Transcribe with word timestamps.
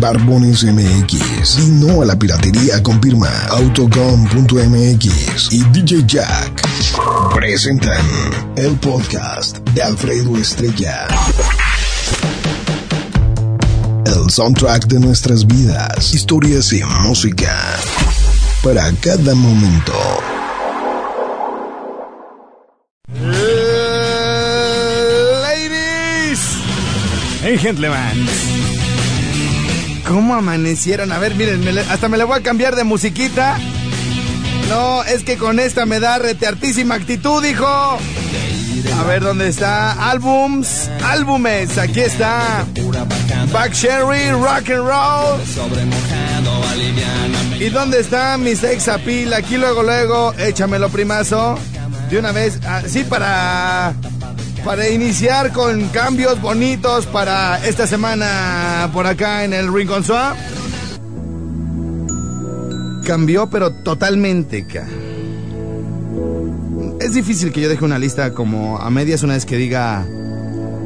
Barbones 0.00 0.64
MX. 0.64 1.58
Y 1.58 1.66
no 1.72 2.00
a 2.00 2.06
la 2.06 2.18
piratería 2.18 2.82
con 2.82 3.02
firma 3.02 3.28
autocom.mx 3.50 5.52
y 5.52 5.62
DJ 5.64 6.04
Jack. 6.06 6.62
Presentan 7.34 8.06
el 8.56 8.76
podcast 8.76 9.58
de 9.74 9.82
Alfredo 9.82 10.38
Estrella. 10.38 11.06
El 14.06 14.30
soundtrack 14.30 14.86
de 14.86 15.00
nuestras 15.00 15.46
vidas, 15.46 16.14
historias 16.14 16.72
y 16.72 16.82
música. 17.02 17.54
Para 18.62 18.90
cada 19.02 19.34
momento. 19.34 19.92
Ladies 25.42 26.56
and 27.44 27.58
gentlemen. 27.58 28.79
¿Cómo 30.10 30.34
amanecieron? 30.34 31.12
A 31.12 31.20
ver, 31.20 31.36
miren, 31.36 31.62
hasta 31.88 32.08
me 32.08 32.18
le 32.18 32.24
voy 32.24 32.36
a 32.36 32.42
cambiar 32.42 32.74
de 32.74 32.82
musiquita. 32.82 33.56
No, 34.68 35.04
es 35.04 35.22
que 35.22 35.36
con 35.36 35.60
esta 35.60 35.86
me 35.86 36.00
da 36.00 36.18
reteartísima 36.18 36.96
actitud, 36.96 37.44
hijo. 37.44 37.64
A 37.64 39.02
ver, 39.06 39.22
¿dónde 39.22 39.46
está? 39.46 40.10
Álbums, 40.10 40.90
álbumes, 41.04 41.78
aquí 41.78 42.00
está. 42.00 42.66
Back 43.52 43.72
Sherry, 43.72 44.32
Rock 44.32 44.70
and 44.70 44.88
Roll. 44.88 45.40
¿Y 47.60 47.68
dónde 47.68 48.00
está 48.00 48.36
mi 48.36 48.56
sex 48.56 48.88
appeal? 48.88 49.32
Aquí 49.32 49.58
luego, 49.58 49.84
luego, 49.84 50.34
échamelo 50.34 50.88
primazo. 50.88 51.56
De 52.10 52.18
una 52.18 52.32
vez, 52.32 52.58
así 52.66 53.04
para 53.04 53.94
para 54.64 54.88
iniciar 54.88 55.52
con 55.52 55.88
cambios 55.88 56.40
bonitos 56.40 57.06
para 57.06 57.64
esta 57.66 57.86
semana 57.86 58.90
por 58.92 59.06
acá 59.06 59.44
en 59.44 59.52
el 59.52 59.72
Rincón 59.72 60.04
Swap. 60.04 60.36
Cambió, 63.06 63.48
pero 63.48 63.72
totalmente. 63.72 64.66
Es 67.00 67.14
difícil 67.14 67.52
que 67.52 67.60
yo 67.60 67.68
deje 67.68 67.84
una 67.84 67.98
lista 67.98 68.32
como 68.34 68.78
a 68.78 68.90
medias 68.90 69.22
una 69.22 69.34
vez 69.34 69.46
que 69.46 69.56
diga, 69.56 70.06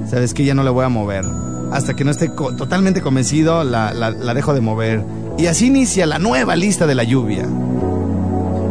sabes 0.09 0.33
que 0.34 0.44
ya 0.44 0.55
no 0.55 0.62
la 0.62 0.70
voy 0.70 0.84
a 0.84 0.88
mover. 0.88 1.25
Hasta 1.72 1.94
que 1.94 2.05
no 2.05 2.11
esté 2.11 2.28
totalmente 2.28 3.00
convencido, 3.00 3.64
la, 3.64 4.34
dejo 4.34 4.55
de 4.55 4.61
mover. 4.61 5.03
Y 5.38 5.47
así 5.47 5.66
inicia 5.66 6.06
la 6.06 6.19
nueva 6.19 6.56
lista 6.56 6.86
de 6.86 6.94
la 6.94 7.05
lluvia. 7.05 7.48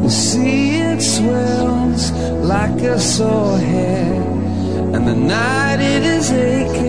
It 0.05 1.01
swells 1.01 2.11
like 2.43 2.81
a 2.83 2.99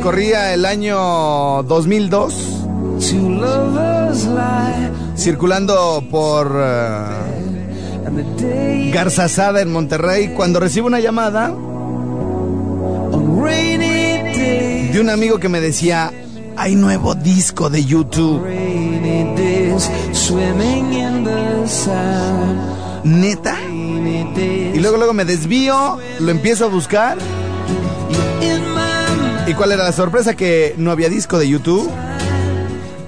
Corría 0.02 0.52
el 0.52 0.66
año 0.66 1.62
2002. 1.62 2.34
Two 3.00 3.30
lovers 3.30 4.26
lie, 4.26 4.90
circulando 5.16 6.02
por 6.10 6.52
eh, 6.54 7.24
the 8.14 8.42
day 8.42 8.90
Garzazada 8.90 9.60
en 9.60 9.72
Monterrey 9.72 10.34
cuando 10.36 10.60
recibo 10.60 10.86
una 10.86 11.00
llamada 11.00 11.52
de 14.94 15.00
un 15.00 15.10
amigo 15.10 15.38
que 15.38 15.48
me 15.48 15.60
decía, 15.60 16.12
hay 16.56 16.76
nuevo 16.76 17.16
disco 17.16 17.68
de 17.68 17.84
YouTube. 17.84 18.40
¿Neta? 23.02 23.56
Y 24.74 24.78
luego 24.78 24.96
luego 24.98 25.12
me 25.14 25.24
desvío, 25.24 25.98
lo 26.20 26.30
empiezo 26.30 26.66
a 26.66 26.68
buscar. 26.68 27.18
¿Y 29.46 29.54
cuál 29.54 29.72
era 29.72 29.84
la 29.84 29.92
sorpresa? 29.92 30.34
Que 30.34 30.74
no 30.78 30.90
había 30.90 31.08
disco 31.08 31.38
de 31.38 31.48
YouTube. 31.48 31.90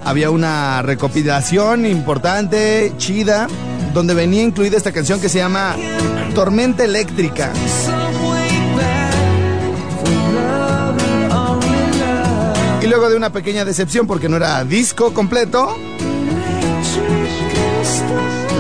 Había 0.04 0.30
una 0.30 0.82
recopilación 0.82 1.86
importante, 1.86 2.92
chida, 2.98 3.48
donde 3.94 4.14
venía 4.14 4.42
incluida 4.42 4.76
esta 4.76 4.92
canción 4.92 5.20
que 5.20 5.28
se 5.28 5.38
llama 5.38 5.74
Tormenta 6.34 6.84
Eléctrica. 6.84 7.52
Y 12.82 12.86
luego 12.86 13.08
de 13.08 13.16
una 13.16 13.30
pequeña 13.30 13.64
decepción 13.64 14.06
porque 14.06 14.28
no 14.28 14.36
era 14.36 14.62
disco 14.64 15.12
completo, 15.12 15.76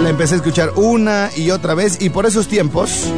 la 0.02 0.08
empecé 0.08 0.34
a 0.34 0.36
escuchar 0.38 0.72
una 0.76 1.30
y 1.36 1.50
otra 1.50 1.74
vez 1.74 1.98
y 2.00 2.08
por 2.08 2.26
esos 2.26 2.48
tiempos 2.48 3.12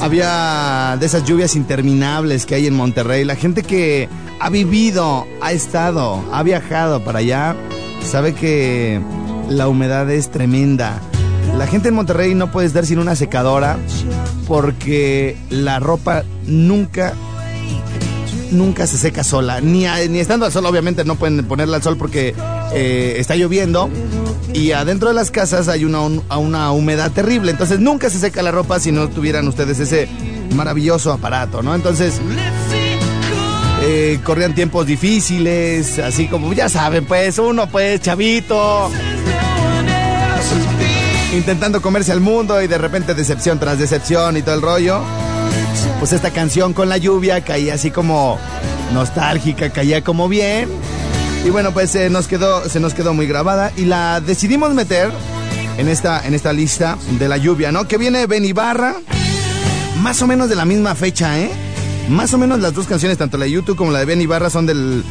había 0.00 0.96
de 0.98 1.06
esas 1.06 1.24
lluvias 1.24 1.56
interminables 1.56 2.46
que 2.46 2.54
hay 2.54 2.66
en 2.66 2.74
Monterrey. 2.74 3.24
La 3.24 3.36
gente 3.36 3.62
que 3.62 4.08
ha 4.40 4.50
vivido, 4.50 5.26
ha 5.40 5.52
estado, 5.52 6.24
ha 6.32 6.42
viajado 6.42 7.04
para 7.04 7.18
allá, 7.20 7.56
sabe 8.04 8.34
que 8.34 9.00
la 9.48 9.68
humedad 9.68 10.10
es 10.10 10.30
tremenda. 10.30 11.00
La 11.56 11.66
gente 11.66 11.88
en 11.88 11.94
Monterrey 11.94 12.34
no 12.34 12.52
puede 12.52 12.66
estar 12.66 12.86
sin 12.86 12.98
una 12.98 13.16
secadora 13.16 13.78
porque 14.46 15.36
la 15.50 15.80
ropa 15.80 16.24
nunca 16.46 17.14
nunca 18.50 18.86
se 18.86 18.96
seca 18.96 19.24
sola. 19.24 19.60
Ni, 19.60 19.84
ni 20.08 20.20
estando 20.20 20.46
al 20.46 20.52
sol, 20.52 20.66
obviamente 20.66 21.04
no 21.04 21.16
pueden 21.16 21.44
ponerla 21.44 21.76
al 21.76 21.82
sol 21.82 21.96
porque 21.96 22.34
eh, 22.72 23.16
está 23.18 23.34
lloviendo. 23.36 23.88
Y 24.54 24.72
adentro 24.72 25.08
de 25.08 25.14
las 25.14 25.30
casas 25.30 25.68
hay 25.68 25.84
una, 25.84 26.00
un- 26.00 26.22
una 26.30 26.72
humedad 26.72 27.10
terrible. 27.12 27.50
Entonces 27.50 27.80
nunca 27.80 28.08
se 28.10 28.18
seca 28.18 28.42
la 28.42 28.50
ropa 28.50 28.80
si 28.80 28.92
no 28.92 29.08
tuvieran 29.08 29.46
ustedes 29.48 29.78
ese 29.78 30.08
maravilloso 30.54 31.12
aparato, 31.12 31.62
¿no? 31.62 31.74
Entonces 31.74 32.14
eh, 33.82 34.18
corrían 34.24 34.54
tiempos 34.54 34.86
difíciles, 34.86 35.98
así 35.98 36.26
como 36.26 36.52
ya 36.52 36.68
saben, 36.68 37.04
pues 37.04 37.38
uno 37.38 37.68
pues 37.68 38.00
chavito. 38.00 38.90
Intentando 41.34 41.82
comerse 41.82 42.10
al 42.12 42.20
mundo 42.20 42.60
y 42.62 42.66
de 42.66 42.78
repente 42.78 43.14
decepción 43.14 43.58
tras 43.58 43.78
decepción 43.78 44.36
y 44.36 44.42
todo 44.42 44.54
el 44.54 44.62
rollo 44.62 45.00
pues 45.98 46.12
esta 46.12 46.30
canción 46.30 46.72
con 46.74 46.88
la 46.88 46.96
lluvia 46.96 47.42
caía 47.44 47.74
así 47.74 47.90
como 47.90 48.38
nostálgica, 48.92 49.70
caía 49.70 50.02
como 50.02 50.28
bien. 50.28 50.68
Y 51.44 51.50
bueno, 51.50 51.72
pues 51.72 51.90
se 51.90 52.10
nos 52.10 52.26
quedó, 52.28 52.68
se 52.68 52.80
nos 52.80 52.94
quedó 52.94 53.14
muy 53.14 53.26
grabada 53.26 53.72
y 53.76 53.84
la 53.84 54.20
decidimos 54.20 54.74
meter 54.74 55.10
en 55.78 55.88
esta, 55.88 56.26
en 56.26 56.34
esta 56.34 56.52
lista 56.52 56.98
de 57.18 57.28
la 57.28 57.36
lluvia, 57.36 57.72
¿no? 57.72 57.86
Que 57.86 57.96
viene 57.96 58.26
Ben 58.26 58.44
Ibarra, 58.44 58.96
más 60.02 60.20
o 60.22 60.26
menos 60.26 60.48
de 60.48 60.56
la 60.56 60.64
misma 60.64 60.94
fecha, 60.94 61.38
¿eh? 61.38 61.50
Más 62.08 62.34
o 62.34 62.38
menos 62.38 62.58
las 62.60 62.74
dos 62.74 62.86
canciones, 62.86 63.18
tanto 63.18 63.38
la 63.38 63.44
de 63.44 63.52
YouTube 63.52 63.76
como 63.76 63.92
la 63.92 64.00
de 64.00 64.04
Ben 64.04 64.20
Ibarra, 64.20 64.50
son 64.50 64.66
del 64.66 65.04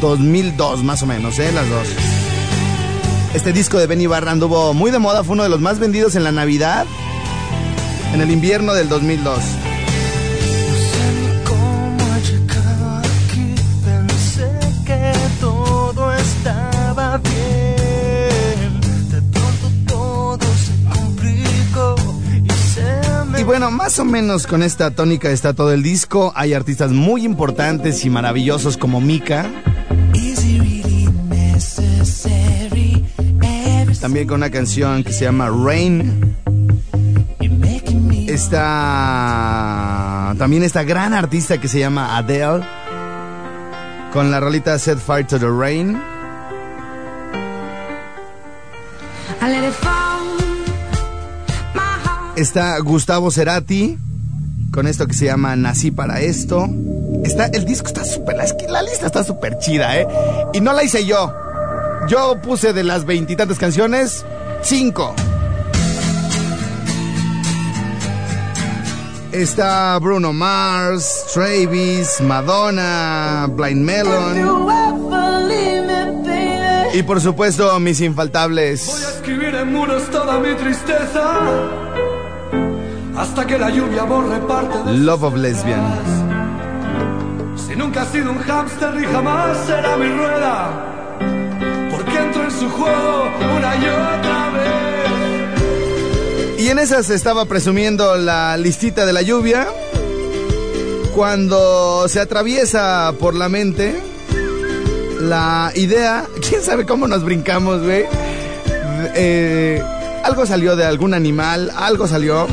2002, 0.00 0.82
más 0.84 1.02
o 1.02 1.06
menos, 1.06 1.38
¿eh? 1.38 1.50
Las 1.52 1.68
dos. 1.68 1.88
Este 3.34 3.52
disco 3.52 3.78
de 3.78 3.86
Ben 3.86 4.00
Ibarra 4.00 4.30
anduvo 4.30 4.74
muy 4.74 4.90
de 4.90 4.98
moda, 4.98 5.24
fue 5.24 5.34
uno 5.34 5.42
de 5.42 5.48
los 5.48 5.60
más 5.60 5.78
vendidos 5.78 6.14
en 6.14 6.24
la 6.24 6.32
Navidad, 6.32 6.86
en 8.14 8.20
el 8.20 8.30
invierno 8.30 8.74
del 8.74 8.88
2002. 8.88 9.38
Y 23.42 23.44
bueno, 23.44 23.72
más 23.72 23.98
o 23.98 24.04
menos 24.04 24.46
con 24.46 24.62
esta 24.62 24.92
tónica 24.92 25.28
está 25.28 25.52
todo 25.52 25.72
el 25.72 25.82
disco. 25.82 26.32
Hay 26.36 26.54
artistas 26.54 26.92
muy 26.92 27.24
importantes 27.24 28.04
y 28.04 28.10
maravillosos 28.10 28.76
como 28.76 29.00
Mika. 29.00 29.50
También 34.00 34.28
con 34.28 34.36
una 34.36 34.50
canción 34.52 35.02
que 35.02 35.12
se 35.12 35.24
llama 35.24 35.50
Rain. 35.50 36.36
Está 38.28 40.36
también 40.38 40.62
esta 40.62 40.84
gran 40.84 41.12
artista 41.12 41.60
que 41.60 41.66
se 41.66 41.80
llama 41.80 42.16
Adele. 42.16 42.64
Con 44.12 44.30
la 44.30 44.38
rolita 44.38 44.78
Set 44.78 45.00
Fire 45.00 45.26
to 45.26 45.40
the 45.40 45.50
Rain. 45.50 46.00
Está 52.42 52.76
Gustavo 52.80 53.30
Cerati. 53.30 53.96
Con 54.72 54.88
esto 54.88 55.06
que 55.06 55.14
se 55.14 55.26
llama 55.26 55.54
Nací 55.54 55.92
para 55.92 56.20
esto. 56.22 56.68
Está, 57.22 57.46
el 57.46 57.64
disco 57.64 57.86
está 57.86 58.04
súper, 58.04 58.36
la, 58.36 58.44
la 58.68 58.82
lista 58.82 59.06
está 59.06 59.22
súper 59.22 59.60
chida, 59.60 59.96
¿eh? 59.96 60.08
Y 60.52 60.60
no 60.60 60.72
la 60.72 60.82
hice 60.82 61.06
yo. 61.06 61.32
Yo 62.08 62.40
puse 62.42 62.72
de 62.72 62.82
las 62.82 63.04
veintitantas 63.04 63.60
canciones, 63.60 64.24
cinco. 64.60 65.14
Está 69.30 69.96
Bruno 70.00 70.32
Mars, 70.32 71.26
Travis, 71.32 72.20
Madonna, 72.22 73.46
Blind 73.52 73.84
Melon. 73.84 74.68
Y 76.92 77.04
por 77.04 77.20
supuesto, 77.20 77.78
mis 77.78 78.00
infaltables. 78.00 78.88
escribir 79.14 79.54
en 79.54 79.72
muros 79.72 80.10
toda 80.10 80.40
mi 80.40 80.56
tristeza 80.56 81.91
hasta 83.16 83.46
que 83.46 83.58
la 83.58 83.70
lluvia 83.70 84.04
borre 84.04 84.38
parte 84.40 84.78
de 84.84 84.98
Love 84.98 85.22
of 85.24 85.36
Lesbian. 85.36 85.82
si 87.56 87.76
nunca 87.76 88.02
has 88.02 88.08
sido 88.08 88.32
un 88.32 88.38
hámster 88.38 89.02
y 89.02 89.06
jamás 89.06 89.56
será 89.66 89.96
mi 89.96 90.08
rueda 90.08 90.92
su 92.50 92.68
juego 92.70 93.30
una 93.56 93.76
y 93.76 93.80
otra 93.80 94.50
vez. 94.50 94.70
Y 96.60 96.68
en 96.68 96.78
esas 96.78 97.10
estaba 97.10 97.44
presumiendo 97.46 98.14
la 98.16 98.56
listita 98.56 99.04
de 99.06 99.12
la 99.12 99.22
lluvia. 99.22 99.66
Cuando 101.14 102.06
se 102.08 102.20
atraviesa 102.20 103.12
por 103.18 103.34
la 103.34 103.48
mente 103.48 104.00
la 105.20 105.72
idea, 105.74 106.26
quién 106.48 106.62
sabe 106.62 106.86
cómo 106.86 107.08
nos 107.08 107.24
brincamos, 107.24 107.82
güey. 107.82 108.04
Eh, 109.14 109.82
algo 110.24 110.46
salió 110.46 110.76
de 110.76 110.84
algún 110.84 111.14
animal, 111.14 111.72
algo 111.74 112.06
salió 112.06 112.46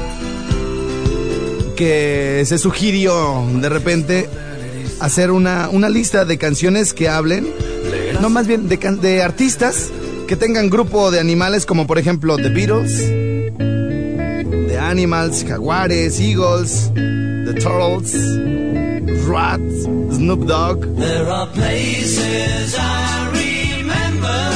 que 1.80 2.44
se 2.46 2.58
sugirió 2.58 3.46
de 3.62 3.70
repente 3.70 4.30
hacer 5.00 5.32
una, 5.32 5.70
una 5.70 5.88
lista 5.88 6.26
de 6.26 6.38
canciones 6.38 6.94
que 6.94 7.08
hablen, 7.08 7.48
no 8.20 8.30
más 8.30 8.48
bien 8.48 8.68
de, 8.68 8.78
can- 8.78 9.00
de 9.00 9.24
artistas 9.24 9.88
que 10.28 10.36
tengan 10.36 10.70
grupo 10.70 11.10
de 11.10 11.22
animales 11.22 11.66
como 11.66 11.88
por 11.88 11.98
ejemplo 11.98 12.36
The 12.36 12.50
Beatles, 12.50 12.98
The 14.68 14.78
Animals, 14.78 15.46
Jaguares, 15.48 16.20
Eagles, 16.20 16.92
The 16.94 17.54
Turtles, 17.54 18.14
Rats, 19.26 19.84
Snoop 20.18 20.46
Dogg. 20.48 20.82
There 20.98 21.32
are 21.32 21.48
places 21.54 22.76
I 22.78 23.30
remember 23.32 24.52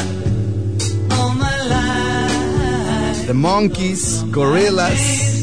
all 1.11 1.33
my 1.35 1.57
life. 1.69 3.27
The 3.27 3.33
Monkeys, 3.33 4.23
Gorillas, 4.29 5.42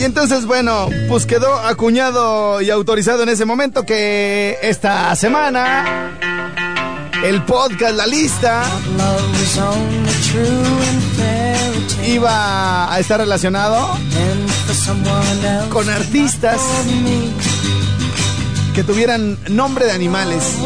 Y 0.00 0.04
entonces, 0.04 0.46
bueno, 0.46 0.88
pues 1.10 1.26
quedó 1.26 1.54
acuñado 1.58 2.62
y 2.62 2.70
autorizado 2.70 3.22
en 3.22 3.28
ese 3.28 3.44
momento 3.44 3.84
que 3.84 4.56
esta 4.62 5.14
semana 5.14 6.10
el 7.22 7.42
podcast, 7.44 7.96
la 7.96 8.06
lista, 8.06 8.62
iba 12.08 12.90
a 12.90 12.98
estar 12.98 13.20
relacionado 13.20 13.94
con 15.68 15.90
artistas 15.90 16.62
que 18.74 18.82
tuvieran 18.82 19.36
nombre 19.50 19.84
de 19.84 19.92
animales. 19.92 20.56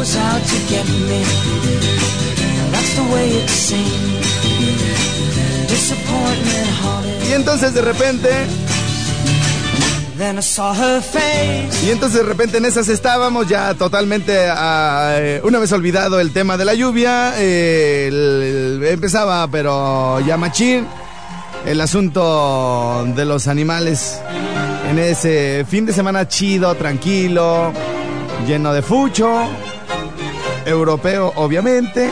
Y 7.28 7.32
entonces 7.32 7.74
de 7.74 7.82
repente, 7.82 8.30
Then 10.16 10.38
I 10.38 10.42
saw 10.42 10.72
her 10.74 11.02
face. 11.02 11.84
y 11.86 11.90
entonces 11.90 12.20
de 12.20 12.26
repente 12.26 12.58
en 12.58 12.64
esas 12.64 12.88
estábamos 12.88 13.48
ya 13.48 13.74
totalmente, 13.74 14.46
ah, 14.48 15.14
eh, 15.18 15.40
una 15.42 15.58
vez 15.58 15.72
olvidado 15.72 16.20
el 16.20 16.32
tema 16.32 16.56
de 16.56 16.64
la 16.64 16.74
lluvia, 16.74 17.34
eh, 17.36 18.06
el- 18.08 18.78
el- 18.82 18.86
empezaba 18.92 19.48
pero 19.48 20.20
ya 20.20 20.36
machín 20.36 20.86
el 21.66 21.80
asunto 21.80 23.04
de 23.16 23.24
los 23.24 23.48
animales 23.48 24.20
en 24.88 24.98
ese 25.00 25.64
fin 25.68 25.84
de 25.84 25.92
semana 25.92 26.28
chido, 26.28 26.74
tranquilo, 26.76 27.72
lleno 28.46 28.72
de 28.72 28.82
fucho, 28.82 29.48
europeo 30.64 31.32
obviamente. 31.36 32.08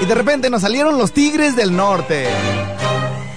Y 0.00 0.06
de 0.06 0.14
repente 0.14 0.50
nos 0.50 0.62
salieron 0.62 0.98
los 0.98 1.12
tigres 1.12 1.54
del 1.54 1.76
norte. 1.76 2.26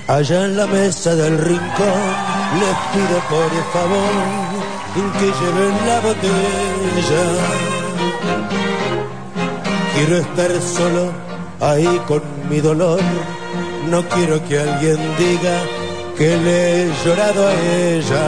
Allá 0.07 0.45
en 0.45 0.57
la 0.57 0.65
mesa 0.68 1.13
del 1.15 1.38
rincón 1.38 2.31
les 2.62 2.78
pido 2.94 3.18
por 3.34 3.52
favor 3.74 4.52
que 5.19 5.25
lleven 5.40 5.75
la 5.88 6.00
botella. 6.02 7.24
Quiero 9.96 10.18
estar 10.18 10.52
solo 10.62 11.12
ahí 11.60 12.02
con 12.08 12.22
mi 12.50 12.60
dolor. 12.60 13.00
No 13.90 14.08
quiero 14.10 14.36
que 14.48 14.60
alguien 14.60 15.00
diga 15.18 15.58
que 16.18 16.38
le 16.38 16.84
he 16.84 16.92
llorado 17.04 17.48
a 17.48 17.54
ella. 17.54 18.28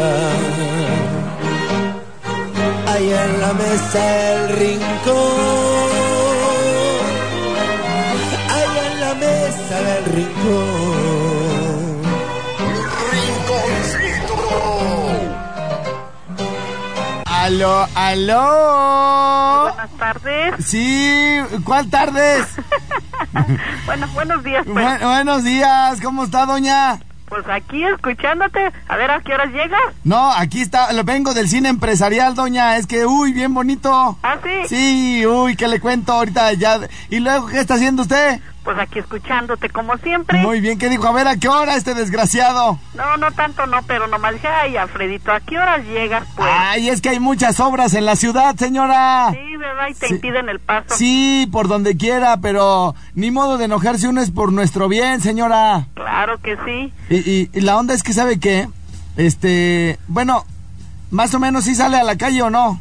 Allá 2.93 3.25
en 3.25 3.41
la 3.41 3.53
mesa 3.53 3.99
del 3.99 4.49
rincón. 4.61 5.93
Allá 8.57 8.81
en 8.91 8.99
la 9.05 9.13
mesa 9.15 9.75
del 9.87 10.05
rincón. 10.15 11.22
Aló, 17.43 17.85
aló. 17.93 19.63
Buenas 19.73 19.91
tardes. 19.97 20.65
Sí, 20.65 21.37
¿cuál 21.65 21.89
tardes? 21.89 22.45
Bueno, 23.85 24.07
buenos 24.13 24.43
días, 24.43 24.63
pues. 24.65 24.85
Bu- 24.85 25.03
buenos 25.03 25.43
días, 25.43 25.99
¿cómo 26.01 26.23
está, 26.23 26.45
doña? 26.45 26.99
Pues 27.27 27.43
aquí 27.49 27.83
escuchándote. 27.83 28.71
A 28.87 28.95
ver, 28.95 29.11
¿a 29.11 29.19
qué 29.21 29.33
horas 29.33 29.51
llegas? 29.51 29.81
No, 30.03 30.31
aquí 30.31 30.61
está, 30.61 30.93
lo 30.93 31.03
vengo 31.03 31.33
del 31.33 31.49
cine 31.49 31.67
empresarial, 31.69 32.33
doña. 32.35 32.77
Es 32.77 32.85
que, 32.87 33.05
uy, 33.05 33.33
bien 33.33 33.53
bonito. 33.53 34.17
¿Ah, 34.23 34.37
sí? 34.43 34.67
Sí, 34.69 35.25
uy, 35.25 35.55
¿qué 35.57 35.67
le 35.67 35.79
cuento 35.81 36.13
ahorita 36.13 36.53
ya? 36.53 36.79
¿Y 37.09 37.19
luego 37.19 37.47
qué 37.47 37.59
está 37.59 37.73
haciendo 37.73 38.03
usted? 38.03 38.39
Pues 38.63 38.79
aquí 38.79 38.99
escuchándote, 38.99 39.69
como 39.69 39.97
siempre. 39.97 40.39
Muy 40.39 40.61
bien, 40.61 40.77
¿qué 40.79 40.87
dijo? 40.89 41.05
A 41.05 41.11
ver, 41.11 41.27
¿a 41.27 41.35
qué 41.35 41.49
hora 41.49 41.75
este 41.75 41.93
desgraciado? 41.93 42.79
No, 42.95 43.17
no 43.17 43.29
tanto 43.33 43.65
no, 43.67 43.81
pero 43.83 44.07
nomás 44.07 44.33
dije, 44.35 44.47
ay, 44.47 44.77
Alfredito, 44.77 45.33
¿a 45.33 45.41
qué 45.41 45.57
horas 45.59 45.85
llegas, 45.85 46.23
pues? 46.37 46.49
Ay, 46.49 46.87
es 46.87 47.01
que 47.01 47.09
hay 47.09 47.19
muchas 47.19 47.59
obras 47.59 47.93
en 47.93 48.05
la 48.05 48.15
ciudad, 48.15 48.55
señora. 48.55 49.31
Sí, 49.33 49.57
¿verdad? 49.57 49.87
Y 49.89 49.93
te 49.95 50.07
Sí. 50.07 50.13
impiden 50.13 50.47
el 50.47 50.59
paso. 50.61 50.95
Sí, 50.95 51.45
por 51.51 51.67
donde 51.67 51.97
quiera, 51.97 52.37
pero 52.37 52.95
ni 53.15 53.31
modo 53.31 53.57
de 53.57 53.65
enojarse 53.65 54.07
uno 54.07 54.21
es 54.21 54.31
por 54.31 54.53
nuestro 54.53 54.87
bien, 54.87 55.19
señora. 55.19 55.87
Claro 55.93 56.37
que 56.39 56.55
sí. 56.65 56.93
Y, 57.09 57.15
y- 57.29 57.49
y 57.53 57.61
la 57.61 57.77
onda 57.77 57.93
es 57.93 58.01
que, 58.01 58.13
¿sabe 58.13 58.39
qué? 58.39 58.69
Este, 59.17 59.99
bueno, 60.07 60.45
más 61.11 61.33
o 61.35 61.39
menos 61.41 61.65
sí 61.65 61.75
sale 61.75 61.97
a 61.97 62.03
la 62.03 62.17
calle 62.17 62.41
o 62.43 62.49
no, 62.49 62.79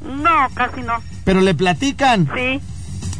No, 0.00 0.48
casi 0.54 0.80
no. 0.82 0.94
pero 1.24 1.40
le 1.40 1.54
platican. 1.54 2.30
Sí. 2.36 2.60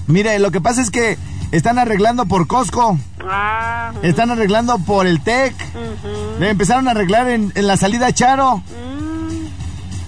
Mire, 0.06 0.38
lo 0.38 0.50
que 0.52 0.60
pasa 0.60 0.80
es 0.80 0.90
que 0.90 1.18
están 1.52 1.78
arreglando 1.78 2.26
por 2.26 2.46
Costco, 2.46 2.98
Ah, 3.30 3.92
están 4.02 4.30
arreglando 4.30 4.78
por 4.78 5.06
el 5.06 5.20
TEC, 5.22 5.54
ujú, 5.54 6.40
le 6.40 6.50
empezaron 6.50 6.88
a 6.88 6.92
arreglar 6.92 7.28
en, 7.28 7.52
en 7.54 7.66
la 7.66 7.76
salida 7.76 8.12
Charo. 8.12 8.58
mm, 8.58 9.46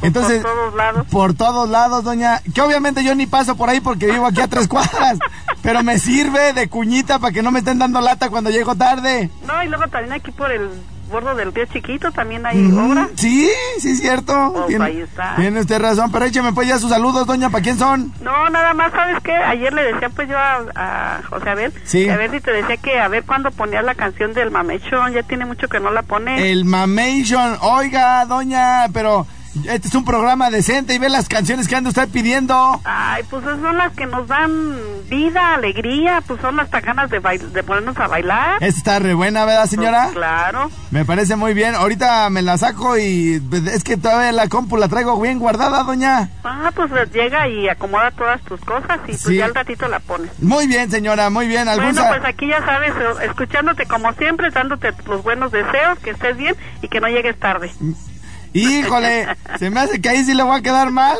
Entonces, 0.02 0.42
por 0.42 0.50
todos 0.52 0.74
lados. 0.74 1.06
por 1.10 1.34
todos 1.34 1.68
lados, 1.68 2.04
doña. 2.04 2.40
Que 2.54 2.60
obviamente 2.62 3.04
yo 3.04 3.14
ni 3.14 3.26
paso 3.26 3.56
por 3.56 3.68
ahí 3.68 3.80
porque 3.80 4.06
vivo 4.06 4.26
aquí 4.26 4.40
a 4.40 4.48
tres 4.48 4.68
cuadras. 4.68 5.18
Pero 5.62 5.82
me 5.82 5.98
sirve 5.98 6.54
de 6.54 6.68
cuñita 6.68 7.18
para 7.18 7.32
que 7.34 7.42
no 7.42 7.50
me 7.50 7.58
estén 7.58 7.78
dando 7.78 8.00
lata 8.00 8.30
cuando 8.30 8.48
llego 8.50 8.74
tarde. 8.76 9.28
No, 9.46 9.62
y 9.62 9.68
luego 9.68 9.86
también 9.88 10.12
aquí 10.14 10.30
por 10.32 10.50
el 10.50 10.70
bordo 11.10 11.34
del 11.34 11.52
río 11.52 11.66
chiquito 11.66 12.10
también 12.12 12.46
hay 12.46 12.70
obra. 12.72 13.08
Sí, 13.16 13.50
sí, 13.78 13.96
cierto. 13.96 14.52
Pues 14.54 14.66
tiene, 14.68 14.84
ahí 14.86 15.00
está. 15.00 15.34
tiene 15.36 15.60
usted 15.60 15.78
razón. 15.80 16.10
Pero 16.12 16.24
écheme 16.24 16.52
pues 16.52 16.68
ya 16.68 16.78
sus 16.78 16.90
saludos, 16.90 17.26
doña. 17.26 17.50
¿Para 17.50 17.62
quién 17.62 17.78
son? 17.78 18.12
No, 18.22 18.48
nada 18.50 18.72
más, 18.74 18.92
¿sabes 18.92 19.16
qué? 19.22 19.32
Ayer 19.34 19.72
le 19.72 19.82
decía 19.92 20.08
pues 20.10 20.28
yo 20.28 20.38
a, 20.38 20.64
a 20.74 21.22
José 21.28 21.50
Abel, 21.50 21.72
Sí. 21.84 22.08
a 22.08 22.16
ver 22.16 22.30
si 22.30 22.40
te 22.40 22.52
decía 22.52 22.76
que 22.76 22.98
a 22.98 23.08
ver 23.08 23.24
cuándo 23.24 23.50
ponías 23.50 23.84
la 23.84 23.94
canción 23.94 24.32
del 24.32 24.50
Mamechón, 24.50 25.12
ya 25.12 25.22
tiene 25.22 25.44
mucho 25.44 25.68
que 25.68 25.80
no 25.80 25.90
la 25.90 26.02
pone. 26.02 26.50
El 26.50 26.64
Mamation. 26.64 27.56
Oiga, 27.60 28.24
doña, 28.26 28.86
pero 28.92 29.26
este 29.66 29.88
es 29.88 29.94
un 29.94 30.04
programa 30.04 30.50
decente 30.50 30.94
y 30.94 30.98
ve 30.98 31.08
las 31.08 31.28
canciones 31.28 31.66
que 31.68 31.76
anda 31.76 31.90
usted 31.90 32.08
pidiendo. 32.08 32.80
Ay, 32.84 33.24
pues 33.28 33.42
esas 33.42 33.60
son 33.60 33.76
las 33.76 33.92
que 33.94 34.06
nos 34.06 34.28
dan 34.28 34.76
vida, 35.08 35.54
alegría, 35.54 36.22
pues 36.26 36.40
son 36.40 36.60
hasta 36.60 36.80
ganas 36.80 37.10
de, 37.10 37.20
de 37.20 37.62
ponernos 37.62 37.96
a 37.98 38.06
bailar. 38.06 38.62
Esta 38.62 38.78
está 38.78 38.98
re 38.98 39.14
buena, 39.14 39.44
¿verdad, 39.44 39.66
señora? 39.66 40.04
Pues, 40.04 40.14
claro. 40.14 40.70
Me 40.90 41.04
parece 41.04 41.36
muy 41.36 41.54
bien. 41.54 41.74
Ahorita 41.74 42.30
me 42.30 42.42
la 42.42 42.58
saco 42.58 42.96
y 42.96 43.40
pues, 43.50 43.66
es 43.66 43.84
que 43.84 43.96
todavía 43.96 44.32
la 44.32 44.48
compu 44.48 44.76
la 44.76 44.88
traigo 44.88 45.20
bien 45.20 45.38
guardada, 45.38 45.82
doña. 45.82 46.30
Ah, 46.44 46.70
pues 46.74 46.90
llega 47.12 47.48
y 47.48 47.68
acomoda 47.68 48.10
todas 48.12 48.40
tus 48.42 48.60
cosas 48.60 49.00
y 49.06 49.12
pues 49.12 49.30
ya 49.30 49.46
al 49.46 49.54
ratito 49.54 49.88
la 49.88 50.00
pones. 50.00 50.30
Muy 50.40 50.66
bien, 50.66 50.90
señora, 50.90 51.30
muy 51.30 51.48
bien. 51.48 51.68
¿Algún 51.68 51.92
Bueno, 51.92 52.08
pues 52.08 52.24
aquí 52.24 52.48
ya 52.48 52.64
sabes, 52.64 52.92
eh, 52.92 53.26
escuchándote 53.26 53.86
como 53.86 54.12
siempre, 54.14 54.50
dándote 54.50 54.92
los 55.06 55.22
buenos 55.22 55.52
deseos, 55.52 55.98
que 55.98 56.10
estés 56.10 56.36
bien 56.36 56.54
y 56.82 56.88
que 56.88 57.00
no 57.00 57.08
llegues 57.08 57.38
tarde. 57.38 57.70
Híjole, 58.52 59.28
se 59.58 59.70
me 59.70 59.80
hace 59.80 60.00
que 60.00 60.08
ahí 60.08 60.24
sí 60.24 60.34
le 60.34 60.42
voy 60.42 60.58
a 60.58 60.62
quedar 60.62 60.90
mal. 60.90 61.18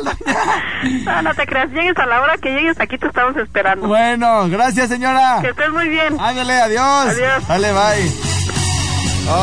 No, 1.05 1.21
no 1.21 1.33
te 1.33 1.45
creas, 1.45 1.69
llegues 1.69 1.97
a 1.97 2.05
la 2.05 2.21
hora 2.21 2.37
que 2.37 2.49
llegues, 2.49 2.79
aquí 2.79 2.97
te 2.97 3.07
estamos 3.07 3.37
esperando. 3.37 3.87
Bueno, 3.87 4.49
gracias, 4.49 4.89
señora. 4.89 5.39
Que 5.41 5.49
estés 5.49 5.69
muy 5.69 5.87
bien. 5.87 6.19
Ándale, 6.19 6.53
adiós. 6.53 7.07
Adiós. 7.07 7.47
Dale, 7.47 7.71
bye. 7.71 8.11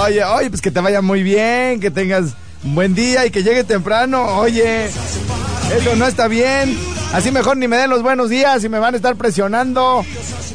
Oye, 0.03 0.25
oye, 0.25 0.51
pues 0.51 0.61
que 0.61 0.71
te 0.71 0.81
vaya 0.81 1.01
muy 1.01 1.23
bien, 1.23 1.81
que 1.81 1.91
tengas 1.91 2.35
un 2.65 2.75
buen 2.75 2.95
día 2.95 3.25
y 3.25 3.31
que 3.31 3.43
llegue 3.43 3.65
temprano. 3.65 4.23
Oye, 4.39 4.87
eso 4.87 5.97
no 5.97 6.07
está 6.07 6.29
bien. 6.29 6.77
Así 7.15 7.31
mejor 7.31 7.57
ni 7.57 7.69
me 7.69 7.77
den 7.79 7.89
los 7.89 8.03
buenos 8.03 8.29
días 8.29 8.63
y 8.65 8.69
me 8.69 8.79
van 8.79 8.95
a 8.95 8.97
estar 8.99 9.17
presionando. 9.17 10.05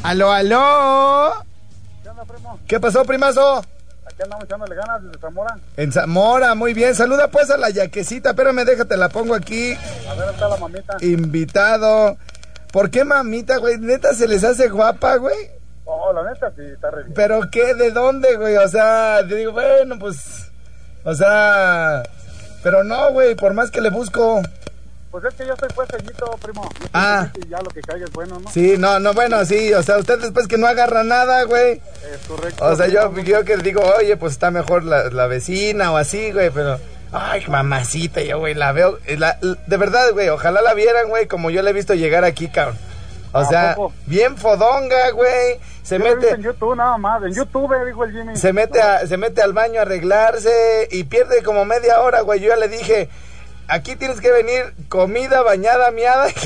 Aló, 0.03 0.31
aló. 0.31 1.33
¿Qué 2.03 2.09
onda, 2.09 2.25
primo? 2.25 2.59
¿Qué 2.67 2.79
pasó, 2.79 3.03
primazo? 3.05 3.65
Aquí 4.13 4.21
andamos 4.21 4.45
echándole 4.45 4.75
ganas 4.75 5.03
desde 5.03 5.19
Zamora. 5.19 5.57
En 5.75 5.91
Zamora, 5.91 6.53
muy 6.53 6.75
bien. 6.75 6.93
Saluda 6.93 7.29
pues 7.29 7.49
a 7.49 7.57
la 7.57 7.71
yaquecita. 7.71 8.29
Espérame, 8.29 8.63
déjate, 8.63 8.95
la 8.95 9.09
pongo 9.09 9.33
aquí. 9.33 9.75
A 10.07 10.13
ver, 10.13 10.29
está 10.29 10.49
la 10.49 10.57
mamita. 10.57 10.97
Invitado. 11.01 12.17
¿Por 12.71 12.91
qué 12.91 13.05
mamita, 13.05 13.57
güey? 13.57 13.79
¿Neta 13.79 14.13
se 14.13 14.27
les 14.27 14.43
hace 14.43 14.69
guapa, 14.69 15.15
güey? 15.15 15.49
Oh, 15.85 16.13
la 16.13 16.31
neta, 16.31 16.51
sí, 16.55 16.61
está 16.61 16.91
re 16.91 17.03
bien. 17.03 17.13
¿Pero 17.15 17.41
qué? 17.51 17.73
¿De 17.73 17.89
dónde, 17.89 18.35
güey? 18.37 18.55
O 18.57 18.67
sea, 18.67 19.23
digo, 19.23 19.51
bueno, 19.51 19.97
pues... 19.99 20.51
O 21.03 21.13
sea... 21.15 22.03
Pero 22.61 22.83
no, 22.83 23.11
güey, 23.11 23.35
por 23.35 23.53
más 23.53 23.71
que 23.71 23.81
le 23.81 23.89
busco... 23.89 24.41
Pues 25.13 25.25
es 25.25 25.33
que 25.35 25.45
yo 25.45 25.53
estoy 25.53 25.69
pues 25.75 25.87
sellito, 25.89 26.25
primo. 26.41 26.63
Yo 26.79 26.87
Ah. 26.91 27.27
Y 27.35 27.47
ya 27.47 27.59
lo 27.59 27.69
que 27.69 27.81
caiga 27.81 28.03
es 28.05 28.11
bueno, 28.11 28.39
¿no? 28.39 28.49
Sí, 28.49 28.75
no, 28.79 28.99
no, 28.99 29.13
bueno, 29.13 29.45
sí. 29.45 29.71
O 29.75 29.83
sea, 29.83 29.99
usted 29.99 30.17
después 30.19 30.47
que 30.47 30.57
no 30.57 30.65
agarra 30.65 31.03
nada, 31.03 31.43
güey. 31.43 31.73
Es 32.11 32.27
correcto. 32.27 32.65
O 32.65 32.75
sea, 32.75 32.87
yo, 32.87 33.15
yo 33.19 33.45
que 33.45 33.57
digo, 33.57 33.81
oye, 33.99 34.17
pues 34.17 34.31
está 34.33 34.49
mejor 34.49 34.83
la, 34.83 35.11
la 35.11 35.27
vecina 35.27 35.91
o 35.91 35.97
así, 35.97 36.31
güey, 36.31 36.49
pero... 36.49 36.79
Ay, 37.11 37.45
mamacita, 37.47 38.21
yo, 38.23 38.39
güey, 38.39 38.55
la 38.55 38.71
veo... 38.71 38.97
eh, 39.05 39.15
la- 39.17 39.37
de 39.39 39.77
verdad, 39.77 40.09
güey, 40.13 40.29
ojalá 40.29 40.63
la 40.63 40.73
vieran, 40.73 41.09
güey, 41.09 41.27
como 41.27 41.51
yo 41.51 41.61
la 41.61 41.69
he 41.69 41.73
visto 41.73 41.93
llegar 41.93 42.23
aquí, 42.23 42.47
cabrón. 42.47 42.75
O 43.33 43.37
¿A 43.37 43.45
sea, 43.45 43.75
poco? 43.75 43.93
bien 44.07 44.35
fodonga, 44.35 45.11
güey. 45.11 45.59
Se 45.83 45.99
Yo 45.99 46.03
mete... 46.05 46.31
en 46.31 46.41
YouTube 46.41 46.75
nada 46.75 46.97
más. 46.97 47.21
En 47.23 47.33
YouTube, 47.35 47.71
dijo 47.85 48.03
el 48.03 48.11
Jimmy. 48.13 48.35
Se 48.35 48.51
mete, 48.51 48.81
a- 48.81 49.05
se 49.05 49.17
mete 49.17 49.43
al 49.43 49.53
baño 49.53 49.79
a 49.79 49.83
arreglarse 49.83 50.87
y 50.91 51.03
pierde 51.03 51.43
como 51.43 51.65
media 51.65 52.01
hora, 52.01 52.21
güey. 52.21 52.39
Yo 52.39 52.49
ya 52.49 52.55
le 52.55 52.67
dije, 52.67 53.09
aquí 53.67 53.95
tienes 53.95 54.19
que 54.21 54.31
venir 54.31 54.73
comida, 54.89 55.41
bañada, 55.41 55.91
miada. 55.91 56.27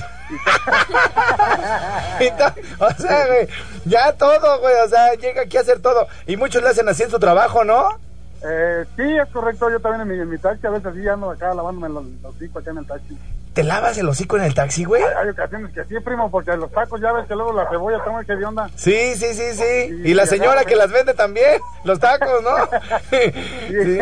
O 2.80 2.90
sea, 3.02 3.28
güey, 3.28 3.48
ya 3.86 4.12
todo, 4.14 4.60
güey. 4.60 4.76
O 4.84 4.90
sea, 4.90 5.14
llega 5.14 5.44
aquí 5.44 5.58
a 5.58 5.62
hacer 5.62 5.80
todo. 5.82 6.08
Y 6.26 6.36
muchos 6.36 6.62
le 6.62 6.70
hacen 6.70 6.90
así 6.90 7.04
en 7.04 7.12
su 7.12 7.20
trabajo, 7.20 7.64
¿no? 7.64 7.98
Eh, 8.44 8.86
sí, 8.96 9.04
es 9.04 9.30
correcto. 9.30 9.70
Yo 9.70 9.80
también 9.80 10.02
en 10.02 10.08
mi, 10.08 10.22
en 10.22 10.30
mi 10.30 10.38
taxi 10.38 10.68
a 10.68 10.72
veces 10.72 10.94
sí 10.96 11.08
ando 11.08 11.32
acá 11.32 11.54
lavándome 11.54 11.90
los, 11.90 12.06
los 12.22 12.56
acá 12.56 12.72
en 12.72 12.78
el 12.80 12.88
taxi. 12.88 13.18
¿Te 13.58 13.64
lavas 13.64 13.98
el 13.98 14.08
hocico 14.08 14.38
en 14.38 14.44
el 14.44 14.54
taxi, 14.54 14.84
güey? 14.84 15.02
Hay, 15.02 15.10
hay 15.24 15.30
ocasiones 15.30 15.74
que 15.74 15.84
sí, 15.86 16.00
primo, 16.00 16.30
porque 16.30 16.56
los 16.56 16.72
tacos 16.72 17.02
ya 17.02 17.12
ves 17.12 17.26
que 17.26 17.34
luego 17.34 17.54
la 17.54 17.68
cebolla 17.68 17.98
está 17.98 18.12
muy 18.12 18.24
que 18.24 18.36
de 18.36 18.46
onda. 18.46 18.70
Sí, 18.76 19.16
sí, 19.16 19.34
sí, 19.34 19.56
sí. 19.56 20.02
Y 20.06 20.14
la 20.14 20.28
señora 20.28 20.64
que 20.64 20.76
las 20.76 20.92
vende 20.92 21.16
también, 21.16 21.60
los 21.84 22.00
tacos, 22.00 22.44
¿no? 22.44 22.56
Sí. 23.10 24.00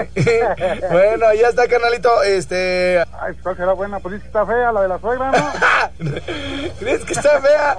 Bueno, 0.92 1.34
ya 1.36 1.48
está, 1.48 1.70
canalito. 1.70 2.22
Este, 2.24 3.02
Ay, 3.18 3.34
¿cuál 3.42 3.56
será 3.56 3.72
buena? 3.72 4.00
Pues 4.02 4.16
dice 4.16 4.24
que 4.24 4.28
está 4.28 4.46
fea 4.46 4.74
la 4.74 4.82
de 4.82 4.88
la 4.90 5.00
suegra, 5.00 5.32
¿no? 5.32 6.12
¿Crees 6.80 7.06
que 7.06 7.14
está 7.14 7.40
fea? 7.40 7.78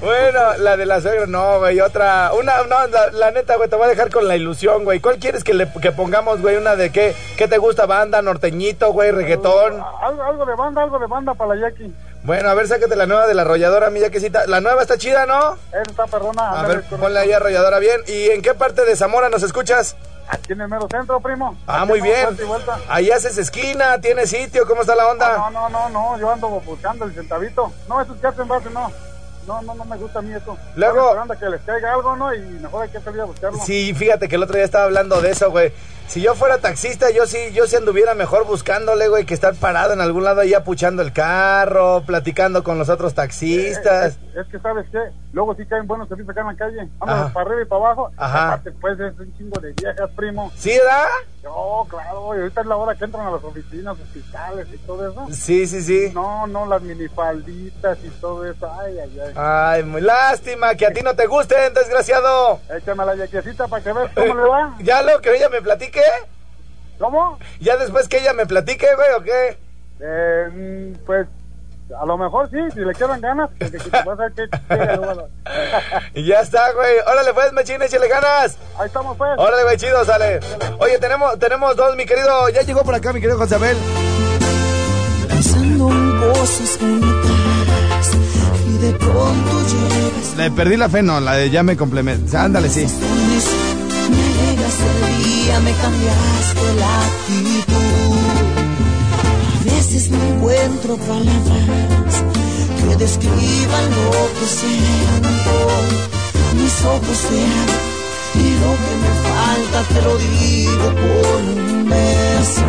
Bueno, 0.00 0.56
la 0.60 0.78
de 0.78 0.86
la 0.86 1.02
suegra, 1.02 1.26
no, 1.26 1.58
güey, 1.58 1.78
otra. 1.80 2.30
Una, 2.40 2.62
no, 2.62 2.86
la, 2.86 3.10
la 3.10 3.30
neta, 3.32 3.56
güey, 3.56 3.68
te 3.68 3.76
voy 3.76 3.84
a 3.84 3.90
dejar 3.90 4.10
con 4.10 4.26
la 4.26 4.34
ilusión, 4.34 4.84
güey. 4.84 5.00
¿Cuál 5.00 5.18
quieres 5.18 5.44
que 5.44 5.52
le 5.52 5.70
que 5.82 5.92
pongamos, 5.92 6.40
güey? 6.40 6.56
Una 6.56 6.74
de 6.74 6.90
qué? 6.90 7.14
¿Qué 7.38 7.46
te 7.46 7.56
gusta? 7.56 7.86
¿Banda, 7.86 8.20
norteñito, 8.20 8.92
güey, 8.92 9.12
reggaetón? 9.12 9.80
Algo, 10.02 10.22
algo 10.24 10.44
de 10.44 10.56
banda, 10.56 10.82
algo 10.82 10.98
de 10.98 11.06
banda 11.06 11.34
para 11.34 11.54
la 11.54 11.68
Jackie. 11.70 11.94
Bueno, 12.24 12.48
a 12.50 12.54
ver, 12.54 12.66
sácate 12.66 12.96
la 12.96 13.06
nueva 13.06 13.28
de 13.28 13.34
la 13.34 13.42
arrolladora, 13.42 13.90
mi 13.90 14.00
yaquecita. 14.00 14.48
La 14.48 14.60
nueva 14.60 14.82
está 14.82 14.98
chida, 14.98 15.24
¿no? 15.24 15.54
Esa 15.70 15.82
está 15.88 16.06
perrona. 16.06 16.50
A 16.50 16.66
ver, 16.66 16.82
ponle 16.98 17.20
ahí 17.20 17.32
arrolladora 17.32 17.78
bien. 17.78 18.00
¿Y 18.08 18.30
en 18.30 18.42
qué 18.42 18.54
parte 18.54 18.84
de 18.84 18.96
Zamora 18.96 19.28
nos 19.28 19.44
escuchas? 19.44 19.94
Aquí 20.28 20.52
en 20.52 20.62
el 20.62 20.68
mero 20.68 20.88
centro, 20.90 21.20
primo. 21.20 21.56
Ah, 21.68 21.78
Aquí 21.82 21.88
muy 21.88 22.00
bien. 22.00 22.28
Ahí 22.88 23.12
haces 23.12 23.38
esquina, 23.38 24.00
tienes 24.00 24.30
sitio, 24.30 24.66
¿cómo 24.66 24.80
está 24.80 24.96
la 24.96 25.04
No, 25.04 25.10
onda? 25.10 25.48
no, 25.52 25.68
no, 25.68 25.88
no, 25.90 26.18
yo 26.18 26.32
ando 26.32 26.48
buscando 26.48 27.04
el 27.04 27.14
centavito. 27.14 27.72
No, 27.88 28.02
esos 28.02 28.16
que 28.18 28.26
hacen 28.26 28.48
base, 28.48 28.68
no. 28.70 28.90
No, 29.46 29.62
no, 29.62 29.74
no 29.76 29.84
me 29.84 29.96
gusta 29.96 30.18
a 30.18 30.22
mí 30.22 30.34
eso. 30.34 30.58
Luego- 30.74 31.06
esperando 31.10 31.32
a 31.34 31.36
que 31.38 31.48
les 31.48 31.60
caiga 31.62 31.92
algo, 31.94 32.16
¿no? 32.16 32.34
Y 32.34 32.40
mejor 32.40 32.82
hay 32.82 32.88
que 32.90 33.00
salir 33.00 33.20
a 33.20 33.24
buscarlo. 33.24 33.58
Sí, 33.64 33.94
fíjate 33.94 34.28
que 34.28 34.34
el 34.34 34.42
otro 34.42 34.56
día 34.56 34.64
estaba 34.64 34.84
hablando 34.84 35.20
de 35.22 35.30
eso, 35.30 35.50
güey. 35.52 35.72
Si 36.08 36.22
yo 36.22 36.34
fuera 36.34 36.56
taxista, 36.56 37.10
yo 37.10 37.26
sí, 37.26 37.36
yo 37.52 37.66
sí 37.66 37.76
anduviera 37.76 38.14
mejor 38.14 38.46
buscándole, 38.46 39.08
güey, 39.08 39.26
que 39.26 39.34
estar 39.34 39.54
parado 39.54 39.92
en 39.92 40.00
algún 40.00 40.24
lado 40.24 40.40
ahí 40.40 40.54
apuchando 40.54 41.02
el 41.02 41.12
carro, 41.12 42.02
platicando 42.06 42.64
con 42.64 42.78
los 42.78 42.88
otros 42.88 43.12
taxistas. 43.12 44.18
Es 44.34 44.46
que, 44.46 44.58
¿sabes 44.58 44.86
qué? 44.90 44.98
Luego 45.32 45.54
sí 45.54 45.66
caen 45.66 45.86
buenos 45.86 46.08
servicios 46.08 46.30
acá 46.30 46.40
en 46.40 46.46
la 46.46 46.56
calle. 46.56 46.88
Vamos 46.98 47.14
Ajá. 47.14 47.32
para 47.34 47.46
arriba 47.46 47.62
y 47.62 47.64
para 47.66 47.84
abajo. 47.84 48.10
Ajá. 48.16 48.46
Aparte, 48.46 48.72
pues, 48.80 48.98
es 48.98 49.18
un 49.18 49.36
chingo 49.36 49.60
de 49.60 49.72
viejas, 49.74 50.10
primo. 50.16 50.50
¿Sí, 50.56 50.70
verdad? 50.78 51.04
No, 51.42 51.86
claro, 51.88 52.34
y 52.34 52.40
ahorita 52.40 52.60
es 52.62 52.66
la 52.66 52.76
hora 52.76 52.94
que 52.94 53.04
entran 53.04 53.26
a 53.26 53.30
las 53.30 53.44
oficinas, 53.44 53.96
hospitales 54.00 54.66
y 54.72 54.78
todo 54.78 55.10
eso. 55.10 55.26
Sí, 55.30 55.66
sí, 55.66 55.82
sí. 55.82 56.10
No, 56.12 56.46
no, 56.46 56.66
las 56.66 56.82
minifalditas 56.82 57.98
y 58.02 58.08
todo 58.20 58.44
eso. 58.44 58.70
Ay, 58.80 58.98
ay, 58.98 59.20
ay. 59.20 59.32
Ay, 59.36 59.82
muy 59.84 60.00
lástima 60.00 60.74
que 60.74 60.86
a 60.86 60.92
ti 60.92 61.00
no 61.02 61.14
te 61.14 61.26
gusten, 61.26 61.72
desgraciado. 61.74 62.60
Échame 62.76 63.04
la 63.04 63.14
yaquecita 63.14 63.68
para 63.68 63.82
que 63.82 63.92
veas 63.92 64.10
cómo 64.14 64.34
le 64.34 64.42
va. 64.42 64.76
¿Ya 64.80 65.02
lo 65.02 65.20
que 65.20 65.36
ella 65.36 65.48
me 65.48 65.60
platique? 65.98 66.28
¿Cómo? 66.98 67.38
¿Ya 67.60 67.76
después 67.76 68.08
que 68.08 68.18
ella 68.18 68.32
me 68.32 68.46
platique, 68.46 68.86
güey, 68.96 69.12
o 69.16 69.22
qué? 69.22 69.58
Eh, 70.00 70.94
pues, 71.06 71.28
a 71.98 72.04
lo 72.04 72.18
mejor 72.18 72.50
sí, 72.50 72.58
si 72.74 72.80
le 72.80 72.92
quedan 72.92 73.20
ganas, 73.20 73.50
porque 73.58 73.78
si 73.78 73.90
te 73.90 74.02
vas 74.02 74.18
a 74.18 74.30
que 74.30 74.48
Y 76.20 76.26
ya 76.26 76.40
está, 76.40 76.72
güey. 76.72 76.98
Órale, 77.06 77.32
pues, 77.34 77.52
machín, 77.52 77.80
échale 77.80 78.08
ganas. 78.08 78.58
Ahí 78.78 78.86
estamos, 78.86 79.16
pues. 79.16 79.30
Órale, 79.38 79.62
güey, 79.64 79.76
chido, 79.76 80.04
sale. 80.04 80.40
Oye, 80.78 80.98
tenemos, 80.98 81.38
tenemos 81.38 81.76
dos, 81.76 81.94
mi 81.96 82.04
querido. 82.04 82.48
Ya 82.50 82.62
llegó 82.62 82.82
por 82.82 82.94
acá, 82.94 83.12
mi 83.12 83.20
querido 83.20 83.38
José 83.38 83.54
Abel. 83.54 83.76
Pensando 85.28 85.90
en 85.90 86.20
cosas 86.20 86.78
bonitas 86.80 88.14
y 88.66 88.78
de 88.78 88.92
pronto 88.94 89.60
llegas 89.66 90.36
Le 90.36 90.50
perdí 90.50 90.76
la 90.76 90.88
fe, 90.88 91.02
no, 91.02 91.20
la 91.20 91.34
de 91.34 91.50
ya 91.50 91.62
me 91.62 91.76
complementa. 91.76 92.44
Ándale, 92.44 92.68
sí. 92.68 92.86
me 94.10 95.17
día, 95.48 95.60
me 95.60 95.72
cambiaste 95.72 96.74
la 96.78 97.00
actitud. 97.10 98.16
A 99.54 99.74
veces 99.74 100.10
no 100.10 100.22
encuentro 100.22 100.96
palabras 100.96 102.12
que 102.78 102.96
describan 102.96 103.84
lo 103.96 104.10
que 104.36 104.46
siento. 104.60 105.54
Mis 106.54 106.84
ojos 106.84 107.18
te 107.28 107.42
y 108.40 108.48
lo 108.62 108.72
que 108.84 108.94
me 109.02 109.12
falta 109.28 109.78
te 109.94 110.02
lo 110.02 110.16
digo 110.18 110.86
con 111.02 111.42
un 111.58 111.88
beso. 111.88 112.66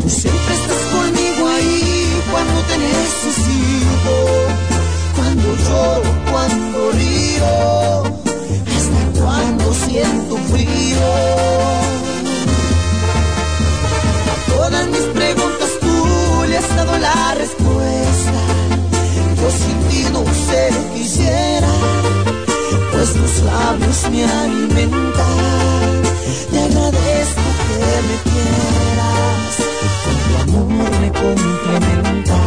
Tú 0.00 0.08
siempre 0.08 0.54
estás 0.54 0.82
conmigo 0.94 1.48
ahí 1.48 2.22
cuando 2.30 2.60
te 2.62 2.78
necesito, 2.78 4.14
cuando 5.16 5.48
lloro, 5.66 6.10
cuando 6.30 6.90
río, 6.92 8.13
siento 9.94 10.36
frío. 10.50 11.06
A 14.32 14.36
todas 14.52 14.86
mis 14.88 15.06
preguntas 15.18 15.70
tú 15.80 16.44
le 16.48 16.56
has 16.58 16.76
dado 16.76 16.98
la 16.98 17.34
respuesta. 17.34 18.40
Yo 19.40 19.48
sin 19.50 19.78
ti 19.88 20.00
no 20.12 20.22
sé 20.46 20.60
lo 20.72 20.82
que 20.92 20.98
hiciera, 21.00 21.72
pues 22.92 23.12
tus 23.12 23.34
labios 23.44 23.98
me 24.10 24.24
alimentan. 24.24 26.02
Te 26.50 26.58
agradezco 26.66 27.48
que 27.68 27.84
me 28.08 28.16
quieras, 28.30 29.52
con 30.04 30.16
tu 30.24 30.32
amor 30.42 30.90
me 31.02 31.08
complementas. 31.22 32.44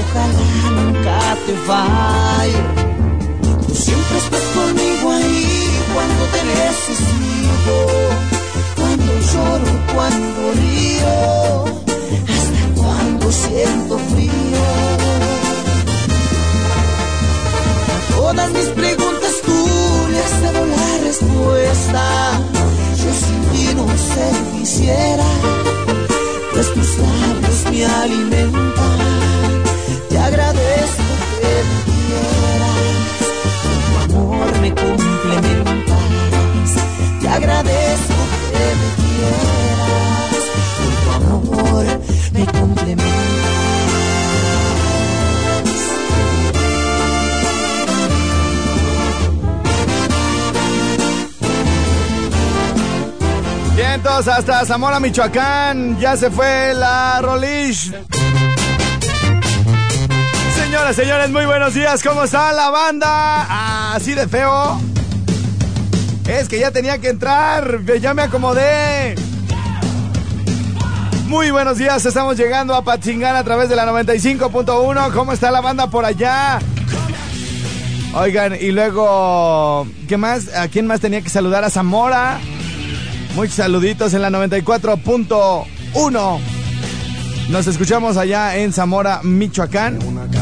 Ojalá 0.00 0.44
nunca 0.76 1.18
te 1.46 1.54
falle. 1.66 2.62
Tú 3.66 3.74
siempre 3.74 4.18
estás 4.18 4.42
conmigo 4.54 5.10
ahí 5.10 5.64
cuando 5.92 6.22
te 6.32 6.40
necesito, 6.44 7.76
cuando 8.76 9.12
lloro, 9.30 9.72
cuando 9.94 10.40
río, 10.62 11.14
cuando 12.74 13.32
siento 13.32 13.98
frío. 14.12 14.64
A 17.94 18.16
todas 18.16 18.50
mis 18.52 18.68
preguntas 18.80 19.32
tú 19.44 19.58
le 20.10 20.18
has 20.18 20.42
dado 20.42 20.66
la 20.66 20.98
respuesta. 21.04 22.02
Yo 23.02 23.10
sin 23.24 23.40
ti 23.52 23.74
no 23.74 23.86
sé 23.88 24.26
quisiera, 24.58 25.26
me. 27.74 28.42
Te 30.08 30.18
agradezco 30.18 31.02
que 31.40 31.52
me 31.68 31.78
quieras, 32.06 32.78
tu 33.62 34.14
amor 34.14 34.50
me 34.60 34.70
complementas. 34.74 36.08
Te 37.20 37.28
agradezco 37.28 38.22
que 38.52 38.64
me 38.80 38.88
quieras, 39.02 40.44
tu 41.02 41.10
amor 41.10 41.84
me 42.32 42.44
complementas. 42.46 43.83
Hasta 54.02 54.66
Zamora, 54.66 54.98
Michoacán. 54.98 56.00
Ya 56.00 56.16
se 56.16 56.28
fue 56.28 56.74
la 56.74 57.20
Rolish. 57.22 57.92
Señoras, 60.56 60.96
señores, 60.96 61.30
muy 61.30 61.46
buenos 61.46 61.74
días. 61.74 62.02
¿Cómo 62.02 62.24
está 62.24 62.52
la 62.52 62.70
banda? 62.70 63.94
Así 63.94 64.14
de 64.14 64.26
feo. 64.26 64.80
Es 66.26 66.48
que 66.48 66.58
ya 66.58 66.72
tenía 66.72 66.98
que 66.98 67.10
entrar. 67.10 67.84
Ya 68.00 68.14
me 68.14 68.22
acomodé. 68.22 69.14
Muy 71.28 71.52
buenos 71.52 71.78
días. 71.78 72.04
Estamos 72.04 72.36
llegando 72.36 72.74
a 72.74 72.82
Patzingán 72.82 73.36
a 73.36 73.44
través 73.44 73.68
de 73.68 73.76
la 73.76 73.86
95.1. 73.86 75.12
¿Cómo 75.12 75.32
está 75.32 75.52
la 75.52 75.60
banda 75.60 75.88
por 75.88 76.04
allá? 76.04 76.58
Oigan, 78.12 78.56
y 78.60 78.72
luego, 78.72 79.86
¿qué 80.08 80.16
más? 80.16 80.52
¿A 80.52 80.66
quién 80.66 80.88
más 80.88 81.00
tenía 81.00 81.22
que 81.22 81.30
saludar? 81.30 81.62
A 81.62 81.70
Zamora. 81.70 82.40
Muchos 83.34 83.54
saluditos 83.54 84.14
en 84.14 84.22
la 84.22 84.30
94.1. 84.30 86.40
Nos 87.48 87.66
escuchamos 87.66 88.16
allá 88.16 88.56
en 88.56 88.72
Zamora, 88.72 89.20
Michoacán. 89.22 89.98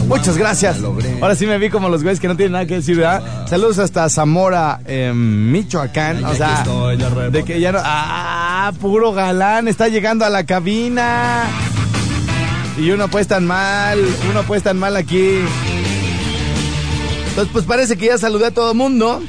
Muchas 0.07 0.37
gracias. 0.37 0.77
Ahora 1.21 1.35
sí 1.35 1.47
me 1.47 1.59
vi 1.59 1.71
como 1.71 1.89
los 1.89 2.03
güeyes 2.03 2.21
que 2.21 2.29
no 2.29 2.37
tienen 2.37 2.53
nada 2.53 2.67
que 2.67 2.75
decir, 2.75 2.99
¿verdad? 2.99 3.47
Saludos 3.49 3.79
hasta 3.79 4.09
Zamora, 4.09 4.81
eh, 4.85 5.13
Michoacán. 5.15 6.25
O 6.25 6.35
sea, 6.35 6.65
de 7.31 7.45
que 7.45 7.61
ya 7.61 7.73
no. 7.73 7.81
¡Ah! 7.83 8.73
Puro 8.81 9.13
galán. 9.13 9.69
Está 9.69 9.89
llegando 9.89 10.25
a 10.25 10.31
la 10.31 10.45
cabina. 10.45 11.45
Y 12.79 12.91
uno 12.91 13.09
pues 13.09 13.27
tan 13.27 13.47
mal. 13.47 13.99
Uno 14.31 14.43
pues 14.45 14.63
tan 14.63 14.79
mal 14.79 14.97
aquí. 14.97 15.39
Entonces, 17.31 17.53
pues 17.53 17.65
parece 17.65 17.97
que 17.97 18.07
ya 18.07 18.19
saludé 18.19 18.47
a 18.47 18.51
todo 18.51 18.75
mundo. 18.75 19.23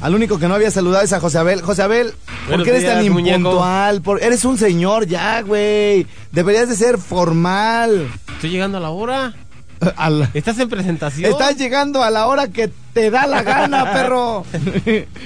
Al 0.00 0.14
único 0.14 0.38
que 0.38 0.46
no 0.46 0.54
había 0.54 0.70
saludado 0.70 1.04
es 1.04 1.12
a 1.12 1.20
José 1.20 1.38
Abel. 1.38 1.62
José 1.62 1.82
Abel, 1.82 2.14
¿por 2.48 2.62
qué 2.62 2.70
eres 2.70 2.84
tan 2.84 3.00
días, 3.02 3.14
impuntual? 3.14 4.02
Por- 4.02 4.22
eres 4.22 4.44
un 4.44 4.58
señor 4.58 5.06
ya, 5.06 5.42
güey. 5.42 6.06
Deberías 6.32 6.68
de 6.68 6.76
ser 6.76 6.98
formal. 6.98 8.08
Estoy 8.34 8.50
llegando 8.50 8.78
a 8.78 8.80
la 8.80 8.90
hora. 8.90 9.34
¿Estás 10.34 10.58
en 10.58 10.68
presentación? 10.70 11.30
Estás 11.30 11.56
llegando 11.58 12.02
a 12.02 12.10
la 12.10 12.26
hora 12.26 12.48
que 12.48 12.70
te 12.94 13.10
da 13.10 13.26
la 13.26 13.42
gana, 13.42 13.84
perro. 13.92 14.44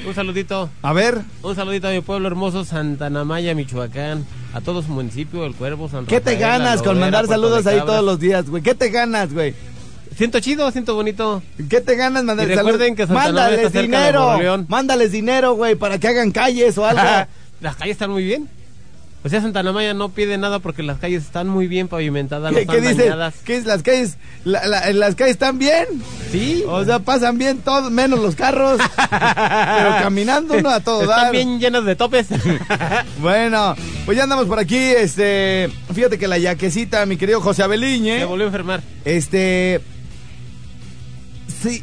Un 0.06 0.14
saludito. 0.14 0.68
A 0.82 0.92
ver, 0.92 1.20
Un 1.42 1.54
saludito 1.54 1.86
a 1.88 1.92
mi 1.92 2.00
pueblo 2.00 2.26
hermoso, 2.26 2.64
Santa 2.64 3.10
Namaya, 3.10 3.54
Michoacán. 3.54 4.26
A 4.52 4.60
todo 4.60 4.82
su 4.82 4.88
municipio, 4.88 5.46
El 5.46 5.54
Cuervo, 5.54 5.88
San 5.88 6.06
¿qué 6.06 6.20
te 6.20 6.32
Rafael, 6.32 6.40
ganas 6.62 6.82
con 6.82 6.98
mandar 6.98 7.26
Puerto 7.26 7.40
saludos 7.40 7.66
ahí 7.68 7.78
todos 7.86 8.04
los 8.04 8.18
días, 8.18 8.50
güey? 8.50 8.64
¿Qué 8.64 8.74
te 8.74 8.88
ganas, 8.90 9.32
güey? 9.32 9.54
Siento 10.20 10.38
chido, 10.40 10.70
siento 10.70 10.94
bonito. 10.94 11.42
¿Qué 11.70 11.80
te 11.80 11.96
ganas 11.96 12.24
mandar 12.24 12.46
Y 12.46 12.54
recuerden 12.54 12.94
que 12.94 13.06
Mándales 13.06 13.72
dinero. 13.72 14.36
Mándales 14.68 15.12
dinero, 15.12 15.54
güey, 15.54 15.76
para 15.76 15.96
que 15.98 16.08
hagan 16.08 16.30
calles 16.30 16.76
o 16.76 16.84
algo. 16.84 17.00
Las 17.62 17.76
calles 17.76 17.92
están 17.92 18.10
muy 18.10 18.24
bien. 18.24 18.46
O 19.24 19.30
sea, 19.30 19.40
Santa 19.40 19.62
Namaya 19.62 19.94
no 19.94 20.10
pide 20.10 20.36
nada 20.36 20.58
porque 20.58 20.82
las 20.82 20.98
calles 20.98 21.22
están 21.24 21.48
muy 21.48 21.66
bien 21.68 21.88
pavimentadas, 21.88 22.52
no 22.52 22.56
¿Qué, 22.56 22.62
están 22.62 22.76
qué 22.82 22.94
dañadas. 22.94 23.34
¿Qué 23.44 23.56
es? 23.56 23.64
Las 23.64 23.82
calles, 23.82 24.16
la- 24.44 24.66
la- 24.66 24.92
las 24.92 25.14
calles 25.14 25.32
están 25.32 25.58
bien. 25.58 25.86
Sí. 26.30 26.64
O 26.68 26.84
sea, 26.84 26.98
pasan 26.98 27.38
bien 27.38 27.58
todos, 27.58 27.90
menos 27.90 28.18
los 28.18 28.34
carros. 28.36 28.78
pero 29.10 29.90
caminando 30.02 30.54
uno 30.58 30.68
a 30.68 30.80
todo 30.80 31.02
Están 31.02 31.16
dar. 31.24 31.32
bien 31.32 31.58
llenas 31.60 31.86
de 31.86 31.96
topes. 31.96 32.26
Bueno, 33.20 33.74
pues 34.04 34.16
ya 34.18 34.24
andamos 34.24 34.46
por 34.46 34.58
aquí. 34.58 34.76
Este, 34.78 35.70
fíjate 35.94 36.18
que 36.18 36.28
la 36.28 36.36
yaquecita, 36.38 37.04
mi 37.06 37.16
querido 37.16 37.40
José 37.40 37.62
Abeliñe, 37.62 38.18
Se 38.20 38.24
volvió 38.26 38.44
a 38.44 38.48
enfermar. 38.48 38.82
este, 39.04 39.80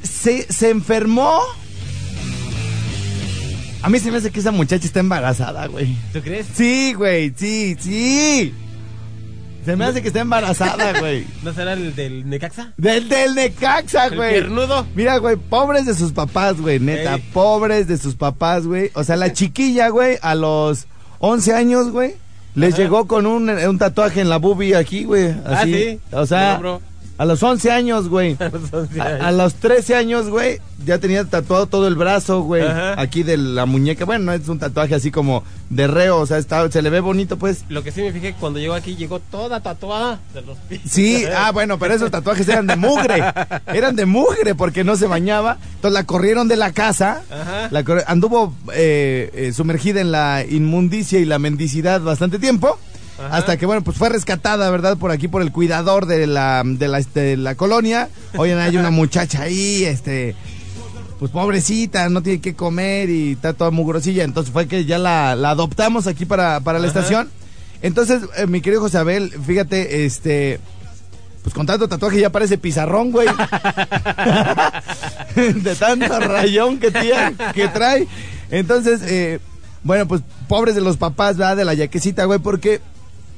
se, 0.04 0.52
se 0.52 0.70
enfermó. 0.70 1.40
A 3.82 3.90
mí 3.90 4.00
se 4.00 4.12
me 4.12 4.18
hace 4.18 4.32
que 4.32 4.40
esa 4.40 4.52
muchacha 4.52 4.86
está 4.86 5.00
embarazada, 5.00 5.68
güey. 5.68 5.96
¿Tú 6.12 6.20
crees? 6.22 6.48
Sí, 6.54 6.94
güey, 6.94 7.32
sí, 7.36 7.76
sí. 7.80 8.54
Se 9.64 9.76
me 9.76 9.86
hace 9.86 10.02
que 10.02 10.08
está 10.08 10.22
embarazada, 10.22 11.00
güey. 11.00 11.26
¿No 11.44 11.54
será 11.54 11.74
el 11.74 11.96
del 11.96 12.28
Necaxa? 12.30 12.74
Del, 12.78 13.08
del 13.08 13.36
Necaxa, 13.36 14.08
¿El 14.08 14.16
güey. 14.16 14.32
piernudo? 14.32 14.88
Mira, 14.96 15.18
güey, 15.18 15.36
pobres 15.36 15.86
de 15.86 15.94
sus 15.94 16.12
papás, 16.12 16.60
güey, 16.60 16.80
neta. 16.80 17.16
Ey. 17.16 17.24
Pobres 17.34 17.88
de 17.88 17.98
sus 17.98 18.16
papás, 18.16 18.66
güey. 18.66 18.92
O 18.94 19.04
sea, 19.04 19.16
la 19.16 19.32
chiquilla, 19.34 19.90
güey, 19.90 20.18
a 20.22 20.36
los 20.36 20.88
11 21.20 21.54
años, 21.54 21.92
güey, 21.92 22.16
les 22.56 22.74
Ajá. 22.74 22.84
llegó 22.84 23.08
con 23.08 23.26
un, 23.26 23.50
un 23.50 23.78
tatuaje 23.78 24.22
en 24.22 24.30
la 24.30 24.38
boobie 24.38 24.76
aquí, 24.76 25.04
güey. 25.04 25.28
Ah, 25.46 25.60
así. 25.62 25.74
sí. 25.74 26.00
O 26.12 26.26
sea. 26.26 26.60
A 27.18 27.26
los 27.26 27.42
11 27.42 27.72
años, 27.72 28.10
güey. 28.10 28.38
A, 29.00 29.28
a 29.28 29.32
los 29.32 29.56
13 29.56 29.96
años, 29.96 30.30
güey, 30.30 30.60
ya 30.86 31.00
tenía 31.00 31.24
tatuado 31.26 31.66
todo 31.68 31.88
el 31.88 31.96
brazo, 31.96 32.42
güey. 32.42 32.64
Ajá. 32.64 33.00
Aquí 33.00 33.24
de 33.24 33.38
la 33.38 33.66
muñeca. 33.66 34.06
Bueno, 34.06 34.26
no 34.26 34.34
es 34.34 34.48
un 34.48 34.60
tatuaje 34.60 34.96
así 34.96 35.12
como 35.12 35.44
de 35.70 35.88
reo, 35.88 36.18
o 36.20 36.26
sea, 36.26 36.38
está, 36.38 36.70
se 36.72 36.82
le 36.82 36.90
ve 36.90 37.00
bonito, 37.00 37.38
pues. 37.38 37.66
Lo 37.70 37.84
que 37.84 37.92
sí 37.92 38.02
me 38.02 38.12
fijé 38.12 38.36
cuando 38.40 38.60
llegó 38.60 38.74
aquí, 38.74 38.96
llegó 38.96 39.20
toda 39.20 39.62
tatuada 39.62 40.20
de 40.34 40.42
los 40.42 40.58
pies. 40.60 40.82
Sí, 40.88 41.26
ah, 41.36 41.52
bueno, 41.52 41.80
pero 41.80 41.94
esos 41.94 42.12
tatuajes 42.12 42.48
eran 42.48 42.68
de 42.68 42.76
mugre. 42.76 43.24
Eran 43.68 43.96
de 43.96 44.06
mugre 44.06 44.56
porque 44.56 44.84
no 44.84 44.96
se 44.96 45.08
bañaba. 45.08 45.58
Entonces 45.76 45.94
la 45.94 46.04
corrieron 46.06 46.48
de 46.48 46.56
la 46.56 46.72
casa. 46.72 47.24
Ajá. 47.32 47.70
La 47.72 47.84
anduvo 48.08 48.54
eh, 48.74 49.32
eh, 49.34 49.54
sumergida 49.54 50.02
en 50.02 50.12
la 50.12 50.44
inmundicia 50.48 51.20
y 51.20 51.26
la 51.26 51.40
mendicidad 51.40 52.02
bastante 52.02 52.40
tiempo. 52.40 52.78
Ajá. 53.18 53.38
Hasta 53.38 53.58
que, 53.58 53.66
bueno, 53.66 53.84
pues 53.84 53.98
fue 53.98 54.10
rescatada, 54.10 54.70
¿verdad? 54.70 54.98
Por 54.98 55.12
aquí, 55.12 55.28
por 55.28 55.42
el 55.42 55.52
cuidador 55.52 56.06
de 56.06 56.28
la, 56.28 56.62
de 56.66 56.88
la, 56.88 57.00
este, 57.00 57.20
de 57.22 57.38
la 57.38 57.56
colonia. 57.56 58.10
Oye, 58.38 58.54
hay 58.54 58.78
una 58.78 58.92
muchacha 58.92 59.42
ahí, 59.44 59.84
este, 59.84 60.36
pues 61.20 61.32
pobrecita, 61.32 62.10
no 62.10 62.22
tiene 62.22 62.42
que 62.42 62.54
comer 62.56 63.10
y 63.10 63.32
está 63.34 63.54
toda 63.54 63.72
mugrosilla. 63.72 64.24
Entonces 64.24 64.54
fue 64.54 64.68
que 64.68 64.86
ya 64.86 64.98
la, 65.00 65.36
la 65.36 65.52
adoptamos 65.52 66.06
aquí 66.08 66.26
para, 66.26 66.60
para 66.60 66.80
la 66.80 66.88
Ajá. 66.88 67.00
estación. 67.00 67.30
Entonces, 67.82 68.22
eh, 68.38 68.48
mi 68.48 68.62
querido 68.62 68.82
José 68.82 68.98
Abel, 69.00 69.32
fíjate, 69.46 70.06
este, 70.06 70.60
pues 71.44 71.54
con 71.54 71.66
tanto 71.66 71.88
tatuaje 71.88 72.20
ya 72.20 72.32
parece 72.32 72.58
pizarrón, 72.58 73.12
güey. 73.12 73.28
de 75.36 75.76
tanto 75.76 76.20
rayón 76.20 76.80
que 76.80 76.92
tiene, 76.92 77.36
que 77.54 77.68
trae. 77.68 78.08
Entonces, 78.50 79.02
eh, 79.04 79.40
bueno, 79.84 80.08
pues 80.08 80.22
pobres 80.48 80.76
de 80.76 80.82
los 80.82 80.98
papás, 80.98 81.38
¿verdad? 81.38 81.58
De 81.58 81.66
la 81.66 81.74
yaquecita, 81.74 82.26
güey, 82.26 82.40
porque 82.40 82.82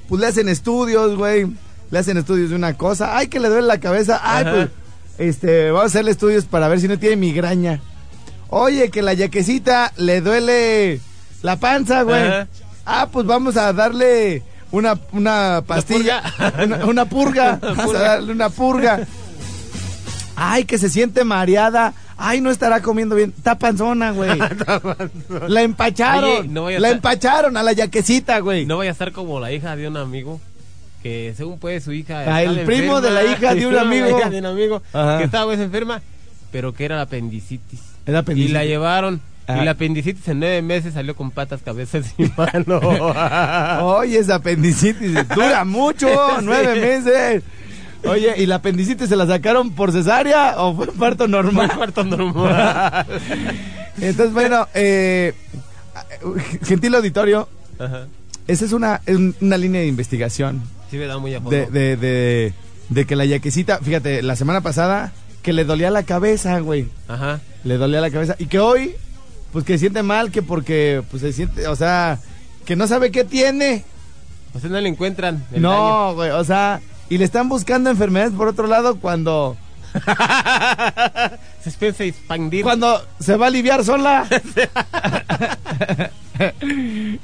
pues 0.10 0.20
le 0.20 0.28
hacen 0.28 0.50
estudios, 0.50 1.16
güey. 1.16 1.48
Le 1.92 2.00
hacen 2.00 2.18
estudios 2.18 2.50
de 2.50 2.56
una 2.56 2.74
cosa. 2.76 3.18
Ay, 3.18 3.28
que 3.28 3.40
le 3.40 3.48
duele 3.50 3.68
la 3.68 3.80
cabeza. 3.80 4.20
Ay, 4.22 4.44
Ajá. 4.46 4.52
pues, 4.52 4.70
este, 5.18 5.72
vamos 5.72 5.84
a 5.84 5.88
hacerle 5.88 6.12
estudios 6.12 6.46
para 6.46 6.68
ver 6.68 6.80
si 6.82 6.88
no 6.88 7.00
tiene 7.00 7.16
migraña. 7.16 7.80
Oye, 8.50 8.90
que 8.90 9.02
la 9.02 9.14
yaquecita 9.14 9.94
le 9.96 10.22
duele 10.22 11.00
la 11.42 11.56
panza, 11.58 12.02
güey. 12.02 12.22
Ajá. 12.28 12.48
Ah, 12.86 13.08
pues 13.12 13.26
vamos 13.26 13.56
a 13.56 13.72
darle 13.72 14.42
una, 14.72 15.00
una 15.12 15.64
pastilla. 15.66 16.24
purga? 16.24 16.64
Una, 16.64 16.86
una 16.86 17.06
purga. 17.06 17.60
Vamos 17.62 17.96
a 17.96 18.00
darle 18.00 18.32
una 18.32 18.50
purga. 18.50 19.06
Ay, 20.36 20.66
que 20.66 20.78
se 20.78 20.90
siente 20.90 21.24
mareada. 21.24 21.94
Ay, 22.22 22.42
no 22.42 22.52
estará 22.52 22.82
comiendo 22.82 23.16
bien. 23.16 23.34
Está 23.38 23.58
panzona, 23.58 24.12
güey. 24.12 24.32
La 25.48 25.62
empacharon. 25.62 26.30
Oye, 26.30 26.48
no 26.50 26.64
vaya 26.66 26.80
la 26.80 26.90
estar- 26.90 26.96
empacharon 26.98 27.58
a 27.58 27.64
la 27.64 27.72
yaquecita, 27.74 28.40
güey. 28.40 28.66
No 28.66 28.78
vaya 28.78 28.92
a 28.92 28.94
estar 28.94 29.12
como 29.12 29.40
la 29.40 29.52
hija 29.52 29.76
de 29.76 29.88
un 29.88 29.98
amigo 29.98 30.40
que 31.02 31.34
según 31.38 31.60
puede 31.60 31.80
su 31.80 31.94
hija 31.94 32.26
Ah, 32.28 32.44
el 32.44 32.62
primo 32.66 33.00
de 33.00 33.10
la 33.12 33.24
hija 33.24 33.56
de 33.56 33.66
un 33.68 33.78
amigo. 33.80 34.20
de 34.30 34.40
un 34.40 34.46
amigo 34.46 34.82
Ajá. 34.92 35.18
que 35.20 35.24
estaba 35.24 35.46
pues, 35.46 35.60
enferma 35.60 36.02
pero 36.52 36.74
que 36.74 36.84
era 36.84 36.98
la 36.98 37.04
apendicitis 37.04 37.80
Era 38.06 38.20
apendicitis. 38.20 38.50
y 38.50 38.54
la 38.54 38.66
llevaron 38.66 39.22
y 39.48 39.64
la 39.64 39.72
apendicitis 39.72 40.28
en 40.28 40.40
nueve 40.42 40.62
meses 40.62 40.94
salió 40.96 41.16
con 41.16 41.32
patas 41.32 41.62
cabezas 41.64 42.14
y 42.18 42.24
manos 42.38 42.84
Oye, 43.82 44.18
esa 44.20 44.36
apendicitis 44.36 45.26
dura 45.30 45.64
mucho, 45.64 46.08
nueve 46.42 46.76
meses. 46.82 47.44
Oye, 48.06 48.34
¿y 48.38 48.46
la 48.46 48.56
apendicitis 48.56 49.10
se 49.10 49.16
la 49.16 49.28
sacaron 49.28 49.72
por 49.72 49.92
cesárea 49.92 50.56
o 50.62 50.76
fue 50.76 50.88
parto 50.88 51.26
Fue 51.26 51.28
normal? 51.32 51.72
parto 51.78 52.04
normal 52.04 53.06
Entonces, 54.02 54.34
bueno, 54.34 54.68
eh, 54.74 55.34
gentil 56.64 56.96
auditorio, 56.96 57.50
Ajá. 57.78 58.08
esa 58.48 58.66
es 58.66 58.72
una, 58.72 59.02
una 59.42 59.58
línea 59.58 59.82
de 59.82 59.88
investigación 59.88 60.62
Sí, 60.90 60.98
me 60.98 61.06
da 61.06 61.18
muy 61.18 61.34
a 61.36 61.40
de, 61.40 61.66
de, 61.68 61.98
de, 61.98 62.54
de 62.90 63.06
que 63.06 63.16
la 63.16 63.26
yaquecita, 63.26 63.78
fíjate, 63.80 64.24
la 64.24 64.36
semana 64.36 64.62
pasada, 64.62 65.12
que 65.44 65.54
le 65.54 65.64
dolía 65.66 65.92
la 65.92 66.02
cabeza, 66.04 66.60
güey. 66.62 66.88
Ajá. 67.08 67.42
Le 67.64 67.78
dolía 67.78 68.02
la 68.02 68.10
cabeza. 68.10 68.36
Y 68.40 68.48
que 68.48 68.58
hoy, 68.60 68.96
pues 69.54 69.66
que 69.66 69.78
siente 69.78 70.02
mal, 70.02 70.32
que 70.32 70.42
porque, 70.42 71.04
pues 71.12 71.22
se 71.22 71.32
siente, 71.32 71.68
o 71.68 71.76
sea, 71.76 72.18
que 72.66 72.76
no 72.76 72.88
sabe 72.88 73.12
qué 73.12 73.24
tiene. 73.24 73.84
O 74.56 74.60
sea, 74.60 74.70
no 74.72 74.80
le 74.82 74.90
encuentran 74.90 75.46
el 75.54 75.62
daño. 75.62 75.76
No, 75.76 76.16
güey, 76.16 76.32
o 76.32 76.44
sea, 76.44 76.82
y 77.10 77.18
le 77.18 77.26
están 77.26 77.50
buscando 77.50 77.90
enfermedades 77.90 78.34
por 78.34 78.48
otro 78.48 78.68
lado 78.68 78.98
cuando, 79.00 79.58
Se 81.64 81.72
piensa 81.72 82.04
expandir. 82.04 82.64
cuando 82.64 83.02
se 83.20 83.36
va 83.36 83.46
a 83.46 83.50
aliviar 83.50 83.84
sola. 83.84 84.28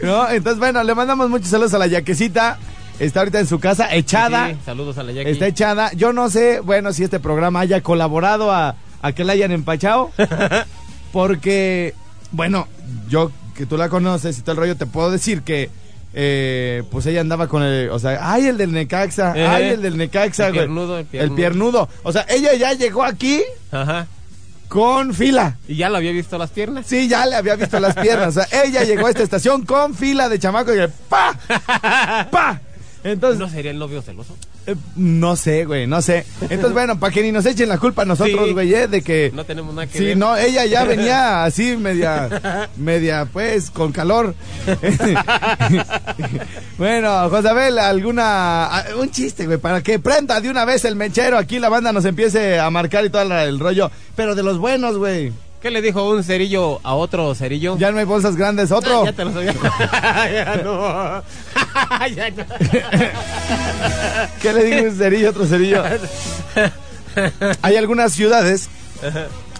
¿No? 0.01 0.29
Entonces, 0.29 0.59
bueno, 0.59 0.83
le 0.83 0.95
mandamos 0.95 1.29
muchos 1.29 1.49
saludos 1.49 1.73
a 1.73 1.77
la 1.77 1.87
yaquecita. 1.87 2.57
Está 2.99 3.19
ahorita 3.21 3.39
en 3.39 3.47
su 3.47 3.59
casa, 3.59 3.93
echada. 3.93 4.47
Sí, 4.47 4.53
sí, 4.53 4.59
saludos 4.65 4.97
a 4.97 5.03
la 5.03 5.11
Jackie. 5.11 5.31
Está 5.31 5.47
echada. 5.47 5.91
Yo 5.93 6.13
no 6.13 6.29
sé, 6.29 6.61
bueno, 6.61 6.93
si 6.93 7.03
este 7.03 7.19
programa 7.19 7.59
haya 7.59 7.81
colaborado 7.81 8.51
a, 8.51 8.75
a 9.01 9.11
que 9.11 9.25
la 9.25 9.33
hayan 9.33 9.51
empachado. 9.51 10.11
porque, 11.11 11.93
bueno, 12.31 12.67
yo 13.09 13.31
que 13.53 13.65
tú 13.65 13.77
la 13.77 13.89
conoces 13.89 14.37
y 14.37 14.41
todo 14.41 14.51
el 14.53 14.57
rollo, 14.57 14.77
te 14.77 14.85
puedo 14.85 15.11
decir 15.11 15.41
que, 15.41 15.69
eh, 16.17 16.83
pues 16.91 17.05
ella 17.07 17.19
andaba 17.21 17.47
con 17.49 17.61
el, 17.61 17.89
o 17.89 17.99
sea, 17.99 18.17
ay, 18.21 18.45
el 18.47 18.57
del 18.57 18.71
Necaxa, 18.71 19.33
Eh, 19.35 19.45
ay, 19.45 19.63
el 19.65 19.81
del 19.81 19.97
Necaxa, 19.97 20.47
el 20.47 20.53
güey. 20.53 20.65
piernudo, 20.65 20.97
el 20.97 21.01
El 21.01 21.07
piernudo. 21.09 21.35
piernudo. 21.35 21.89
O 22.03 22.11
sea, 22.13 22.25
ella 22.29 22.53
ya 22.53 22.71
llegó 22.73 23.03
aquí 23.03 23.43
Ajá. 23.71 24.07
con 24.69 25.13
fila. 25.13 25.57
¿Y 25.67 25.75
ya 25.75 25.89
lo 25.89 25.97
había 25.97 26.11
visto 26.13 26.37
las 26.37 26.51
piernas? 26.51 26.85
Sí, 26.87 27.07
ya 27.09 27.25
le 27.25 27.35
había 27.35 27.55
visto 27.57 27.79
las 27.81 27.95
piernas. 27.95 28.29
O 28.37 28.41
sea, 28.43 28.63
ella 28.63 28.83
llegó 28.83 29.07
a 29.07 29.09
esta 29.09 29.23
estación 29.23 29.65
con 29.65 29.93
fila 29.93 30.29
de 30.29 30.39
chamaco 30.39 30.73
y 30.73 30.79
¡pa! 31.09 31.37
¡pa! 32.31 32.61
Entonces, 33.07 33.39
¿No 33.39 33.47
sería 33.47 33.69
el 33.69 33.77
novio 33.77 34.01
celoso? 34.01 34.35
eh, 34.65 34.75
no 34.95 35.35
sé, 35.35 35.65
güey, 35.65 35.85
no 35.85 36.01
sé. 36.01 36.25
Entonces, 36.41 36.73
bueno, 36.73 36.99
para 36.99 37.13
que 37.13 37.21
ni 37.21 37.31
nos 37.31 37.45
echen 37.45 37.69
la 37.69 37.77
culpa 37.77 38.01
a 38.01 38.05
nosotros, 38.05 38.47
Sí. 38.47 38.53
güey, 38.53 38.73
eh, 38.73 38.87
de 38.87 39.03
que... 39.03 39.31
No 39.31 39.45
tenemos 39.45 39.75
nada 39.75 39.85
que 39.85 39.95
Sí, 39.99 40.05
ver. 40.05 40.17
no, 40.17 40.35
ella 40.35 40.65
ya 40.65 40.83
venía 40.85 41.43
así, 41.43 41.77
media, 41.77 42.69
media, 42.77 43.27
pues, 43.31 43.69
con 43.69 43.91
calor. 43.91 44.33
bueno, 46.77 47.29
Josabel, 47.29 47.77
alguna, 47.79 48.85
un 48.99 49.11
chiste, 49.11 49.45
güey, 49.45 49.57
para 49.59 49.81
que 49.81 49.99
prenda 49.99 50.41
de 50.41 50.49
una 50.49 50.65
vez 50.65 50.83
el 50.85 50.95
mechero, 50.95 51.37
aquí 51.37 51.59
la 51.59 51.69
banda 51.69 51.91
nos 51.93 52.05
empiece 52.05 52.59
a 52.59 52.69
marcar 52.69 53.05
y 53.05 53.09
todo 53.09 53.21
el 53.21 53.59
rollo, 53.59 53.91
pero 54.15 54.35
de 54.35 54.43
los 54.43 54.57
buenos, 54.57 54.97
güey. 54.97 55.31
¿Qué 55.65 55.71
le 55.71 55.81
dijo 55.81 56.07
un 56.07 56.23
cerillo 56.23 56.79
a 56.83 56.93
otro 56.93 57.33
cerillo? 57.33 57.75
Ya 57.79 57.91
no 57.91 57.97
hay 57.97 58.05
bolsas 58.05 58.35
grandes, 58.35 58.71
otro. 58.71 59.03
Ya 59.03 59.13
te 59.13 59.25
lo 59.25 59.33
sabía. 59.33 59.51
ya 60.31 60.61
no. 60.63 61.23
ya 62.15 62.29
no. 62.29 62.45
¿Qué 64.43 64.53
le 64.53 64.63
dijo 64.63 64.83
un 64.91 64.95
cerillo, 64.95 65.31
otro 65.31 65.47
cerillo? 65.47 65.81
Hay 67.63 67.77
algunas 67.77 68.11
ciudades 68.13 68.69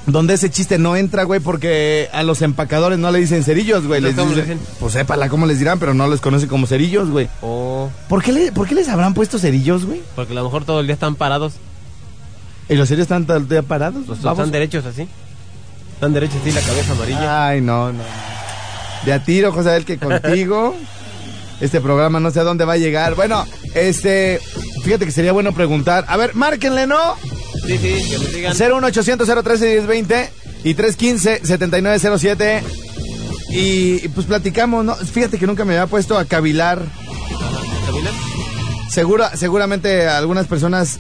donde 0.05 0.35
ese 0.35 0.51
chiste 0.51 0.77
no 0.77 0.95
entra, 0.95 1.23
güey, 1.23 1.39
porque 1.39 2.07
a 2.13 2.21
los 2.21 2.43
empacadores 2.43 2.99
no 2.99 3.09
le 3.09 3.17
dicen 3.17 3.43
cerillos, 3.43 3.87
güey. 3.87 3.99
Les 3.99 4.13
¿Cómo 4.13 4.29
le 4.35 4.41
dicen, 4.43 4.59
dicen? 4.59 4.75
pues 4.79 4.93
sépala 4.93 5.27
cómo 5.27 5.47
les 5.47 5.57
dirán, 5.57 5.79
pero 5.79 5.95
no 5.95 6.07
les 6.07 6.21
conocen 6.21 6.47
como 6.49 6.67
cerillos, 6.67 7.09
güey. 7.09 7.27
Oh, 7.41 7.89
¿Por 8.07 8.21
qué, 8.21 8.31
le- 8.31 8.51
¿Por 8.51 8.67
qué 8.67 8.75
les 8.75 8.89
habrán 8.89 9.15
puesto 9.15 9.39
cerillos, 9.39 9.85
güey? 9.87 10.03
porque 10.15 10.33
a 10.33 10.35
lo 10.35 10.43
mejor 10.43 10.65
todo 10.65 10.81
el 10.81 10.85
día 10.85 10.93
están 10.93 11.15
parados. 11.15 11.53
¿Y 12.69 12.75
los 12.75 12.89
cerillos 12.89 13.05
están 13.05 13.25
todo 13.25 13.37
el 13.37 13.47
día 13.47 13.63
parados? 13.63 14.05
Los 14.05 14.21
Vamos. 14.21 14.37
están 14.37 14.51
derechos 14.51 14.85
así. 14.85 15.07
Están 16.05 16.13
derechos 16.13 16.37
así, 16.39 16.51
la 16.51 16.61
cabeza 16.61 16.91
amarilla. 16.91 17.47
Ay, 17.47 17.61
no, 17.61 17.91
no. 17.91 18.03
De 19.05 19.11
a 19.11 19.23
tiro, 19.23 19.51
José 19.51 19.69
Abel, 19.69 19.85
que 19.85 19.97
contigo. 19.97 20.75
Este 21.61 21.79
programa 21.79 22.19
no 22.19 22.29
sé 22.31 22.41
a 22.41 22.43
dónde 22.43 22.63
va 22.65 22.73
a 22.73 22.77
llegar. 22.77 23.15
Bueno, 23.15 23.43
este. 23.73 24.39
Fíjate 24.83 25.05
que 25.05 25.11
sería 25.11 25.31
bueno 25.31 25.51
preguntar. 25.53 26.05
A 26.09 26.17
ver, 26.17 26.35
márquenle, 26.35 26.85
¿no? 26.85 27.15
Sí, 27.65 27.79
sí, 27.79 28.09
que 28.11 28.17
nos 28.19 28.33
digan. 28.33 28.55
01800 28.55 29.43
013 29.43 29.65
1020 29.65 30.29
y 30.65 30.73
315 30.75 31.47
7907 31.47 32.63
y, 33.49 34.05
y, 34.05 34.07
pues 34.09 34.27
platicamos, 34.27 34.85
¿no? 34.85 34.95
Fíjate 34.95 35.39
que 35.39 35.47
nunca 35.47 35.65
me 35.65 35.73
había 35.73 35.87
puesto 35.87 36.19
a 36.19 36.25
cavilar. 36.25 36.83
¿Caminan? 37.87 38.13
Segura, 38.91 39.35
seguramente 39.35 40.07
algunas 40.07 40.45
personas 40.45 40.99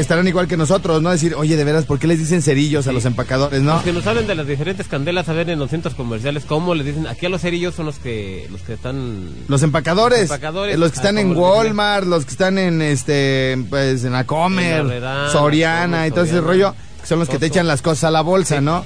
estarán 0.00 0.26
igual 0.28 0.48
que 0.48 0.56
nosotros, 0.56 1.02
¿no? 1.02 1.10
Decir, 1.10 1.34
oye, 1.34 1.56
de 1.56 1.64
veras, 1.64 1.84
¿por 1.84 1.98
qué 1.98 2.06
les 2.06 2.18
dicen 2.18 2.42
cerillos 2.42 2.86
a 2.86 2.92
los 2.92 3.04
empacadores, 3.04 3.62
no? 3.62 3.74
Los 3.74 3.82
que 3.82 3.92
nos 3.92 4.06
hablen 4.06 4.26
de 4.26 4.34
las 4.34 4.46
diferentes 4.46 4.88
candelas 4.88 5.28
a 5.28 5.32
ver 5.32 5.50
en 5.50 5.58
los 5.58 5.70
centros 5.70 5.94
comerciales, 5.94 6.44
¿cómo 6.44 6.74
les 6.74 6.86
dicen? 6.86 7.06
Aquí 7.06 7.26
a 7.26 7.28
los 7.28 7.40
cerillos 7.40 7.74
son 7.74 7.86
los 7.86 7.98
que 7.98 8.46
los 8.50 8.62
que 8.62 8.74
están... 8.74 9.28
Los 9.48 9.62
empacadores, 9.62 10.22
Los 10.22 10.30
empacadores, 10.30 10.74
eh, 10.74 10.78
los 10.78 10.90
que 10.92 10.96
están 10.96 11.18
en. 11.18 11.36
Walmart, 11.36 12.06
los 12.06 12.24
que 12.24 12.32
están 12.32 12.58
en 12.58 12.82
este, 12.82 13.56
pues 13.70 14.04
en 14.04 14.14
Acomer, 14.14 15.02
Soriana 15.30 16.06
y 16.06 16.10
todo 16.10 16.24
ese 16.24 16.40
rollo, 16.40 16.74
que 17.00 17.06
son 17.06 17.18
los 17.18 17.28
que 17.28 17.38
te 17.38 17.46
echan 17.46 17.66
las 17.66 17.82
cosas 17.82 18.04
a 18.04 18.10
la 18.10 18.20
bolsa, 18.20 18.60
¿no? 18.60 18.84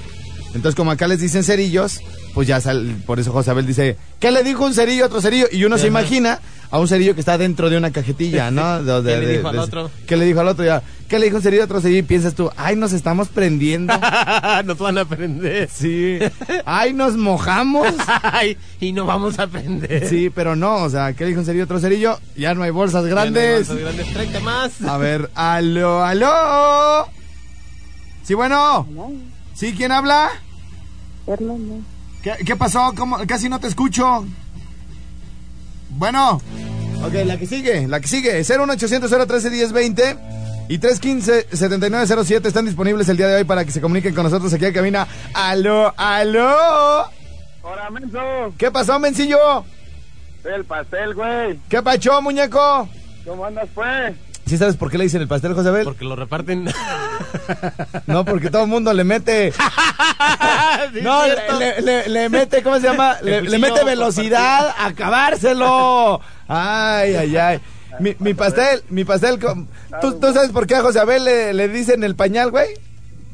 Entonces, 0.55 0.77
como 0.77 0.93
acá 0.93 1.09
les 1.09 1.21
dicen 1.21 1.43
cerillos, 1.43 2.01
pues 2.33 2.47
ya 2.47 2.61
sal, 2.61 2.97
por 3.07 3.19
eso 3.19 3.33
José 3.33 3.51
Abel 3.51 3.67
dice, 3.67 3.97
¿qué 4.21 4.31
le 4.31 4.45
dijo 4.45 4.65
un 4.65 4.75
cerillo 4.75 5.05
a 5.05 5.07
otro 5.09 5.21
cerillo? 5.21 5.47
Y 5.51 5.65
uno 5.65 5.79
se 5.79 5.89
imagina 5.89 6.41
a 6.75 6.79
un 6.81 6.89
cerillo 6.89 7.15
que 7.15 7.21
está 7.21 7.39
dentro 7.39 7.71
de 7.71 7.77
una 7.79 7.93
cajetilla, 7.93 8.51
¿no? 8.51 8.83
De- 8.83 9.01
de- 9.03 9.13
¿Qué 9.15 9.21
le 9.21 9.27
de- 9.27 9.37
dijo 9.37 9.49
al 9.49 9.59
otro? 9.59 9.91
¿Qué 10.09 10.17
le 10.17 10.25
dijo 10.25 10.41
al 10.41 10.49
otro? 10.49 10.65
Ya, 10.65 10.83
¿qué 11.09 11.21
le 11.21 11.27
dijo 11.27 11.37
un 11.37 11.43
cerillo 11.43 11.63
a 11.63 11.67
otro 11.67 11.81
cerillo? 11.81 12.01
Y 12.01 12.03
piensas 12.03 12.35
tú, 12.35 12.51
ay, 12.57 12.75
nos 12.75 12.93
estamos 12.93 13.29
prendiendo. 13.29 13.95
nos 14.65 14.79
van 14.79 14.99
a 14.99 15.03
aprender. 15.03 15.69
Sí. 15.73 16.19
Ay, 16.65 16.93
nos 16.93 17.17
mojamos. 17.17 17.87
Ay, 18.23 18.57
y 18.81 18.91
no 18.93 19.07
vamos 19.07 19.39
a 19.39 19.45
aprender. 19.45 20.09
Sí, 20.09 20.31
pero 20.35 20.57
no, 20.57 20.77
o 20.79 20.91
sea, 20.91 21.13
¿qué 21.13 21.23
le 21.25 21.29
dijo 21.29 21.41
un 21.41 21.47
cerillo 21.47 21.63
a 21.63 21.67
otro 21.67 21.79
cerillo? 21.79 22.19
Ya 22.37 22.55
no 22.55 22.65
hay 22.65 22.71
bolsas 22.73 23.05
Ya 23.05 23.11
no 23.15 23.21
hay 23.21 23.31
grandes. 23.31 23.69
bolsas 23.69 23.79
grandes. 23.79 24.13
Tráete 24.13 24.41
más. 24.41 24.83
A 24.83 24.99
ver, 24.99 25.31
aló, 25.37 26.03
aló. 26.05 27.07
Sí, 28.25 28.35
bueno. 28.35 28.87
¿Sí? 29.55 29.75
¿Quién 29.77 29.93
habla? 29.93 30.29
¿Qué, 32.23 32.33
qué 32.45 32.57
pasó? 32.57 32.93
¿Cómo? 32.97 33.19
Casi 33.27 33.49
no 33.49 33.61
te 33.61 33.69
escucho. 33.69 34.27
Bueno. 35.95 36.41
Ok, 37.05 37.13
la 37.25 37.37
que 37.37 37.47
sigue, 37.47 37.87
la 37.89 38.01
que 38.01 38.09
sigue. 38.09 38.43
01800 38.43 39.11
013 39.11 39.51
1020 39.51 40.17
y 40.69 40.79
315-7907 40.79 42.47
están 42.47 42.65
disponibles 42.65 43.09
el 43.09 43.17
día 43.17 43.29
de 43.29 43.37
hoy 43.37 43.45
para 43.45 43.65
que 43.65 43.71
se 43.71 43.81
comuniquen 43.81 44.15
con 44.15 44.25
nosotros 44.25 44.53
aquí 44.53 44.65
en 44.65 44.73
cabina. 44.73 45.07
¡Aló, 45.35 45.93
aló! 45.97 47.05
Hola, 47.63 47.91
menso. 47.91 48.55
¿Qué 48.57 48.71
pasó, 48.71 48.99
mencillo? 48.99 49.65
El 50.45 50.65
pastel, 50.65 51.15
güey. 51.15 51.59
¿Qué 51.69 51.83
pachó, 51.83 52.21
muñeco? 52.23 52.89
¿Cómo 53.27 53.45
andas, 53.45 53.69
pues? 53.75 54.15
¿Sí 54.47 54.59
sabes 54.59 54.77
por 54.77 54.91
qué 54.91 54.99
le 54.99 55.05
dicen 55.05 55.23
el 55.23 55.29
pastel, 55.29 55.55
José 55.55 55.71
Abel? 55.71 55.85
Porque 55.85 56.05
lo 56.05 56.17
reparten. 56.17 56.69
No, 58.07 58.25
porque 58.25 58.51
todo 58.51 58.63
el 58.63 58.69
mundo 58.69 58.93
le 58.93 59.05
mete. 59.05 59.53
No, 61.03 61.23
le, 61.27 61.37
le- 61.59 61.81
le- 61.83 62.09
le 62.09 62.29
mete, 62.29 62.63
¿cómo 62.63 62.77
se 62.77 62.83
llama? 62.83 63.17
Le, 63.23 63.59
mete 63.59 63.85
velocidad 63.85 64.69
a 64.79 64.87
acabárselo. 64.87 66.21
Ay, 66.49 67.15
ay, 67.15 67.37
ay. 67.37 67.61
Mi, 68.01 68.15
mi 68.19 68.35
pastel, 68.35 68.83
mi 68.91 69.05
pastel. 69.05 69.39
¿Tú, 70.01 70.19
tú 70.21 70.33
sabes 70.33 70.51
por 70.51 70.67
qué 70.67 70.75
a 70.77 70.83
José 70.83 70.99
Abel 71.01 71.25
le, 71.25 71.55
le 71.55 71.69
dicen 71.69 72.03
el 72.05 72.15
pañal, 72.17 72.51
güey? 72.51 72.69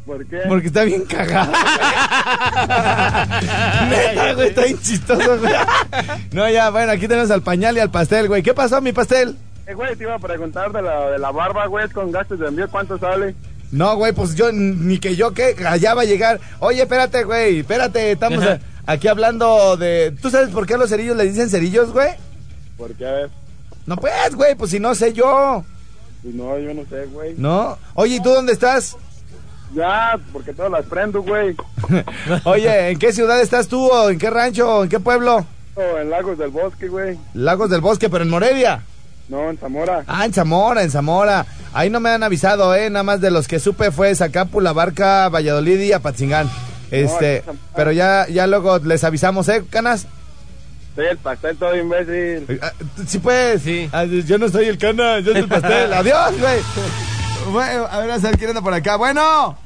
¿Por 0.06 0.26
qué? 0.26 0.40
Porque 0.48 0.66
está 0.68 0.84
bien 0.84 1.04
cagado. 1.06 1.52
Neta, 3.90 4.32
güey, 4.34 4.48
está 4.48 4.62
bien 4.64 4.80
chistoso, 4.80 5.38
güey. 5.38 5.52
No, 6.32 6.48
ya, 6.50 6.70
bueno, 6.70 6.92
aquí 6.92 7.08
tenemos 7.08 7.30
al 7.30 7.42
pañal 7.42 7.76
y 7.76 7.80
al 7.80 7.90
pastel, 7.90 8.28
güey. 8.28 8.42
¿Qué 8.42 8.54
pasó, 8.54 8.80
mi 8.80 8.92
pastel? 8.92 9.36
Eh, 9.70 9.74
güey, 9.74 9.94
te 9.94 10.02
iba 10.02 10.14
a 10.16 10.18
preguntar 10.18 10.72
de 10.72 10.82
la, 10.82 11.10
de 11.10 11.18
la 11.18 11.30
barba, 11.30 11.66
güey, 11.66 11.88
con 11.90 12.10
gastos 12.10 12.40
de 12.40 12.48
envío, 12.48 12.68
¿cuánto 12.68 12.98
sale? 12.98 13.36
No, 13.70 13.94
güey, 13.96 14.12
pues 14.12 14.34
yo, 14.34 14.50
ni 14.50 14.98
que 14.98 15.14
yo 15.14 15.32
que 15.32 15.54
allá 15.64 15.94
va 15.94 16.02
a 16.02 16.06
llegar. 16.06 16.40
Oye, 16.58 16.82
espérate, 16.82 17.22
güey, 17.22 17.60
espérate, 17.60 18.10
estamos 18.12 18.42
a- 18.44 18.58
aquí 18.86 19.06
hablando 19.06 19.76
de... 19.76 20.12
¿Tú 20.20 20.28
sabes 20.28 20.48
por 20.48 20.66
qué 20.66 20.74
a 20.74 20.76
los 20.76 20.90
cerillos 20.90 21.16
le 21.16 21.22
dicen 21.24 21.48
cerillos, 21.48 21.92
güey? 21.92 22.08
Porque, 22.76 23.06
a 23.06 23.12
ver, 23.12 23.30
No, 23.86 23.94
pues, 23.96 24.34
güey, 24.34 24.56
pues 24.56 24.72
si 24.72 24.80
no 24.80 24.92
sé 24.96 25.12
yo, 25.12 25.64
pues 26.22 26.34
no, 26.34 26.58
yo 26.58 26.74
no 26.74 26.82
sé, 26.90 27.06
güey. 27.06 27.34
¿no? 27.36 27.78
Oye, 27.94 28.16
¿y 28.16 28.20
tú 28.20 28.30
dónde 28.30 28.52
estás? 28.54 28.96
Ya, 29.72 30.18
porque 30.32 30.52
todas 30.52 30.72
las 30.72 30.84
prendo, 30.86 31.22
güey. 31.22 31.54
Oye, 32.44 32.90
¿en 32.90 32.98
qué 32.98 33.12
ciudad 33.12 33.40
estás 33.40 33.68
tú 33.68 33.86
o 33.86 34.10
en 34.10 34.18
qué 34.18 34.30
rancho 34.30 34.68
o 34.78 34.82
en 34.82 34.88
qué 34.88 34.98
pueblo? 34.98 35.46
Oh, 35.76 35.98
en 35.98 36.10
Lagos 36.10 36.36
del 36.38 36.50
Bosque, 36.50 36.88
güey. 36.88 37.16
Lagos 37.34 37.70
del 37.70 37.80
Bosque, 37.80 38.10
pero 38.10 38.24
en 38.24 38.30
Morelia. 38.30 38.82
No, 39.30 39.48
en 39.48 39.56
Zamora. 39.58 40.02
Ah, 40.08 40.24
en 40.26 40.32
Zamora, 40.34 40.82
en 40.82 40.90
Zamora. 40.90 41.46
Ahí 41.72 41.88
no 41.88 42.00
me 42.00 42.10
han 42.10 42.22
avisado, 42.24 42.74
¿eh? 42.74 42.90
Nada 42.90 43.04
más 43.04 43.20
de 43.20 43.30
los 43.30 43.46
que 43.46 43.60
supe 43.60 43.92
fue 43.92 44.12
Zacapu, 44.14 44.60
La 44.60 44.72
Barca, 44.72 45.28
Valladolid 45.28 45.78
y 45.80 45.92
Apatzingán. 45.92 46.50
Este, 46.90 47.42
Zamora. 47.46 47.58
pero 47.76 47.92
ya, 47.92 48.26
ya 48.28 48.48
luego 48.48 48.78
les 48.80 49.04
avisamos, 49.04 49.48
¿eh, 49.48 49.62
canas? 49.70 50.08
Soy 50.96 51.06
el 51.06 51.18
pastel 51.18 51.56
todo 51.56 51.76
imbécil. 51.76 52.58
Ah, 52.60 52.72
Sí, 53.06 53.20
pues. 53.20 53.62
Sí. 53.62 53.88
Ah, 53.92 54.04
yo 54.04 54.36
no 54.38 54.48
soy 54.48 54.66
el 54.66 54.76
cana, 54.78 55.20
yo 55.20 55.30
soy 55.30 55.42
el 55.42 55.48
pastel. 55.48 55.92
Adiós, 55.94 56.32
güey. 56.40 56.58
Bueno, 57.52 57.86
a 57.88 58.00
ver, 58.00 58.10
a 58.10 58.18
ver 58.18 58.36
quién 58.36 58.50
anda 58.50 58.62
por 58.62 58.74
acá. 58.74 58.96
Bueno. 58.96 59.56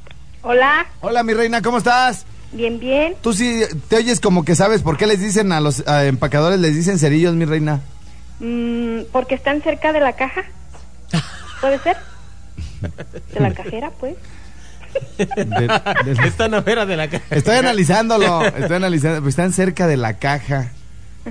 Hola, 0.43 0.85
Hola, 1.01 1.23
mi 1.23 1.33
reina, 1.33 1.63
¿cómo 1.63 1.79
estás? 1.79 2.27
bien, 2.51 2.79
bien. 2.79 3.15
Tú 3.23 3.33
sí 3.33 3.63
te 3.89 3.95
oyes 3.97 4.19
como 4.19 4.45
que 4.45 4.55
sabes 4.55 4.83
por 4.83 4.95
qué 4.95 5.07
les 5.07 5.19
dicen 5.19 5.51
a 5.51 5.59
los 5.59 5.85
a 5.87 6.05
empacadores, 6.05 6.59
les 6.59 6.75
dicen 6.75 6.99
cerillos, 6.99 7.33
mi 7.33 7.45
reina. 7.45 7.81
Mm, 8.39 9.01
porque 9.11 9.35
están 9.35 9.61
cerca 9.61 9.93
de 9.93 9.99
la 9.99 10.13
caja. 10.13 10.43
¿Puede 11.61 11.79
ser? 11.79 11.97
De 13.33 13.39
la 13.39 13.51
cajera, 13.53 13.91
pues. 13.99 14.15
Esta 16.23 16.47
no 16.47 16.63
era 16.65 16.85
de 16.85 16.95
la 16.97 17.09
caja. 17.09 17.23
Estoy 17.29 17.57
analizándolo, 17.57 18.45
estoy 18.57 18.77
analizando, 18.77 19.21
pues 19.21 19.33
están 19.33 19.51
cerca 19.53 19.87
de 19.87 19.97
la 19.97 20.13
caja. 20.17 20.71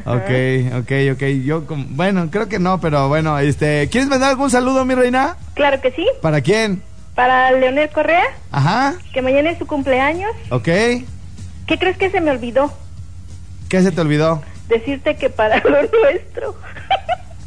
Ok, 0.04 0.80
ok, 0.80 0.92
ok. 1.12 1.22
Yo, 1.44 1.66
como- 1.66 1.86
bueno, 1.90 2.28
creo 2.30 2.48
que 2.48 2.58
no, 2.58 2.80
pero 2.80 3.08
bueno, 3.08 3.38
este, 3.38 3.88
¿quieres 3.90 4.08
mandar 4.10 4.30
algún 4.30 4.50
saludo, 4.50 4.84
mi 4.84 4.94
reina? 4.94 5.36
Claro 5.54 5.80
que 5.80 5.92
sí. 5.92 6.04
¿Para 6.20 6.40
quién? 6.40 6.82
Para 7.14 7.52
Leonel 7.52 7.88
Correa, 7.90 8.24
Ajá, 8.50 8.94
que 9.12 9.22
mañana 9.22 9.50
es 9.50 9.58
su 9.58 9.66
cumpleaños. 9.66 10.32
ok. 10.50 10.64
¿Qué 10.64 11.78
crees 11.78 11.96
que 11.96 12.10
se 12.10 12.20
me 12.20 12.30
olvidó? 12.32 12.72
¿Qué 13.68 13.80
se 13.82 13.92
te 13.92 14.00
olvidó? 14.00 14.42
Decirte 14.68 15.16
que 15.16 15.30
para 15.30 15.58
lo 15.58 15.70
nuestro. 15.82 16.54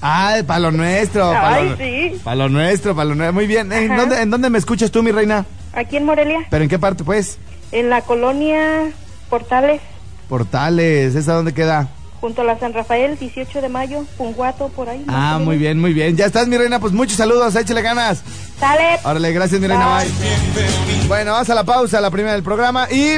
Ah, 0.01 0.35
para 0.45 0.59
lo 0.59 0.71
nuestro. 0.71 1.31
Para 1.31 1.55
Ay, 1.55 1.69
lo, 1.69 1.77
sí. 1.77 2.21
pa' 2.23 2.35
lo 2.35 2.49
nuestro, 2.49 2.95
para 2.95 3.09
lo 3.09 3.15
nuestro. 3.15 3.33
Muy 3.33 3.47
bien. 3.47 3.71
¿En 3.71 3.95
dónde, 3.95 4.21
¿En 4.21 4.29
dónde 4.29 4.49
me 4.49 4.57
escuchas 4.59 4.91
tú, 4.91 5.01
mi 5.01 5.11
reina? 5.11 5.45
Aquí 5.73 5.97
en 5.97 6.05
Morelia, 6.05 6.39
¿Pero 6.49 6.63
en 6.63 6.69
qué 6.69 6.79
parte, 6.79 7.03
pues? 7.03 7.37
en 7.71 7.89
la 7.89 8.01
colonia 8.01 8.91
Portales, 9.29 9.81
Portales, 10.29 11.15
¿esa 11.15 11.33
dónde 11.33 11.53
queda? 11.53 11.89
junto 12.19 12.41
a 12.41 12.45
la 12.45 12.57
San 12.59 12.73
Rafael, 12.73 13.15
18 13.19 13.61
de 13.61 13.69
mayo, 13.69 14.03
Punguato, 14.17 14.69
por 14.69 14.89
ahí. 14.89 15.03
Ah, 15.07 15.37
muy 15.39 15.57
bien, 15.57 15.79
muy 15.79 15.93
bien. 15.93 16.17
Ya 16.17 16.25
estás, 16.25 16.47
mi 16.47 16.57
reina, 16.57 16.79
pues 16.79 16.91
muchos 16.93 17.15
saludos, 17.17 17.55
échale 17.55 17.83
ganas. 17.83 18.23
Sale. 18.59 18.99
Órale, 19.03 19.31
gracias, 19.33 19.61
mi 19.61 19.67
reina, 19.67 19.99
bye. 19.99 21.07
Bueno, 21.07 21.33
vamos 21.33 21.49
a 21.49 21.55
la 21.55 21.63
pausa, 21.63 22.01
la 22.01 22.09
primera 22.09 22.33
del 22.33 22.43
programa 22.43 22.87
y... 22.89 23.17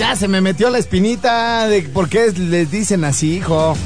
Ya 0.00 0.16
se 0.16 0.28
me 0.28 0.40
metió 0.40 0.70
la 0.70 0.78
espinita 0.78 1.68
de 1.68 1.82
por 1.82 2.08
qué 2.08 2.32
les 2.32 2.70
dicen 2.70 3.04
así, 3.04 3.36
hijo. 3.36 3.76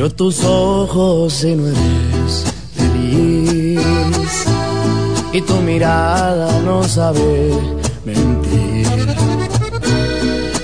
Miro 0.00 0.14
tus 0.14 0.42
ojos 0.44 1.44
y 1.44 1.54
no 1.54 1.68
eres 1.68 2.44
feliz. 2.74 4.46
Y 5.30 5.42
tu 5.42 5.56
mirada 5.56 6.58
no 6.64 6.82
sabe 6.84 7.50
mentir. 8.06 8.86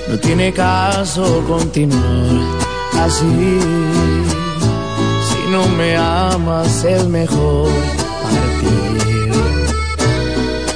No 0.09 0.17
tiene 0.17 0.51
caso 0.51 1.43
continuar 1.47 2.47
así. 2.99 3.59
Si 5.27 5.51
no 5.51 5.67
me 5.77 5.95
amas 5.95 6.83
es 6.83 7.05
mejor 7.05 7.69
partir. 8.23 9.33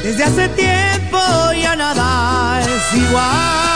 Desde 0.04 0.24
hace 0.24 0.50
tiempo 0.50 1.18
ya 1.60 1.76
nada 1.76 2.62
es 2.62 2.94
igual. 2.96 3.71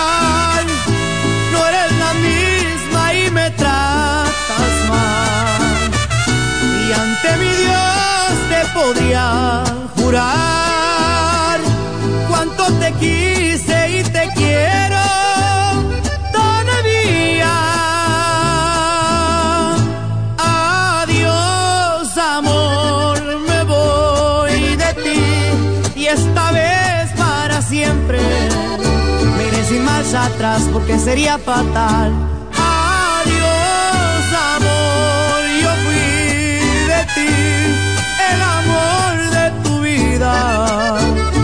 Porque 30.63 30.97
sería 30.97 31.37
fatal. 31.37 32.13
Adiós, 32.53 34.25
amor, 34.55 35.41
yo 35.61 35.69
fui 35.83 36.07
de 36.91 37.01
ti, 37.15 37.33
el 38.31 38.41
amor 38.41 39.13
de 39.37 39.45
tu 39.63 39.73
vida. 39.81 40.33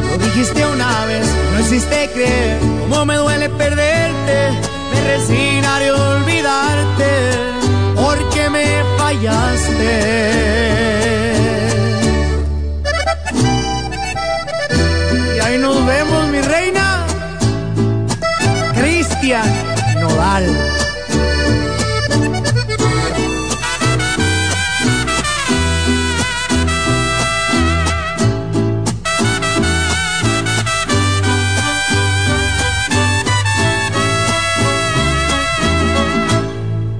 Lo 0.10 0.17
dijiste 0.17 0.65
una 0.65 1.06
vez, 1.06 1.28
no 1.52 1.58
existe 1.60 2.10
creer. 2.13 2.60
Cómo 2.89 3.06
me 3.06 3.15
duele 3.15 3.50
perderte, 3.50 4.52
me 4.93 5.00
resignaré 5.13 5.89
a 5.89 5.95
olvidarte, 5.95 7.12
porque 7.95 8.50
me 8.50 8.65
fallaste. 8.97 10.62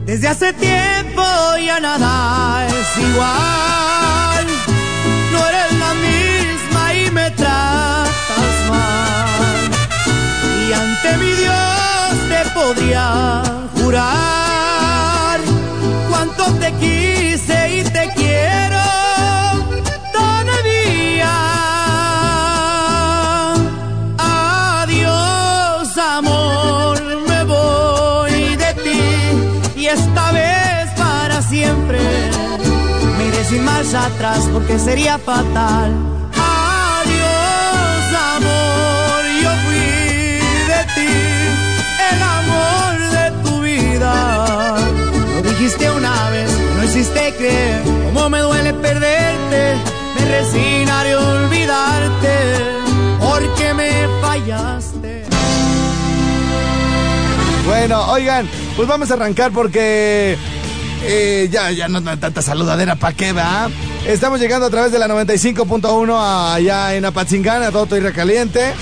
Desde 0.06 0.28
hace 0.28 0.52
tiempo 0.52 1.24
ya 1.66 1.80
nada 1.80 2.68
es 2.68 2.98
igual. 2.98 3.71
Atrás 33.82 34.48
porque 34.54 34.78
sería 34.78 35.18
fatal. 35.18 35.92
Adiós, 36.38 38.06
amor, 38.36 39.24
yo 39.42 39.50
fui 39.66 40.38
de 40.72 40.82
ti, 40.96 41.14
el 42.14 42.22
amor 42.22 42.94
de 43.18 43.26
tu 43.44 43.62
vida. 43.62 44.78
Lo 45.36 45.50
dijiste 45.50 45.90
una 45.90 46.30
vez, 46.30 46.52
no 46.78 46.84
existe 46.84 47.34
creer. 47.40 47.82
Cómo 48.06 48.30
me 48.30 48.40
duele 48.40 48.72
perderte, 48.76 49.76
me 50.16 50.26
resignaré 50.26 51.14
a 51.14 51.20
olvidarte, 51.20 52.34
porque 53.20 53.74
me 53.74 54.08
fallaste. 54.22 55.26
Bueno, 57.66 58.12
oigan, 58.12 58.48
pues 58.76 58.88
vamos 58.88 59.10
a 59.10 59.16
arrancar 59.16 59.52
porque 59.52 60.38
eh, 61.04 61.50
ya, 61.52 61.72
ya 61.72 61.88
no 61.88 62.02
tanta 62.02 62.42
saludadera, 62.42 62.96
¿pa' 62.96 63.14
qué 63.14 63.34
va? 63.34 63.70
Estamos 64.06 64.40
llegando 64.40 64.66
a 64.68 64.70
través 64.70 64.92
de 64.92 65.00
la 65.00 65.08
95.1 65.08 66.54
allá 66.54 66.96
en 66.96 67.06
Apatzingán, 67.06 67.72
todo 67.72 67.86
Tierra 67.88 68.12
Caliente. 68.12 68.74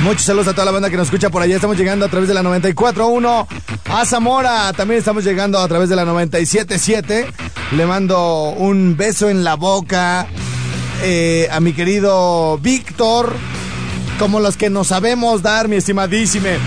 Muchos 0.00 0.22
saludos 0.22 0.48
a 0.48 0.52
toda 0.52 0.66
la 0.66 0.70
banda 0.70 0.90
que 0.90 0.96
nos 0.96 1.06
escucha 1.06 1.30
por 1.30 1.40
allá. 1.40 1.54
Estamos 1.54 1.78
llegando 1.78 2.04
a 2.04 2.08
través 2.08 2.28
de 2.28 2.34
la 2.34 2.42
94.1 2.42 3.46
a 3.86 4.04
Zamora. 4.04 4.72
También 4.72 4.98
estamos 4.98 5.24
llegando 5.24 5.58
a 5.58 5.68
través 5.68 5.88
de 5.88 5.96
la 5.96 6.04
97.7. 6.04 7.26
Le 7.72 7.86
mando 7.86 8.50
un 8.50 8.96
beso 8.96 9.30
en 9.30 9.44
la 9.44 9.54
boca 9.54 10.26
eh, 11.02 11.48
a 11.50 11.60
mi 11.60 11.72
querido 11.72 12.58
Víctor. 12.58 13.34
Como 14.18 14.40
los 14.40 14.56
que 14.56 14.68
nos 14.68 14.88
sabemos 14.88 15.42
dar, 15.42 15.68
mi 15.68 15.76
estimadísime. 15.76 16.58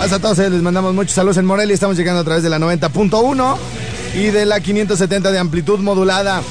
A 0.00 0.18
todos 0.18 0.38
ellos 0.38 0.52
les 0.52 0.62
mandamos 0.62 0.94
muchos 0.94 1.12
saludos 1.12 1.36
en 1.36 1.44
Morelia. 1.44 1.74
Estamos 1.74 1.96
llegando 1.96 2.22
a 2.22 2.24
través 2.24 2.42
de 2.42 2.48
la 2.48 2.58
90.1 2.58 3.56
y 4.14 4.24
de 4.30 4.46
la 4.46 4.58
570 4.58 5.30
de 5.30 5.38
amplitud 5.38 5.78
modulada. 5.78 6.42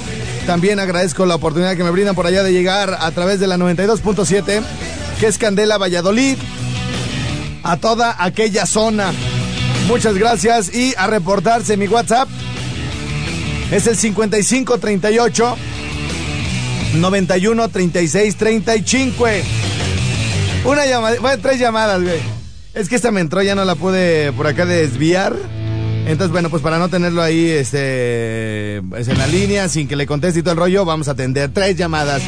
También 0.46 0.80
agradezco 0.80 1.26
la 1.26 1.36
oportunidad 1.36 1.76
que 1.76 1.84
me 1.84 1.90
brindan 1.90 2.16
por 2.16 2.26
allá 2.26 2.44
de 2.44 2.54
llegar 2.54 2.96
a 3.00 3.12
través 3.12 3.40
de 3.40 3.48
la 3.48 3.58
92.7, 3.58 4.62
que 5.20 5.28
es 5.28 5.38
Candela 5.38 5.78
Valladolid, 5.78 6.38
a 7.64 7.76
toda 7.78 8.16
aquella 8.24 8.66
zona. 8.66 9.12
Muchas 9.88 10.16
gracias 10.16 10.74
y 10.74 10.94
a 10.96 11.08
reportarse 11.08 11.76
mi 11.76 11.88
WhatsApp. 11.88 12.30
Es 13.72 13.88
el 13.88 13.98
5538 13.98 15.58
91 16.94 17.70
36 17.70 18.36
35. 18.38 19.26
Una 20.66 20.86
llamada, 20.86 21.20
bueno, 21.20 21.42
tres 21.42 21.60
llamadas, 21.60 22.02
güey. 22.02 22.39
Es 22.74 22.88
que 22.88 22.96
esta 22.96 23.12
me 23.12 23.22
entró, 23.22 23.42
ya 23.42 23.56
no 23.56 23.66
la 23.66 23.76
pude 23.76 24.32
por 24.34 24.48
acá 24.48 24.66
desviar. 24.66 25.36
Entonces, 26.06 26.32
bueno, 26.32 26.50
pues 26.50 26.62
para 26.64 26.80
no 26.80 26.90
tenerlo 26.90 27.22
ahí 27.22 27.50
este, 27.50 28.82
pues 28.90 29.08
en 29.08 29.18
la 29.18 29.28
línea, 29.28 29.70
sin 29.70 29.88
que 29.88 29.96
le 29.96 30.08
conteste 30.08 30.40
y 30.40 30.44
todo 30.44 30.54
el 30.54 30.60
rollo, 30.60 30.86
vamos 30.86 31.08
a 31.08 31.12
atender 31.12 31.52
tres 31.54 31.76
llamadas. 31.76 32.22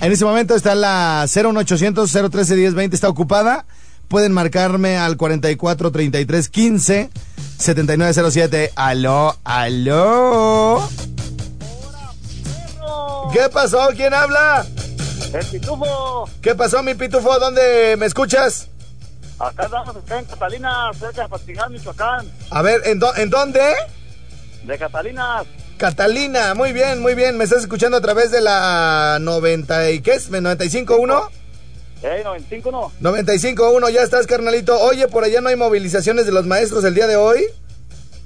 En 0.00 0.12
ese 0.12 0.24
momento 0.24 0.54
está 0.54 0.74
la 0.74 1.26
01800 1.26 2.10
013 2.30 2.54
1020 2.54 2.94
está 2.94 3.08
ocupada. 3.08 3.66
Pueden 4.06 4.32
marcarme 4.32 4.96
al 4.96 5.16
44 5.16 5.90
33 5.92 6.48
15 6.48 7.10
7907. 7.58 8.72
Aló, 8.76 9.36
aló. 9.44 10.88
¿Qué 13.32 13.48
pasó? 13.52 13.88
¿Quién 13.94 14.14
habla? 14.14 14.64
El 15.32 15.46
pitufo. 15.46 16.30
¿Qué 16.40 16.54
pasó, 16.54 16.82
mi 16.82 16.94
pitufo? 16.94 17.38
¿Dónde 17.38 17.96
me 17.98 18.06
escuchas? 18.06 18.68
Acá 19.38 19.64
andamos 19.66 19.96
acá 19.96 20.18
en 20.18 20.24
Catalina, 20.24 20.90
cerca 20.98 21.22
de 21.22 21.28
Patigán, 21.28 21.72
Michoacán. 21.72 22.26
A 22.50 22.62
ver, 22.62 22.82
¿en, 22.84 23.00
¿en 23.16 23.30
dónde? 23.30 23.60
De 24.64 24.78
Catalinas. 24.78 25.46
Catalina, 25.76 26.54
muy 26.54 26.72
bien, 26.72 27.00
muy 27.00 27.14
bien. 27.14 27.38
¿Me 27.38 27.44
estás 27.44 27.60
escuchando 27.60 27.96
a 27.96 28.00
través 28.00 28.32
de 28.32 28.40
la 28.40 29.18
90 29.20 29.90
y 29.90 30.00
qué 30.00 30.14
es? 30.14 30.30
¿95.1? 30.30 31.28
Eh, 32.02 32.22
95 32.24 32.70
no. 32.72 32.92
95.1, 33.00 33.90
ya 33.90 34.02
estás, 34.02 34.26
carnalito. 34.26 34.78
Oye, 34.80 35.06
por 35.06 35.22
allá 35.22 35.40
no 35.40 35.48
hay 35.48 35.56
movilizaciones 35.56 36.26
de 36.26 36.32
los 36.32 36.46
maestros 36.46 36.84
el 36.84 36.94
día 36.94 37.06
de 37.06 37.16
hoy. 37.16 37.44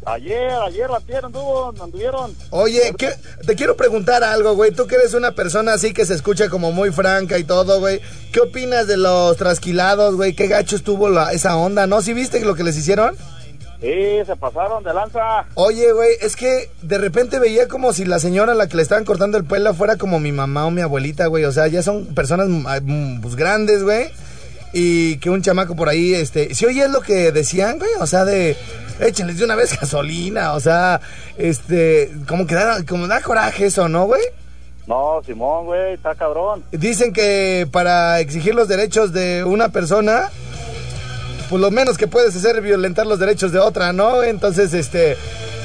Ayer, 0.05 0.51
ayer, 0.67 0.89
ayer 0.91 1.25
anduvo, 1.25 1.73
anduvieron. 1.81 2.35
Oye, 2.51 2.93
¿qué- 2.99 3.15
te 3.47 3.55
quiero 3.55 3.77
preguntar 3.77 4.25
algo, 4.25 4.55
güey. 4.55 4.73
Tú 4.73 4.87
que 4.89 4.97
eres 4.97 5.15
una 5.15 5.33
persona 5.33 5.75
así 5.75 5.93
que 5.95 6.05
se 6.05 6.15
escucha 6.15 6.49
como 6.49 6.73
muy 6.73 6.91
franca 6.91 7.39
y 7.39 7.45
todo, 7.45 7.79
güey. 7.79 8.01
¿Qué 8.33 8.41
opinas 8.41 8.87
de 8.89 8.97
los 8.97 9.37
trasquilados, 9.37 10.17
güey? 10.17 10.35
¿Qué 10.35 10.49
gacho 10.49 10.75
estuvo 10.75 11.09
la- 11.09 11.33
esa 11.33 11.57
onda, 11.57 11.87
no? 11.87 12.03
¿Sí 12.03 12.15
viste 12.15 12.41
lo 12.41 12.55
que 12.57 12.65
les 12.65 12.77
hicieron? 12.77 13.15
Sí, 13.81 14.21
se 14.27 14.37
pasaron 14.37 14.85
de 14.85 14.95
lanza. 14.95 15.45
Oye, 15.55 15.93
güey, 15.93 16.11
es 16.21 16.37
que 16.37 16.71
de 16.83 16.99
repente 16.99 17.41
veía 17.41 17.67
como 17.67 17.93
si 17.93 18.05
la 18.05 18.21
señora 18.21 18.53
a 18.53 18.55
la 18.55 18.69
que 18.69 18.77
le 18.77 18.83
estaban 18.85 19.05
cortando 19.05 19.39
el 19.39 19.45
pelo 19.45 19.75
fuera 19.75 19.97
como 19.97 20.21
mi 20.21 20.31
mamá 20.31 20.67
o 20.67 20.71
mi 20.71 20.83
abuelita, 20.83 21.27
güey. 21.27 21.45
O 21.45 21.53
sea, 21.53 21.67
ya 21.67 21.83
son 21.83 22.07
personas 22.15 22.49
mm, 22.49 23.21
pues, 23.21 23.35
grandes, 23.35 23.83
güey. 23.83 24.11
Y 24.73 25.17
que 25.19 25.31
un 25.31 25.43
chamaco 25.43 25.77
por 25.77 25.89
ahí, 25.89 26.15
este... 26.15 26.55
Si 26.55 26.65
oyes 26.65 26.91
lo 26.91 27.01
que 27.01 27.33
decían, 27.33 27.79
güey, 27.79 27.91
o 28.01 28.07
sea, 28.07 28.25
de... 28.25 28.57
Échenles 29.01 29.39
de 29.39 29.45
una 29.45 29.55
vez 29.55 29.79
gasolina, 29.81 30.53
o 30.55 30.61
sea, 30.61 31.01
este... 31.37 32.11
Como 32.27 32.47
que 32.47 32.55
da, 32.55 32.85
como 32.85 33.07
da 33.07 33.21
coraje 33.21 33.67
eso, 33.67 33.89
¿no, 33.89 34.07
güey? 34.07 34.23
No, 34.87 35.23
Simón, 35.25 35.67
güey, 35.67 35.95
está 35.95 36.15
cabrón. 36.15 36.65
Dicen 36.73 37.13
que 37.13 37.69
para 37.71 38.21
exigir 38.21 38.55
los 38.55 38.69
derechos 38.69 39.13
de 39.13 39.45
una 39.45 39.69
persona, 39.69 40.31
pues 41.49 41.61
lo 41.61 41.71
menos 41.71 41.99
que 41.99 42.09
puedes 42.09 42.35
hacer 42.35 42.57
es 42.57 42.63
violentar 42.63 43.07
los 43.07 43.19
derechos 43.19 43.53
de 43.53 43.61
otra, 43.61 43.93
¿no? 43.93 44.23
Entonces, 44.23 44.75
este, 44.75 45.17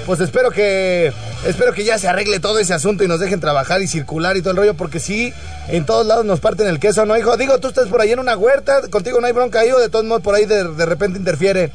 pues 0.08 0.20
espero 0.22 0.50
que, 0.50 1.14
espero 1.46 1.72
que 1.74 1.84
ya 1.84 2.00
se 2.00 2.08
arregle 2.08 2.40
todo 2.40 2.58
ese 2.58 2.74
asunto 2.74 3.04
y 3.04 3.08
nos 3.08 3.20
dejen 3.20 3.40
trabajar 3.40 3.82
y 3.84 3.88
circular 3.88 4.36
y 4.38 4.42
todo 4.42 4.52
el 4.52 4.58
rollo, 4.58 4.74
porque 4.74 5.00
sí, 5.00 5.32
en 5.68 5.86
todos 5.86 6.08
lados 6.08 6.26
nos 6.26 6.40
parten 6.40 6.66
el 6.68 6.80
queso, 6.80 7.06
¿no, 7.06 7.16
hijo? 7.16 7.38
Digo, 7.38 7.60
tú 7.60 7.68
estás 7.68 7.88
por 7.90 8.02
ahí 8.02 8.12
en 8.14 8.20
una 8.20 8.36
huerta, 8.36 8.82
contigo 8.90 9.22
no 9.22 9.28
hay 9.28 9.34
bronca 9.34 9.60
ahí 9.60 9.72
o 9.72 9.78
de 9.78 9.90
todos 9.90 10.06
modos 10.06 10.24
por 10.24 10.34
ahí 10.34 10.46
de, 10.46 10.64
de 10.64 10.86
repente 10.88 11.20
interfiere. 11.20 11.72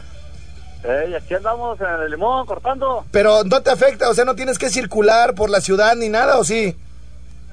Eh, 0.83 1.15
aquí 1.17 1.35
andamos 1.35 1.79
en 1.81 1.87
el 2.05 2.11
limón 2.11 2.45
cortando. 2.45 3.05
Pero 3.13 3.45
no 3.45 3.61
te 3.63 3.71
afecta, 3.71 4.09
o 4.11 4.15
sea, 4.15 4.25
no 4.25 4.35
tienes 4.35 4.59
que 4.59 4.69
circular 4.71 5.35
por 5.35 5.49
la 5.49 5.61
ciudad 5.61 5.95
ni 5.95 6.09
nada, 6.09 6.39
¿o 6.39 6.45
sí? 6.45 6.77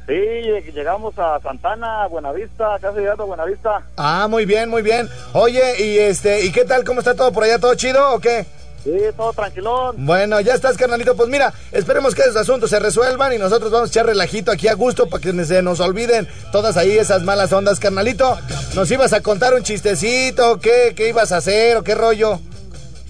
Sí, 0.08 0.14
lleg- 0.16 0.74
llegamos 0.74 1.14
a 1.20 1.40
Santana, 1.40 2.08
Buenavista, 2.08 2.80
casi 2.82 2.98
llegando 2.98 3.24
a 3.24 3.28
Buenavista. 3.28 3.84
Ah, 3.98 4.28
muy 4.28 4.46
bien, 4.46 4.68
muy 4.68 4.82
bien. 4.82 5.08
Oye, 5.34 5.62
y 5.86 6.00
este, 6.00 6.44
¿y 6.46 6.52
qué 6.52 6.66
tal? 6.66 6.84
¿Cómo 6.84 7.02
está 7.02 7.14
todo 7.14 7.32
por 7.32 7.44
allá? 7.44 7.60
¿Todo 7.60 7.76
chido 7.76 8.16
o 8.16 8.20
qué? 8.20 8.48
Sí, 8.84 8.92
todo 9.16 9.34
tranquilón. 9.34 9.96
Bueno, 10.06 10.40
ya 10.40 10.54
estás, 10.54 10.78
carnalito. 10.78 11.16
Pues 11.16 11.30
mira, 11.30 11.54
esperemos 11.72 12.16
que 12.16 12.22
esos 12.22 12.38
asuntos 12.38 12.70
se 12.70 12.80
resuelvan 12.80 13.34
y 13.34 13.38
nosotros 13.38 13.72
vamos 13.72 13.90
a 13.90 13.92
echar 13.92 14.06
relajito 14.06 14.52
aquí 14.52 14.68
a 14.68 14.74
gusto 14.74 15.08
para 15.08 15.22
que 15.22 15.46
se 15.46 15.62
nos 15.62 15.80
olviden 15.80 16.28
todas 16.52 16.78
ahí 16.78 16.98
esas 16.98 17.24
malas 17.24 17.52
ondas, 17.52 17.80
carnalito. 17.80 18.38
¿Nos 18.76 18.90
ibas 18.92 19.14
a 19.14 19.22
contar 19.22 19.54
un 19.54 19.64
chistecito? 19.64 20.60
¿Qué, 20.60 20.94
qué 20.96 21.10
ibas 21.10 21.32
a 21.32 21.38
hacer 21.38 21.78
o 21.78 21.84
qué 21.84 21.96
rollo? 21.96 22.40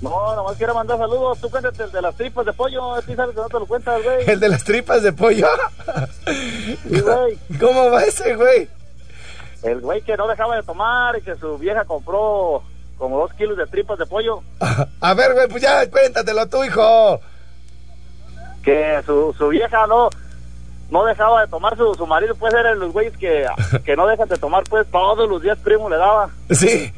No, 0.01 0.36
nomás 0.36 0.55
quiero 0.58 0.73
mandar 0.73 0.97
saludos. 0.97 1.38
Tú 1.39 1.49
cuéntate 1.49 1.84
el 1.84 1.91
de 1.91 2.01
las 2.01 2.15
tripas 2.15 2.45
de 2.45 2.53
pollo. 2.53 2.95
A 2.95 3.01
ti 3.01 3.15
sabes 3.15 3.36
que 3.36 3.41
no 3.41 3.47
te 3.47 3.60
lo 3.60 3.65
cuentas, 3.65 4.01
güey. 4.01 4.29
¿El 4.29 4.39
de 4.39 4.49
las 4.49 4.63
tripas 4.63 5.03
de 5.03 5.12
pollo? 5.12 5.47
Sí, 6.25 7.01
güey. 7.01 7.38
¿Cómo 7.60 7.91
va 7.91 8.03
ese, 8.03 8.36
güey? 8.36 8.69
El 9.62 9.82
güey 9.82 10.01
que 10.01 10.15
no 10.15 10.27
dejaba 10.27 10.55
de 10.55 10.63
tomar 10.63 11.17
y 11.17 11.21
que 11.21 11.36
su 11.36 11.58
vieja 11.58 11.84
compró 11.84 12.63
como 12.99 13.17
dos 13.17 13.33
kilos 13.33 13.57
de 13.57 13.65
tripas 13.65 13.97
de 13.97 14.05
pollo. 14.05 14.41
A 15.01 15.13
ver, 15.15 15.33
güey, 15.33 15.47
pues 15.47 15.63
ya 15.63 15.89
cuéntatelo 15.89 16.47
tú, 16.47 16.63
hijo. 16.63 17.19
Que 18.63 19.01
su, 19.05 19.33
su 19.35 19.47
vieja 19.47 19.88
no 19.88 20.09
no 20.91 21.05
dejaba 21.05 21.41
de 21.41 21.47
tomar 21.47 21.77
su, 21.77 21.93
su 21.93 22.07
marido, 22.07 22.35
pues 22.35 22.53
era 22.53 22.71
de 22.71 22.75
los 22.75 22.91
güeyes 22.91 23.15
que, 23.17 23.45
que 23.85 23.95
no 23.95 24.07
dejan 24.07 24.27
de 24.27 24.38
tomar, 24.38 24.63
pues 24.69 24.85
todos 24.91 25.29
los 25.29 25.41
días 25.41 25.57
primo 25.59 25.89
le 25.89 25.97
daba. 25.97 26.29
Sí. 26.51 26.93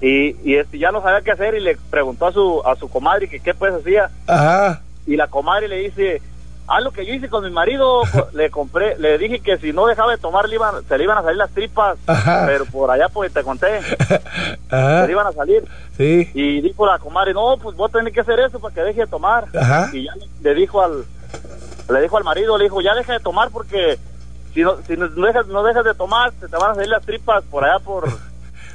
Y, 0.00 0.36
y 0.42 0.56
este 0.56 0.78
ya 0.78 0.90
no 0.90 1.02
sabía 1.02 1.22
qué 1.22 1.32
hacer 1.32 1.54
y 1.54 1.60
le 1.60 1.76
preguntó 1.90 2.26
a 2.26 2.32
su 2.32 2.62
a 2.66 2.76
su 2.76 2.88
comadre 2.88 3.28
que 3.28 3.40
qué 3.40 3.54
pues 3.54 3.74
hacía. 3.74 4.10
Ajá. 4.26 4.82
Y 5.06 5.16
la 5.16 5.28
comadre 5.28 5.68
le 5.68 5.76
dice, 5.78 6.22
ah, 6.66 6.80
lo 6.80 6.90
que 6.92 7.04
yo 7.06 7.14
hice 7.14 7.28
con 7.28 7.44
mi 7.44 7.50
marido, 7.50 8.02
le 8.32 8.50
compré, 8.50 8.96
le 8.98 9.18
dije 9.18 9.40
que 9.40 9.58
si 9.58 9.72
no 9.72 9.86
dejaba 9.86 10.12
de 10.12 10.18
tomar 10.18 10.48
le 10.48 10.56
iban, 10.56 10.84
se 10.86 10.98
le 10.98 11.04
iban 11.04 11.18
a 11.18 11.22
salir 11.22 11.36
las 11.38 11.50
tripas, 11.50 11.98
Ajá. 12.06 12.44
pero 12.46 12.64
por 12.66 12.90
allá 12.90 13.08
pues 13.08 13.32
te 13.32 13.42
conté, 13.42 13.78
Ajá. 14.70 15.00
se 15.02 15.06
le 15.06 15.12
iban 15.12 15.26
a 15.26 15.32
salir. 15.32 15.64
Sí. 15.96 16.30
Y 16.34 16.60
dijo 16.60 16.86
la 16.86 16.98
comadre, 16.98 17.34
no, 17.34 17.56
pues 17.62 17.76
vos 17.76 17.90
tenés 17.92 18.12
que 18.12 18.20
hacer 18.20 18.40
eso 18.40 18.58
para 18.58 18.74
que 18.74 18.80
deje 18.82 19.00
de 19.02 19.06
tomar. 19.06 19.46
Ajá. 19.56 19.90
Y 19.92 20.04
ya 20.04 20.12
le, 20.42 20.54
dijo 20.54 20.82
al 20.82 21.04
le 21.90 22.00
dijo 22.00 22.16
al 22.16 22.24
marido, 22.24 22.56
le 22.56 22.64
dijo, 22.64 22.80
ya 22.80 22.94
deja 22.94 23.12
de 23.12 23.20
tomar 23.20 23.50
porque 23.50 23.98
si 24.54 24.62
no, 24.62 24.76
si 24.86 24.96
no 24.96 25.08
no 25.08 25.26
dejas, 25.26 25.46
no 25.46 25.62
dejas 25.62 25.84
de 25.84 25.94
tomar, 25.94 26.32
se 26.40 26.48
te 26.48 26.56
van 26.56 26.72
a 26.72 26.74
salir 26.74 26.88
las 26.90 27.04
tripas 27.04 27.44
por 27.44 27.64
allá 27.64 27.78
por... 27.78 28.04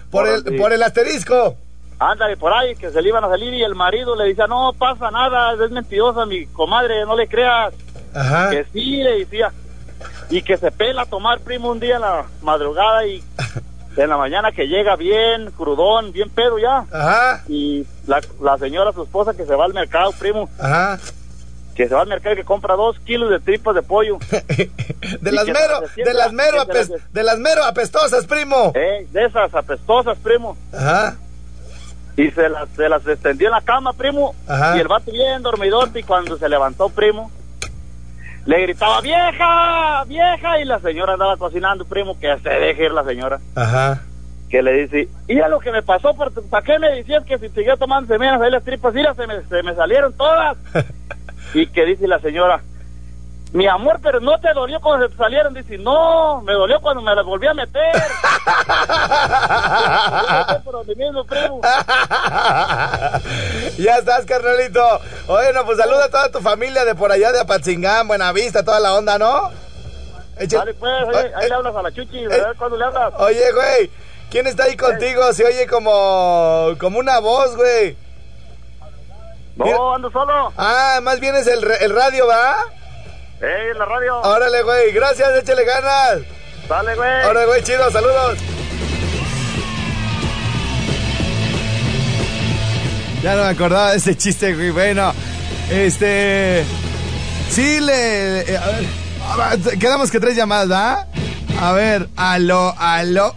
Por 0.10 0.28
el, 0.28 0.44
por 0.58 0.74
el 0.74 0.82
asterisco. 0.82 1.56
Ándale, 2.00 2.38
por 2.38 2.54
ahí, 2.54 2.76
que 2.76 2.90
se 2.92 3.02
le 3.02 3.10
iban 3.10 3.24
a 3.26 3.30
salir 3.30 3.54
y 3.54 3.62
el 3.62 3.76
marido 3.76 4.16
le 4.16 4.30
decía, 4.30 4.48
no 4.48 4.72
pasa 4.78 5.12
nada, 5.12 5.54
es 5.54 5.70
mentirosa 5.70 6.26
mi 6.26 6.46
comadre, 6.48 7.06
no 7.06 7.16
le 7.16 7.28
creas. 7.28 7.74
Ajá. 8.16 8.50
Que 8.50 8.66
sí, 8.72 9.04
le 9.04 9.20
decía. 9.20 9.52
Y 10.30 10.42
que 10.42 10.56
se 10.58 10.72
pela 10.72 11.02
a 11.02 11.06
tomar, 11.06 11.42
primo, 11.42 11.70
un 11.70 11.80
día 11.82 11.96
en 11.96 12.02
la 12.02 12.26
madrugada 12.42 13.06
y 13.06 13.22
en 13.98 14.10
la 14.10 14.16
mañana 14.18 14.54
que 14.54 14.68
llega 14.68 14.96
bien, 14.96 15.52
crudón, 15.52 16.14
bien 16.14 16.30
pedo 16.30 16.58
ya. 16.58 16.86
Ajá. 16.92 17.44
Y 17.50 17.86
la, 18.08 18.22
la 18.42 18.58
señora, 18.58 18.94
su 18.94 19.04
esposa, 19.04 19.34
que 19.34 19.46
se 19.46 19.56
va 19.56 19.66
al 19.66 19.74
mercado, 19.74 20.14
primo, 20.18 20.50
Ajá. 20.58 20.98
que 21.76 21.90
se 21.90 21.94
va 21.96 22.02
al 22.04 22.08
mercado 22.08 22.34
y 22.34 22.38
que 22.38 22.46
compra 22.46 22.76
dos 22.76 22.98
kilos 23.00 23.30
de 23.30 23.40
tripas 23.42 23.76
de 23.76 23.82
pollo. 23.82 24.18
De 25.22 25.32
las 25.32 25.48
mero, 25.48 25.82
de 25.96 26.14
las 26.14 26.32
mero, 26.32 26.66
de 27.12 27.24
las 27.24 27.40
mero 27.40 27.64
apestosas, 27.64 28.26
primo. 28.28 28.72
Eh, 28.76 29.08
de 29.12 29.26
esas 29.26 29.54
apestosas, 29.56 30.18
primo. 30.20 30.56
Ajá. 30.72 31.18
Y 32.20 32.32
se 32.32 32.50
las, 32.50 32.68
se 32.76 32.90
las 32.90 33.08
extendió 33.08 33.48
en 33.48 33.54
la 33.54 33.62
cama, 33.62 33.94
primo. 33.94 34.36
Ajá. 34.46 34.76
Y 34.76 34.82
el 34.82 34.90
vato 34.90 35.10
bien 35.10 35.42
dormidote 35.42 36.02
y 36.02 36.04
cuando 36.04 36.38
se 36.38 36.50
levantó, 36.50 36.90
primo, 36.90 37.32
le 38.46 38.62
gritaba, 38.64 39.00
vieja, 39.00 40.04
vieja. 40.04 40.60
Y 40.60 40.66
la 40.66 40.80
señora 40.80 41.14
andaba 41.14 41.38
cocinando, 41.38 41.86
primo, 41.86 42.20
que 42.20 42.38
se 42.44 42.50
deje 42.50 42.84
ir 42.88 42.92
la 42.92 43.06
señora. 43.06 43.40
Ajá. 43.56 44.02
Que 44.50 44.62
le 44.62 44.74
dice, 44.74 45.08
y 45.30 45.40
a 45.40 45.48
lo 45.48 45.62
que 45.62 45.72
me 45.72 45.82
pasó, 45.82 46.14
¿para 46.50 46.66
qué 46.66 46.78
me 46.78 46.90
decías 46.90 47.24
que 47.24 47.38
si 47.38 47.48
seguía 47.48 47.78
tomando 47.78 48.14
se 48.14 48.20
me 48.20 48.26
iban 48.26 48.36
a 48.36 48.40
salir 48.40 48.52
las 48.52 48.66
tripas? 48.66 48.94
Mira, 48.94 49.14
se 49.14 49.26
me, 49.26 49.42
se 49.44 49.64
me 49.64 49.74
salieron 49.74 50.12
todas. 50.12 50.58
y 51.54 51.68
que 51.68 51.86
dice 51.86 52.06
la 52.06 52.20
señora, 52.20 52.62
mi 53.52 53.68
amor, 53.68 54.00
pero 54.02 54.20
no 54.20 54.40
te 54.40 54.54
dolió 54.54 54.80
cuando 54.80 55.10
se 55.10 55.16
salieron. 55.16 55.54
Dice, 55.54 55.78
no, 55.78 56.42
me 56.42 56.54
dolió 56.54 56.80
cuando 56.82 57.02
me 57.02 57.16
las 57.16 57.26
volví 57.26 57.48
a 57.48 57.54
meter. 57.54 57.94
Mismo, 60.96 61.24
primo. 61.26 61.62
ya 63.78 63.98
estás, 63.98 64.26
carnalito. 64.26 64.84
Bueno, 65.28 65.66
pues 65.66 65.78
saluda 65.78 66.06
a 66.06 66.10
toda 66.10 66.32
tu 66.32 66.40
familia 66.42 66.86
de 66.86 66.94
por 66.94 67.12
allá 67.12 67.32
de 67.32 67.40
Apatzingán, 67.40 68.08
Buenavista, 68.08 68.64
toda 68.64 68.80
la 68.80 68.94
onda, 68.94 69.18
¿no? 69.18 69.50
Dale, 70.48 70.74
pues, 70.76 70.92
ahí, 71.16 71.32
ahí 71.36 71.50
le 71.50 71.56
hablas 71.56 71.76
a 71.76 71.82
la 71.82 71.92
chuchi, 71.92 72.26
¿verdad? 72.28 72.54
¿Cuándo 72.58 72.78
le 72.78 72.86
hablas? 72.86 73.14
Oye, 73.18 73.52
güey, 73.52 73.92
¿quién 74.30 74.48
está 74.48 74.66
ahí 74.66 74.78
contigo? 74.78 75.34
Se 75.34 75.44
oye 75.44 75.68
como, 75.68 76.76
como 76.80 77.00
una 77.00 77.20
voz, 77.20 77.56
güey. 77.58 77.98
No, 79.58 79.96
ando 79.96 80.10
solo. 80.12 80.54
Ah, 80.56 81.00
más 81.04 81.20
bien 81.20 81.36
es 81.36 81.46
el, 81.48 81.70
el 81.82 81.94
radio, 81.94 82.26
¿va? 82.28 82.56
Eh, 83.42 83.70
en 83.72 83.78
la 83.78 83.86
radio. 83.86 84.20
Órale, 84.22 84.64
güey, 84.64 84.92
gracias, 84.92 85.30
échale 85.38 85.64
ganas. 85.66 86.20
Dale, 86.68 86.96
güey. 86.96 87.26
Órale, 87.26 87.46
güey, 87.48 87.64
chido, 87.64 87.90
saludos. 87.92 88.38
Ya 93.24 93.36
no 93.36 93.44
me 93.44 93.50
acordaba 93.50 93.92
de 93.92 93.98
ese 93.98 94.16
chiste, 94.16 94.54
güey. 94.54 94.72
Bueno, 94.72 95.14
este. 95.70 96.64
Sí, 97.50 97.80
le. 97.80 98.42
eh, 98.42 98.58
a 98.58 99.36
ver. 99.56 99.78
Quedamos 99.80 100.10
que 100.12 100.20
tres 100.20 100.36
llamadas, 100.36 100.72
¿va? 100.72 101.08
A 101.62 101.74
ver, 101.74 102.08
aló, 102.16 102.74
aló. 102.78 103.36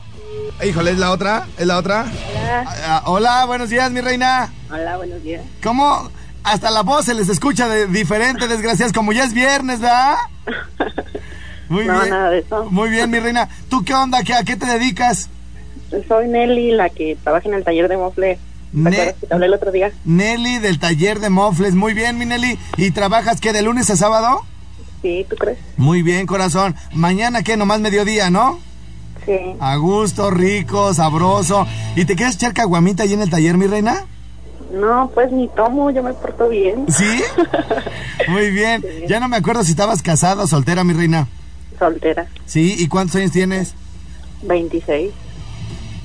Híjole, 0.63 0.93
¿es 0.93 0.99
la 0.99 1.11
otra? 1.11 1.47
¿Es 1.59 1.67
la 1.67 1.79
otra? 1.79 2.05
Hola. 2.05 2.65
Ah, 2.87 3.03
hola, 3.07 3.45
buenos 3.47 3.69
días, 3.71 3.91
mi 3.91 4.01
reina. 4.01 4.53
Hola, 4.71 4.97
buenos 4.97 5.21
días. 5.23 5.43
¿Cómo? 5.63 6.09
Hasta 6.45 6.71
la 6.71 6.83
voz 6.83 7.05
se 7.05 7.15
les 7.15 7.29
escucha 7.29 7.69
de 7.69 7.87
diferente, 7.87 8.49
desgraciadas, 8.49 8.93
como 8.93 9.13
ya 9.13 9.25
es 9.25 9.33
viernes, 9.33 9.81
¿verdad? 9.81 10.17
Muy 11.69 11.87
No, 11.87 11.95
bien. 12.01 12.11
nada 12.11 12.31
de 12.31 12.41
eso. 12.41 12.67
Muy 12.71 12.91
bien, 12.91 13.11
mi 13.11 13.19
reina. 13.19 13.49
¿Tú 13.71 13.85
qué 13.85 13.95
onda? 13.95 14.23
¿Qué, 14.23 14.35
¿A 14.35 14.45
qué 14.45 14.57
te 14.57 14.67
dedicas? 14.67 15.29
Soy 16.09 16.29
Nelly, 16.29 16.73
la 16.73 16.89
que 16.91 17.17
trabaja 17.23 17.49
en 17.49 17.55
el 17.55 17.65
taller 17.65 17.89
de 17.89 17.97
mofle. 17.97 18.39
¿Te 18.73 18.79
Ne- 18.79 18.91
acuerdas 18.91 19.15
que 19.21 19.27
te 19.27 19.35
hablé 19.35 19.47
el 19.47 19.55
otro 19.55 19.73
día? 19.73 19.93
Nelly 20.05 20.59
del 20.59 20.79
taller 20.79 21.21
de 21.21 21.31
mofles. 21.31 21.75
Muy 21.75 21.95
bien, 21.95 22.19
mi 22.19 22.25
Nelly. 22.27 22.59
¿Y 22.77 22.91
trabajas 22.91 23.41
qué, 23.41 23.53
de 23.53 23.63
lunes 23.63 23.89
a 23.91 23.97
sábado? 23.97 24.45
Sí, 25.03 25.27
¿tú 25.29 25.37
crees? 25.37 25.59
Muy 25.77 26.03
bien, 26.03 26.27
corazón. 26.27 26.75
Mañana 26.93 27.43
qué, 27.43 27.57
nomás 27.57 27.81
mediodía, 27.81 28.31
¿no? 28.31 28.59
Sí. 29.27 29.39
A 29.61 29.77
gusto, 29.77 30.31
rico, 30.31 30.93
sabroso. 30.95 31.67
¿Y 31.97 32.05
te 32.05 32.17
quieres 32.17 32.35
echar 32.37 32.53
caguamita 32.55 33.05
ahí 33.05 33.13
en 33.13 33.23
el 33.23 33.31
taller, 33.31 33.57
mi 33.57 33.67
reina? 33.67 34.05
No, 34.73 35.11
pues 35.13 35.31
ni 35.31 35.49
tomo, 35.49 35.91
yo 35.91 36.03
me 36.03 36.15
porto 36.15 36.49
bien. 36.49 36.87
¿Sí? 36.89 37.23
Muy 38.29 38.51
bien. 38.51 38.83
Ya 39.07 39.21
no 39.21 39.29
me 39.29 39.37
acuerdo 39.37 39.65
si 39.65 39.73
estabas 39.73 40.03
casada 40.03 40.45
o 40.45 40.47
soltera, 40.47 40.83
mi 40.83 40.95
reina. 40.95 41.29
Soltera. 41.79 42.27
¿Sí? 42.47 42.77
¿Y 42.79 42.89
cuántos 42.89 43.17
años 43.17 43.33
tienes? 43.33 43.75
26. 44.43 45.13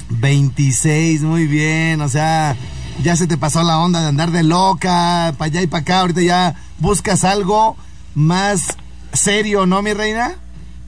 26, 0.10 1.22
muy 1.22 1.48
bien. 1.48 2.02
O 2.02 2.10
sea, 2.10 2.56
ya 3.04 3.16
se 3.16 3.28
te 3.28 3.38
pasó 3.38 3.64
la 3.64 3.80
onda 3.80 4.02
de 4.02 4.08
andar 4.08 4.32
de 4.32 4.44
loca, 4.44 5.34
para 5.38 5.46
allá 5.46 5.62
y 5.62 5.68
para 5.68 5.82
acá. 5.82 6.00
Ahorita 6.02 6.22
ya 6.22 6.56
buscas 6.80 7.24
algo 7.24 7.76
más 8.16 8.78
serio, 9.14 9.66
¿no, 9.66 9.82
mi 9.82 9.94
reina? 9.94 10.36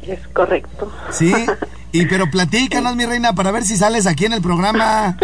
Es 0.02 0.26
correcto. 0.30 0.92
Sí. 1.12 1.34
Y 1.92 2.06
pero 2.06 2.30
platícanos, 2.30 2.96
mi 2.96 3.08
reina, 3.08 3.34
para 3.34 3.50
ver 3.50 3.64
si 3.64 3.76
sales 3.76 4.06
aquí 4.06 4.26
en 4.26 4.34
el 4.34 4.44
programa. 4.44 5.18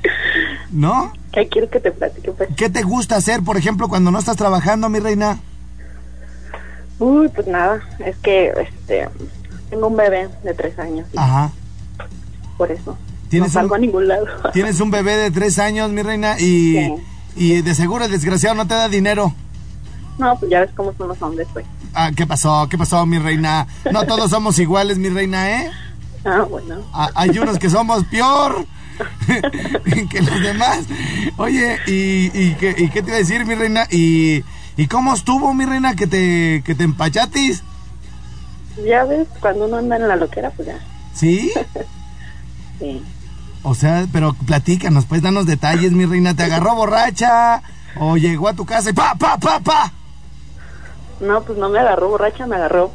¿No? 0.70 1.12
¿Qué 1.32 1.46
quieres 1.48 1.70
que 1.70 1.80
te 1.80 1.90
platique? 1.92 2.32
Pues? 2.32 2.48
¿Qué 2.56 2.70
te 2.70 2.82
gusta 2.82 3.16
hacer, 3.16 3.42
por 3.42 3.56
ejemplo, 3.56 3.88
cuando 3.88 4.10
no 4.10 4.18
estás 4.18 4.36
trabajando, 4.36 4.88
mi 4.88 4.98
reina? 4.98 5.38
Uy, 6.98 7.28
pues 7.28 7.46
nada, 7.46 7.80
es 8.04 8.16
que 8.16 8.48
este 8.58 9.08
tengo 9.70 9.86
un 9.88 9.96
bebé 9.96 10.28
de 10.42 10.54
tres 10.54 10.78
años, 10.78 11.06
Ajá. 11.16 11.50
por 12.56 12.72
eso. 12.72 12.96
¿Tienes 13.28 13.50
no 13.50 13.60
salgo 13.60 13.74
un- 13.74 13.78
a 13.78 13.80
ningún 13.80 14.08
lado. 14.08 14.26
Tienes 14.52 14.80
un 14.80 14.90
bebé 14.90 15.16
de 15.16 15.30
tres 15.30 15.58
años, 15.58 15.90
mi 15.90 16.02
reina, 16.02 16.40
y, 16.40 16.74
Sí. 16.74 16.94
y 17.36 17.62
de 17.62 17.74
seguro 17.74 18.04
el 18.06 18.10
desgraciado 18.10 18.56
no 18.56 18.66
te 18.66 18.74
da 18.74 18.88
dinero. 18.88 19.32
No, 20.18 20.36
pues 20.38 20.50
ya 20.50 20.60
ves 20.60 20.70
cómo 20.74 20.92
son 20.94 21.08
los 21.08 21.22
hombres, 21.22 21.46
pues. 21.52 21.64
Ah, 21.94 22.10
¿qué 22.16 22.26
pasó? 22.26 22.66
¿Qué 22.68 22.76
pasó, 22.76 23.04
mi 23.06 23.18
reina? 23.18 23.66
No 23.92 24.04
todos 24.04 24.30
somos 24.30 24.58
iguales, 24.58 24.98
mi 24.98 25.08
reina, 25.10 25.50
¿eh? 25.60 25.70
Ah, 26.24 26.44
bueno. 26.50 26.80
Ah, 26.92 27.10
hay 27.14 27.38
unos 27.38 27.58
que 27.58 27.70
somos 27.70 28.02
peor 28.06 28.66
que 30.10 30.20
los 30.20 30.40
demás. 30.40 30.86
Oye, 31.36 31.78
¿y, 31.86 32.30
y, 32.32 32.54
qué, 32.54 32.74
y 32.76 32.88
qué 32.88 33.02
te 33.02 33.08
iba 33.08 33.16
a 33.16 33.20
decir, 33.20 33.44
mi 33.46 33.54
reina? 33.54 33.86
¿Y, 33.90 34.44
y 34.76 34.86
cómo 34.86 35.14
estuvo, 35.14 35.52
mi 35.54 35.64
reina, 35.64 35.94
que 35.96 36.06
te, 36.06 36.62
que 36.64 36.74
te 36.74 36.84
empachatis? 36.84 37.62
Ya 38.86 39.04
ves, 39.04 39.26
cuando 39.40 39.66
uno 39.66 39.78
anda 39.78 39.96
en 39.96 40.08
la 40.08 40.16
loquera, 40.16 40.50
pues 40.50 40.68
ya. 40.68 40.78
¿Sí? 41.14 41.52
Sí. 42.78 43.02
O 43.64 43.74
sea, 43.74 44.06
pero 44.12 44.34
platícanos, 44.46 45.04
pues, 45.04 45.20
danos 45.20 45.46
detalles, 45.46 45.90
mi 45.90 46.06
reina. 46.06 46.34
¿Te 46.34 46.44
agarró 46.44 46.76
borracha? 46.76 47.60
¿O 47.98 48.16
llegó 48.16 48.46
a 48.46 48.54
tu 48.54 48.64
casa 48.64 48.90
y 48.90 48.92
pa, 48.92 49.16
pa, 49.16 49.36
pa, 49.36 49.58
pa? 49.58 49.92
No, 51.20 51.42
pues 51.42 51.58
no 51.58 51.68
me 51.68 51.80
agarró 51.80 52.10
borracha, 52.10 52.46
me 52.46 52.54
agarró, 52.54 52.92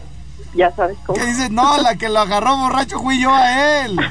ya 0.54 0.74
sabes 0.76 0.98
cómo. 1.06 1.18
¿Qué 1.18 1.26
dices? 1.26 1.52
No, 1.52 1.78
la 1.78 1.96
que 1.96 2.10
lo 2.10 2.20
agarró 2.20 2.58
borracho 2.58 3.00
fui 3.00 3.22
yo 3.22 3.34
a 3.34 3.86
él. 3.86 4.00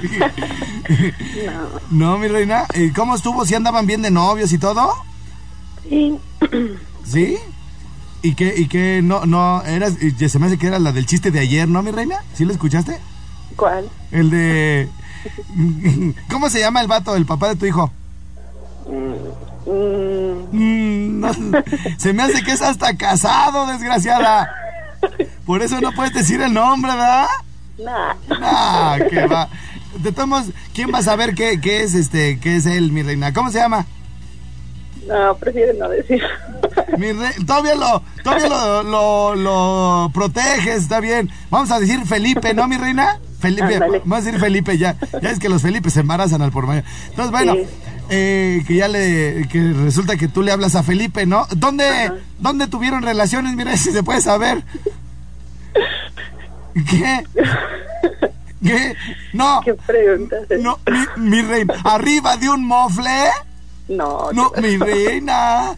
No. 1.46 1.80
No, 1.90 2.18
mi 2.18 2.28
reina. 2.28 2.66
¿Y 2.74 2.90
cómo 2.90 3.14
estuvo? 3.14 3.44
¿Si 3.46 3.54
andaban 3.54 3.86
bien 3.86 4.02
de 4.02 4.10
novios 4.10 4.52
y 4.52 4.58
todo? 4.58 4.92
Sí. 5.88 6.18
¿Sí? 7.04 7.38
¿Y 8.22 8.34
qué, 8.34 8.54
y 8.56 8.66
qué, 8.68 9.00
no, 9.02 9.26
no, 9.26 9.62
eras, 9.64 9.94
se 9.94 10.38
me 10.38 10.46
hace 10.46 10.58
que 10.58 10.68
era 10.68 10.78
la 10.78 10.92
del 10.92 11.06
chiste 11.06 11.30
de 11.30 11.40
ayer, 11.40 11.68
¿no, 11.68 11.82
mi 11.82 11.90
reina? 11.90 12.22
¿Sí 12.34 12.44
lo 12.44 12.52
escuchaste? 12.52 12.98
¿Cuál? 13.56 13.88
El 14.12 14.30
de... 14.30 14.88
¿Cómo 16.30 16.48
se 16.48 16.60
llama 16.60 16.80
el 16.80 16.88
vato, 16.88 17.16
el 17.16 17.26
papá 17.26 17.48
de 17.48 17.56
tu 17.56 17.66
hijo? 17.66 17.90
Mm, 19.66 21.20
no, 21.20 21.32
se 21.96 22.12
me 22.12 22.22
hace 22.22 22.42
que 22.42 22.52
es 22.52 22.62
hasta 22.62 22.96
casado, 22.96 23.66
desgraciada. 23.66 24.61
Por 25.46 25.62
eso 25.62 25.80
no 25.80 25.92
puedes 25.92 26.12
decir 26.14 26.40
el 26.40 26.52
nombre, 26.52 26.92
¿verdad? 26.92 27.26
Nah. 27.84 28.14
Ah, 28.40 28.98
que 29.10 29.26
va. 29.26 29.48
De 29.98 30.12
todos 30.12 30.28
modos, 30.28 30.46
¿quién 30.74 30.92
va 30.92 30.98
a 30.98 31.02
saber 31.02 31.34
qué, 31.34 31.60
qué 31.60 31.82
es 31.82 31.94
este, 31.94 32.38
qué 32.40 32.56
es 32.56 32.66
él, 32.66 32.92
mi 32.92 33.02
reina? 33.02 33.32
¿Cómo 33.32 33.50
se 33.50 33.58
llama? 33.58 33.84
No, 35.06 35.36
prefiero 35.36 35.72
no 35.78 35.88
decir. 35.88 36.22
Mi 36.96 37.10
re- 37.12 37.34
todavía 37.44 37.74
lo, 37.74 38.02
todavía 38.22 38.48
lo, 38.48 38.82
lo, 38.84 39.34
lo 39.34 40.10
proteges, 40.14 40.76
está 40.82 41.00
bien. 41.00 41.28
Vamos 41.50 41.70
a 41.72 41.80
decir 41.80 42.06
Felipe, 42.06 42.54
¿no, 42.54 42.68
mi 42.68 42.76
reina? 42.76 43.18
Felipe, 43.40 43.80
vamos 44.04 44.18
a 44.18 44.22
decir 44.22 44.38
Felipe 44.40 44.78
ya. 44.78 44.96
Ya 45.20 45.30
es 45.30 45.40
que 45.40 45.48
los 45.48 45.60
Felipe 45.62 45.90
se 45.90 46.00
embarazan 46.00 46.40
al 46.42 46.52
por 46.52 46.66
mayor. 46.66 46.84
Entonces, 47.10 47.32
bueno, 47.32 47.54
Sí. 47.54 47.66
eh, 48.10 48.62
que 48.66 48.74
ya 48.76 48.86
le, 48.88 49.48
que 49.50 49.72
resulta 49.84 50.16
que 50.16 50.28
tú 50.28 50.42
le 50.42 50.52
hablas 50.52 50.76
a 50.76 50.84
Felipe, 50.84 51.26
¿no? 51.26 51.46
¿Dónde, 51.56 52.12
¿dónde 52.38 52.68
tuvieron 52.68 53.02
relaciones? 53.02 53.56
Mira, 53.56 53.76
si 53.76 53.90
se 53.90 54.04
puede 54.04 54.20
saber. 54.20 54.62
¿Qué? 56.74 57.24
¿Qué? 58.62 58.96
No. 59.32 59.60
¿Qué 59.64 59.74
preguntas? 59.74 60.42
No, 60.60 60.78
mi, 61.16 61.30
mi 61.30 61.42
reina, 61.42 61.74
arriba 61.84 62.36
de 62.36 62.48
un 62.48 62.66
mofle. 62.66 63.30
No. 63.88 64.32
No, 64.32 64.52
mi 64.60 64.76
reina. 64.76 65.76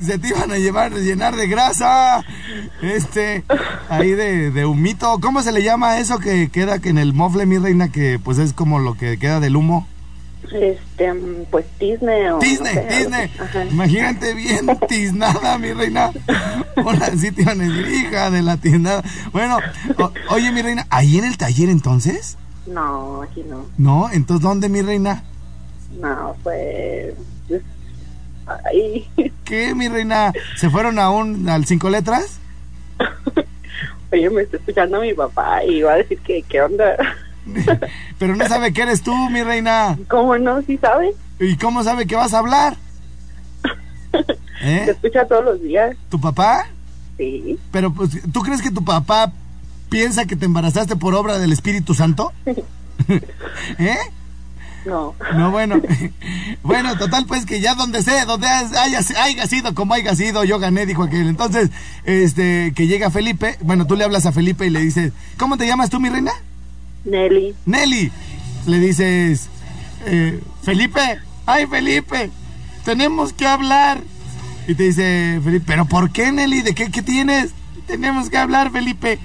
Se 0.00 0.18
te 0.18 0.28
iban 0.28 0.52
a 0.52 0.58
llevar, 0.58 0.92
llenar 0.92 1.34
de 1.36 1.48
grasa. 1.48 2.22
Este, 2.82 3.42
ahí 3.88 4.10
de, 4.10 4.50
de 4.50 4.66
humito. 4.66 5.18
¿Cómo 5.20 5.42
se 5.42 5.52
le 5.52 5.62
llama 5.62 5.98
eso 5.98 6.18
que 6.18 6.50
queda 6.50 6.78
que 6.78 6.90
en 6.90 6.98
el 6.98 7.14
mofle, 7.14 7.46
mi 7.46 7.58
reina? 7.58 7.90
Que 7.90 8.18
pues 8.22 8.38
es 8.38 8.52
como 8.52 8.78
lo 8.78 8.94
que 8.94 9.18
queda 9.18 9.40
del 9.40 9.56
humo. 9.56 9.88
Este, 10.52 11.12
pues 11.50 11.64
Disney 11.78 12.26
o... 12.26 12.38
Disney, 12.40 12.74
no 12.74 12.80
sé, 12.82 12.96
Disney. 12.98 13.30
Ajá. 13.38 13.64
Imagínate 13.66 14.34
bien 14.34 14.66
tiznada, 14.88 15.58
mi 15.58 15.72
reina. 15.72 16.10
Hola, 16.76 17.10
sí 17.16 17.30
te 17.30 17.42
iban 17.42 17.60
a 17.60 17.64
decir, 17.64 17.86
hija 17.88 18.30
de 18.30 18.42
la 18.42 18.56
tiznada. 18.56 19.02
Bueno, 19.32 19.58
o- 19.98 20.12
oye, 20.30 20.50
mi 20.50 20.60
reina, 20.62 20.86
¿ahí 20.90 21.18
en 21.18 21.24
el 21.24 21.38
taller 21.38 21.68
entonces? 21.68 22.36
No, 22.66 23.22
aquí 23.22 23.44
no. 23.48 23.66
No, 23.78 24.10
entonces, 24.12 24.42
¿dónde, 24.42 24.68
mi 24.68 24.82
reina? 24.82 25.22
No, 26.00 26.36
pues... 26.42 27.14
pues, 27.48 27.62
Ay, 28.64 29.08
¿Qué, 29.44 29.74
mi 29.74 29.88
reina? 29.88 30.32
¿Se 30.56 30.68
fueron 30.68 30.98
a 30.98 31.10
un, 31.10 31.48
al 31.48 31.64
cinco 31.66 31.88
letras? 31.90 32.38
oye, 34.12 34.28
me 34.30 34.42
está 34.42 34.56
escuchando 34.56 35.00
mi 35.00 35.14
papá 35.14 35.64
y 35.64 35.82
va 35.82 35.92
a 35.92 35.96
decir 35.98 36.18
que, 36.20 36.42
¿qué 36.42 36.60
onda? 36.60 36.96
Pero 38.18 38.36
no 38.36 38.48
sabe 38.48 38.72
que 38.72 38.82
eres 38.82 39.02
tú, 39.02 39.14
mi 39.30 39.42
reina. 39.42 39.98
¿Cómo 40.08 40.36
no? 40.38 40.62
¿Sí 40.62 40.78
sabe? 40.78 41.14
¿Y 41.38 41.56
cómo 41.56 41.82
sabe 41.84 42.06
que 42.06 42.16
vas 42.16 42.34
a 42.34 42.38
hablar? 42.38 42.76
Te 44.12 44.18
¿Eh? 44.62 44.86
escucha 44.90 45.26
todos 45.26 45.44
los 45.44 45.62
días. 45.62 45.96
¿Tu 46.08 46.20
papá? 46.20 46.66
Sí. 47.16 47.58
Pero, 47.70 47.92
pues, 47.92 48.10
¿tú 48.32 48.42
crees 48.42 48.62
que 48.62 48.70
tu 48.70 48.84
papá 48.84 49.32
piensa 49.88 50.26
que 50.26 50.36
te 50.36 50.46
embarazaste 50.46 50.96
por 50.96 51.14
obra 51.14 51.38
del 51.38 51.52
Espíritu 51.52 51.94
Santo? 51.94 52.32
¿Eh? 53.78 53.96
No. 54.84 55.14
No, 55.34 55.50
bueno. 55.50 55.80
Bueno, 56.62 56.96
total, 56.96 57.26
pues 57.26 57.44
que 57.44 57.60
ya 57.60 57.74
donde 57.74 58.02
sé, 58.02 58.24
donde 58.24 58.46
haya, 58.46 59.00
haya 59.22 59.46
sido 59.46 59.74
como 59.74 59.94
haya 59.94 60.14
sido, 60.14 60.44
yo 60.44 60.58
gané, 60.58 60.86
dijo 60.86 61.02
aquel. 61.02 61.28
Entonces, 61.28 61.70
este, 62.04 62.72
que 62.74 62.86
llega 62.86 63.10
Felipe, 63.10 63.58
bueno, 63.60 63.86
tú 63.86 63.96
le 63.96 64.04
hablas 64.04 64.24
a 64.26 64.32
Felipe 64.32 64.66
y 64.66 64.70
le 64.70 64.80
dices, 64.80 65.12
¿cómo 65.36 65.58
te 65.58 65.66
llamas 65.66 65.90
tú, 65.90 66.00
mi 66.00 66.08
reina? 66.08 66.32
Nelly. 67.04 67.54
Nelly. 67.66 68.12
Le 68.66 68.78
dices, 68.78 69.48
eh, 70.06 70.40
Felipe, 70.62 71.00
ay 71.46 71.66
Felipe, 71.66 72.30
tenemos 72.84 73.32
que 73.32 73.46
hablar. 73.46 74.02
Y 74.66 74.74
te 74.74 74.84
dice 74.84 75.40
Felipe, 75.42 75.64
¿pero 75.66 75.86
por 75.86 76.10
qué, 76.10 76.30
Nelly? 76.30 76.62
¿De 76.62 76.74
qué, 76.74 77.02
tienes? 77.02 77.52
Tenemos 77.86 78.30
que 78.30 78.38
hablar, 78.38 78.70
Felipe. 78.70 79.18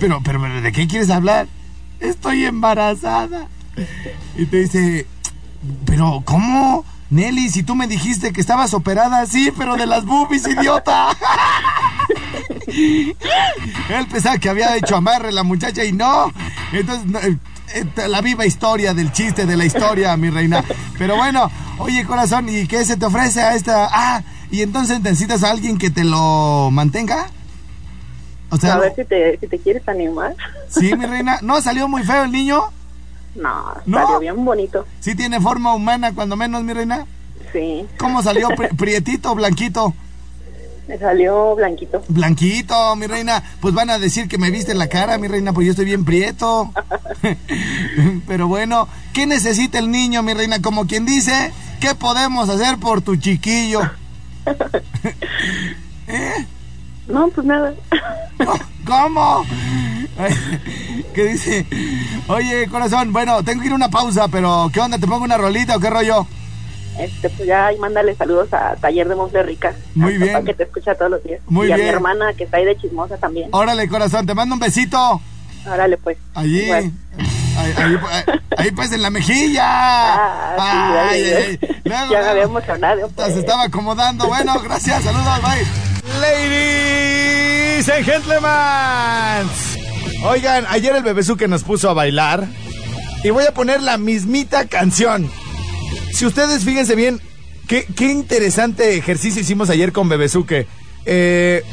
Pero, 0.00 0.20
pero, 0.24 0.40
pero, 0.40 0.60
¿de 0.60 0.72
qué 0.72 0.86
quieres 0.86 1.10
hablar? 1.10 1.48
Estoy 2.00 2.44
embarazada. 2.44 3.48
Y 4.36 4.46
te 4.46 4.58
dice, 4.58 5.06
pero, 5.84 6.22
¿cómo? 6.24 6.84
Nelly, 7.10 7.50
si 7.50 7.62
tú 7.62 7.74
me 7.74 7.86
dijiste 7.86 8.32
que 8.32 8.40
estabas 8.40 8.74
operada, 8.74 9.26
sí, 9.26 9.52
pero 9.56 9.76
de 9.76 9.86
las 9.86 10.04
boobies, 10.04 10.46
idiota. 10.46 11.08
Él 12.66 14.06
pensaba 14.10 14.38
que 14.38 14.48
había 14.48 14.76
hecho 14.76 14.96
amarre 14.96 15.32
la 15.32 15.42
muchacha 15.42 15.84
y 15.84 15.92
no. 15.92 16.32
Entonces, 16.72 17.06
no, 17.06 17.18
eh, 17.20 17.36
eh, 17.74 18.08
la 18.08 18.20
viva 18.20 18.46
historia 18.46 18.94
del 18.94 19.12
chiste 19.12 19.46
de 19.46 19.56
la 19.56 19.64
historia, 19.64 20.16
mi 20.16 20.30
reina. 20.30 20.64
Pero 20.98 21.16
bueno, 21.16 21.50
oye, 21.78 22.04
corazón, 22.04 22.48
¿y 22.48 22.66
qué 22.66 22.84
se 22.84 22.96
te 22.96 23.06
ofrece 23.06 23.40
a 23.42 23.54
esta? 23.54 23.88
Ah, 23.90 24.22
y 24.50 24.62
entonces 24.62 25.00
necesitas 25.00 25.42
a 25.42 25.50
alguien 25.50 25.78
que 25.78 25.90
te 25.90 26.04
lo 26.04 26.70
mantenga. 26.72 27.26
O 28.50 28.56
sea, 28.56 28.74
a 28.74 28.78
ver 28.78 28.94
si 28.94 29.04
te, 29.04 29.38
si 29.38 29.46
te 29.48 29.58
quieres 29.58 29.86
animar. 29.88 30.34
Sí, 30.68 30.94
mi 30.96 31.06
reina. 31.06 31.38
¿No 31.42 31.60
salió 31.60 31.88
muy 31.88 32.04
feo 32.04 32.24
el 32.24 32.30
niño? 32.32 32.62
No, 33.34 33.74
¿No? 33.86 33.98
salió 34.02 34.20
bien 34.20 34.44
bonito. 34.44 34.86
Sí 35.00 35.14
tiene 35.16 35.40
forma 35.40 35.74
humana, 35.74 36.12
cuando 36.14 36.36
menos, 36.36 36.62
mi 36.62 36.72
reina. 36.72 37.04
Sí, 37.52 37.84
¿Cómo 37.98 38.22
salió? 38.22 38.48
Pri- 38.50 38.68
¿Prietito 38.76 39.32
o 39.32 39.34
blanquito? 39.34 39.92
Me 40.88 40.98
salió 40.98 41.54
blanquito. 41.54 42.02
Blanquito, 42.08 42.96
mi 42.96 43.06
reina. 43.06 43.42
Pues 43.60 43.74
van 43.74 43.90
a 43.90 43.98
decir 43.98 44.28
que 44.28 44.38
me 44.38 44.50
viste 44.50 44.72
en 44.72 44.78
la 44.78 44.88
cara, 44.88 45.18
mi 45.18 45.28
reina, 45.28 45.52
pues 45.52 45.66
yo 45.66 45.70
estoy 45.70 45.86
bien 45.86 46.04
prieto. 46.04 46.70
Pero 48.26 48.48
bueno, 48.48 48.88
¿qué 49.12 49.26
necesita 49.26 49.78
el 49.78 49.90
niño, 49.90 50.22
mi 50.22 50.34
reina? 50.34 50.60
Como 50.60 50.86
quien 50.86 51.06
dice, 51.06 51.52
¿qué 51.80 51.94
podemos 51.94 52.48
hacer 52.48 52.78
por 52.78 53.00
tu 53.00 53.16
chiquillo? 53.16 53.80
¿Eh? 56.06 56.46
No, 57.08 57.28
pues 57.28 57.46
nada. 57.46 57.74
¿Cómo? 58.86 59.44
¿Qué 61.14 61.24
dice? 61.24 61.66
Oye, 62.28 62.68
corazón, 62.68 63.12
bueno, 63.12 63.42
tengo 63.42 63.60
que 63.60 63.66
ir 63.68 63.72
a 63.72 63.76
una 63.76 63.88
pausa, 63.88 64.28
pero 64.28 64.70
¿qué 64.72 64.80
onda? 64.80 64.98
¿Te 64.98 65.06
pongo 65.06 65.24
una 65.24 65.38
rolita 65.38 65.76
o 65.76 65.80
qué 65.80 65.90
rollo? 65.90 66.26
Este, 66.98 67.28
pues 67.30 67.46
ya, 67.48 67.72
y 67.72 67.78
mándale 67.78 68.14
saludos 68.14 68.52
a 68.52 68.76
Taller 68.76 69.08
de 69.08 69.16
Monte 69.16 69.42
Rica. 69.42 69.74
Muy 69.94 70.14
a 70.14 70.18
mi 70.18 70.26
papá 70.26 70.32
bien. 70.40 70.44
que 70.46 70.54
te 70.54 70.62
escucha 70.64 70.94
todos 70.94 71.10
los 71.10 71.24
días. 71.24 71.40
Muy 71.46 71.68
y 71.68 71.72
a 71.72 71.76
mi 71.76 71.82
bien. 71.82 71.94
hermana 71.94 72.32
que 72.34 72.44
está 72.44 72.58
ahí 72.58 72.64
de 72.64 72.76
chismosa 72.76 73.16
también. 73.16 73.48
Órale, 73.52 73.88
corazón, 73.88 74.26
te 74.26 74.34
mando 74.34 74.54
un 74.54 74.60
besito. 74.60 75.20
Órale, 75.66 75.96
pues. 75.96 76.16
Allí. 76.34 76.70
Ahí, 76.70 76.92
ahí, 77.56 77.74
ahí, 77.76 77.96
ahí, 78.58 78.70
pues 78.72 78.92
en 78.92 79.02
la 79.02 79.10
mejilla. 79.10 79.64
Ah, 79.66 80.54
sí, 80.56 80.62
Ay, 80.62 80.92
dale, 80.92 81.08
ay, 81.08 81.30
dale. 81.32 81.58
ay. 81.62 81.80
Luego, 81.84 82.12
ya 82.12 82.20
me 82.20 82.28
había 82.28 82.42
emocionado. 82.44 83.08
pues. 83.08 83.32
Se 83.34 83.40
estaba 83.40 83.64
acomodando. 83.64 84.26
Bueno, 84.26 84.60
gracias, 84.62 85.02
saludos, 85.02 85.40
bye. 85.42 85.66
Ladies 86.20 87.88
and 87.88 88.04
gentlemen. 88.04 89.48
Oigan, 90.26 90.64
ayer 90.68 90.94
el 90.96 91.02
bebezuque 91.02 91.48
nos 91.48 91.64
puso 91.64 91.90
a 91.90 91.94
bailar. 91.94 92.46
Y 93.22 93.30
voy 93.30 93.44
a 93.46 93.52
poner 93.52 93.82
la 93.82 93.96
mismita 93.98 94.66
canción. 94.66 95.30
Si 96.14 96.24
ustedes 96.26 96.62
fíjense 96.62 96.94
bien, 96.94 97.20
qué, 97.66 97.84
qué 97.96 98.12
interesante 98.12 98.96
ejercicio 98.96 99.42
hicimos 99.42 99.68
ayer 99.68 99.90
con 99.90 100.08
Bebezuque. 100.08 100.68
Eh, 101.06 101.64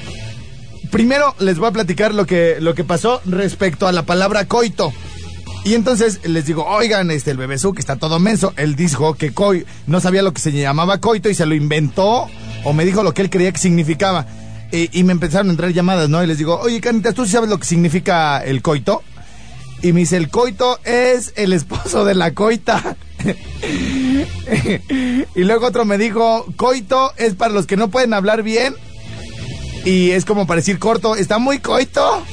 primero 0.89 1.35
les 1.37 1.59
voy 1.59 1.69
a 1.69 1.71
platicar 1.71 2.15
lo 2.15 2.25
que, 2.25 2.57
lo 2.59 2.73
que 2.73 2.83
pasó 2.83 3.21
respecto 3.25 3.85
a 3.85 3.91
la 3.91 4.01
palabra 4.01 4.47
coito. 4.47 4.91
Y 5.63 5.75
entonces 5.75 6.21
les 6.27 6.47
digo, 6.47 6.65
oigan, 6.65 7.11
este, 7.11 7.29
el 7.29 7.37
Bebezuque 7.37 7.81
está 7.81 7.97
todo 7.97 8.17
menso. 8.17 8.51
Él 8.57 8.75
dijo 8.75 9.13
que 9.13 9.31
coi, 9.31 9.63
no 9.85 10.01
sabía 10.01 10.23
lo 10.23 10.33
que 10.33 10.41
se 10.41 10.51
llamaba 10.51 10.97
coito 10.97 11.29
y 11.29 11.35
se 11.35 11.45
lo 11.45 11.53
inventó 11.53 12.27
o 12.63 12.73
me 12.73 12.83
dijo 12.83 13.03
lo 13.03 13.13
que 13.13 13.21
él 13.21 13.29
creía 13.29 13.51
que 13.51 13.59
significaba. 13.59 14.25
Y, 14.71 15.03
me 15.03 15.11
empezaron 15.11 15.49
a 15.49 15.51
entrar 15.51 15.71
llamadas, 15.71 16.09
¿no? 16.09 16.23
Y 16.23 16.27
les 16.27 16.39
digo, 16.39 16.59
oye, 16.59 16.81
Canitas, 16.81 17.13
¿tú 17.13 17.27
sabes 17.27 17.47
lo 17.47 17.59
que 17.59 17.65
significa 17.65 18.39
el 18.43 18.63
coito? 18.63 19.03
Y 19.83 19.91
me 19.91 19.99
dice, 19.99 20.17
el 20.17 20.29
coito 20.29 20.79
es 20.83 21.31
el 21.35 21.53
esposo 21.53 22.05
de 22.05 22.15
la 22.15 22.33
coita. 22.33 22.95
y 25.36 25.43
luego 25.43 25.67
otro 25.67 25.86
me 25.86 25.97
dijo, 25.97 26.45
coito 26.55 27.11
es 27.17 27.36
para 27.36 27.53
los 27.53 27.67
que 27.67 27.78
no 27.78 27.89
pueden 27.89 28.13
hablar 28.13 28.43
bien. 28.43 28.76
Y 29.86 30.11
es 30.11 30.26
como 30.26 30.45
para 30.45 30.57
decir 30.57 30.80
corto, 30.80 31.15
está 31.15 31.39
muy 31.39 31.59
coito. 31.59 32.24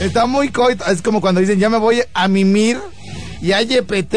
Está 0.00 0.26
muy 0.26 0.50
coito. 0.50 0.84
Es 0.86 1.02
como 1.02 1.20
cuando 1.20 1.40
dicen, 1.40 1.58
ya 1.58 1.70
me 1.70 1.78
voy 1.78 2.02
a 2.12 2.28
mimir. 2.28 2.78
Y 3.40 3.52
a 3.52 3.62
YPT, 3.62 4.14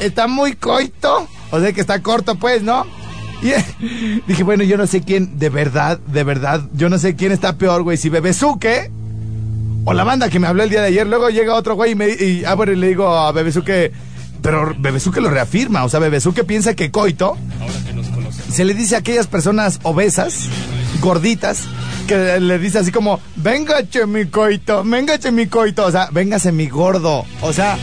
está 0.00 0.26
muy 0.26 0.54
coito. 0.54 1.28
O 1.50 1.60
sea 1.60 1.72
que 1.72 1.80
está 1.80 2.02
corto, 2.02 2.36
pues, 2.36 2.62
¿no? 2.62 2.86
Y 3.42 3.52
dije, 4.26 4.42
bueno, 4.42 4.64
yo 4.64 4.76
no 4.76 4.86
sé 4.86 5.02
quién, 5.02 5.38
de 5.38 5.50
verdad, 5.50 5.98
de 5.98 6.24
verdad, 6.24 6.62
yo 6.72 6.88
no 6.88 6.98
sé 6.98 7.14
quién 7.14 7.32
está 7.32 7.56
peor, 7.56 7.82
güey. 7.82 7.96
Si 7.96 8.08
Bebezuque 8.08 8.90
o 9.84 9.92
la 9.92 10.04
banda 10.04 10.30
que 10.30 10.38
me 10.38 10.46
habló 10.46 10.62
el 10.62 10.70
día 10.70 10.80
de 10.80 10.88
ayer. 10.88 11.06
Luego 11.06 11.30
llega 11.30 11.54
otro 11.54 11.74
güey 11.74 11.92
y, 11.92 11.94
me, 11.94 12.08
y 12.08 12.44
ah, 12.46 12.56
y 12.66 12.74
le 12.74 12.88
digo 12.88 13.08
a 13.08 13.32
Bebezuque, 13.32 13.92
pero 14.44 14.76
Bebezuque 14.78 15.22
lo 15.22 15.30
reafirma. 15.30 15.84
O 15.84 15.88
sea, 15.88 16.00
Bebezuque 16.00 16.44
piensa 16.44 16.74
que 16.74 16.90
coito 16.90 17.36
se 18.52 18.64
le 18.64 18.74
dice 18.74 18.94
a 18.94 18.98
aquellas 18.98 19.26
personas 19.26 19.80
obesas, 19.82 20.48
gorditas, 21.00 21.62
que 22.06 22.38
le 22.38 22.58
dice 22.60 22.78
así 22.78 22.92
como, 22.92 23.18
véngase 23.34 24.06
mi 24.06 24.26
coito, 24.26 24.84
véngase 24.84 25.32
mi 25.32 25.46
coito, 25.48 25.86
o 25.86 25.90
sea, 25.90 26.08
véngase 26.12 26.52
mi 26.52 26.68
gordo. 26.68 27.24
O 27.40 27.52
sea, 27.52 27.76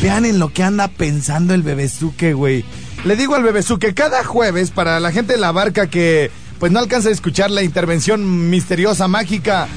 vean 0.00 0.24
en 0.24 0.38
lo 0.38 0.54
que 0.54 0.62
anda 0.62 0.88
pensando 0.88 1.52
el 1.52 1.62
bebezuque, 1.62 2.32
güey. 2.32 2.64
Le 3.04 3.16
digo 3.16 3.34
al 3.34 3.42
bebezuque, 3.42 3.92
cada 3.92 4.24
jueves, 4.24 4.70
para 4.70 5.00
la 5.00 5.12
gente 5.12 5.34
de 5.34 5.38
la 5.40 5.52
barca 5.52 5.88
que 5.88 6.30
pues 6.58 6.72
no 6.72 6.78
alcanza 6.78 7.10
a 7.10 7.12
escuchar 7.12 7.50
la 7.50 7.62
intervención 7.62 8.48
misteriosa, 8.48 9.08
mágica 9.08 9.68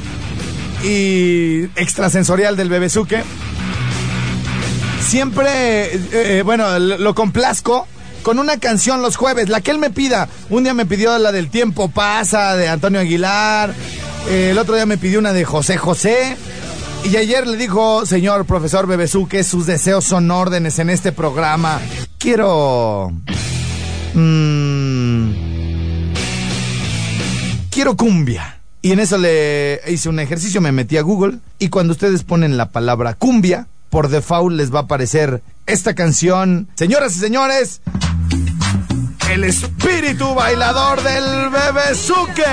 y 0.86 1.64
extrasensorial 1.76 2.56
del 2.56 2.70
bebezuque, 2.70 3.24
siempre, 5.02 5.96
eh, 5.96 6.02
eh, 6.12 6.42
bueno, 6.44 6.80
lo 6.80 7.16
complazco 7.16 7.88
con 8.24 8.40
una 8.40 8.58
canción 8.58 9.02
los 9.02 9.16
jueves, 9.16 9.50
la 9.50 9.62
que 9.62 9.72
él 9.72 9.80
me 9.80 9.90
pida. 9.90 10.28
Un 10.50 10.64
día 10.64 10.74
me 10.74 10.86
pidió 10.86 11.18
la 11.18 11.32
del 11.32 11.50
tiempo 11.50 11.90
pasa 11.90 12.56
de 12.56 12.68
Antonio 12.68 13.00
Aguilar, 13.00 13.74
eh, 14.30 14.50
el 14.52 14.58
otro 14.58 14.76
día 14.76 14.86
me 14.86 14.98
pidió 14.98 15.20
una 15.20 15.34
de 15.34 15.46
José 15.46 15.78
José. 15.78 16.38
Y 17.04 17.16
ayer 17.16 17.48
le 17.48 17.56
dijo, 17.56 18.06
señor 18.06 18.46
profesor 18.46 18.86
Bebezú, 18.86 19.28
que 19.28 19.44
sus 19.44 19.66
deseos 19.66 20.04
son 20.04 20.30
órdenes 20.32 20.80
en 20.80 20.90
este 20.90 21.12
programa. 21.14 21.80
Quiero... 22.18 23.14
mm, 24.14 25.32
quiero 27.70 27.96
cumbia. 27.96 28.60
Y 28.82 28.92
en 28.92 29.00
eso 29.00 29.18
le 29.18 29.82
hice 29.88 30.10
un 30.10 30.20
ejercicio, 30.20 30.62
me 30.62 30.72
metí 30.72 30.98
a 30.98 31.02
Google 31.02 31.40
y 31.58 31.70
cuando 31.70 31.94
ustedes 31.94 32.24
ponen 32.24 32.58
la 32.58 32.70
palabra 32.70 33.14
cumbia, 33.14 33.68
por 33.90 34.10
default 34.10 34.56
les 34.56 34.74
va 34.74 34.80
a 34.80 34.84
aparecer 34.84 35.42
esta 35.66 35.94
canción. 35.96 36.68
Señoras 36.76 37.16
y 37.16 37.20
señores, 37.20 37.82
el 39.32 39.44
espíritu 39.44 40.34
bailador 40.36 41.02
del 41.04 41.50
Bebezuque. 41.50 42.44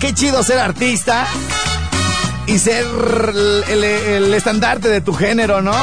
Qué 0.00 0.12
chido 0.14 0.42
ser 0.42 0.58
artista 0.58 1.26
y 2.46 2.58
ser 2.58 2.84
el, 3.68 3.84
el- 3.84 4.34
estandarte 4.34 4.88
de 4.88 5.00
tu 5.00 5.12
género, 5.14 5.62
¿no? 5.62 5.74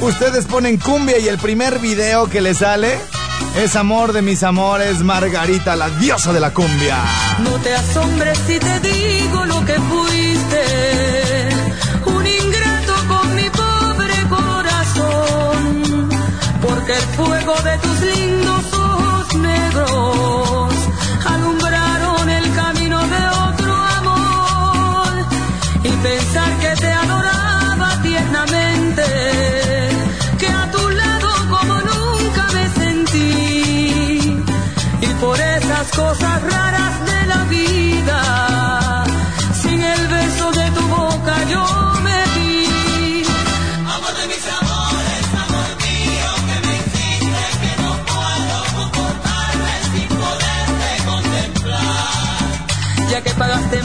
Ustedes 0.00 0.46
ponen 0.46 0.78
cumbia 0.78 1.18
y 1.18 1.28
el 1.28 1.38
primer 1.38 1.78
video 1.78 2.28
que 2.28 2.40
les 2.40 2.58
sale 2.58 2.98
es 3.56 3.76
Amor 3.76 4.12
de 4.12 4.22
mis 4.22 4.42
amores, 4.42 5.02
Margarita, 5.02 5.76
la 5.76 5.90
diosa 5.90 6.32
de 6.32 6.40
la 6.40 6.52
cumbia. 6.52 6.96
No 7.42 7.50
te 7.58 7.74
asombres 7.74 8.38
si 8.46 8.58
te 8.58 8.80
digo 8.80 9.44
lo 9.46 9.64
que 9.64 9.74
fuiste. 9.74 11.48
Un 12.06 12.26
ingrato 12.26 12.94
con 13.08 13.34
mi 13.34 13.50
pobre 13.50 14.14
corazón. 14.28 16.08
Porque 16.60 16.92
el 16.92 17.02
fuego 17.16 17.54
de 17.62 17.78
tus 17.78 18.00
lindos 18.00 18.72
ojos 18.72 19.34
negros 19.36 20.11
raras 36.50 36.94
de 37.10 37.26
la 37.26 37.44
vida, 37.44 39.04
sin 39.62 39.80
el 39.82 40.06
beso 40.08 40.50
de 40.52 40.70
tu 40.76 40.82
boca 40.88 41.34
yo 41.52 41.64
me 42.06 42.18
vi. 42.34 43.24
Amor 43.96 44.14
de 44.20 44.24
mis 44.32 44.44
amores, 44.60 45.24
amor 45.44 45.70
mío, 45.86 46.30
que 46.48 46.56
me 46.66 46.72
hiciste 46.80 47.44
que 47.62 47.72
no 47.82 47.90
puedo 48.12 48.56
comportarme 48.78 49.74
sin 49.92 50.08
poderte 50.20 50.90
contemplar. 51.10 53.10
Ya 53.10 53.18
que 53.22 53.32
pagaste 53.34 53.82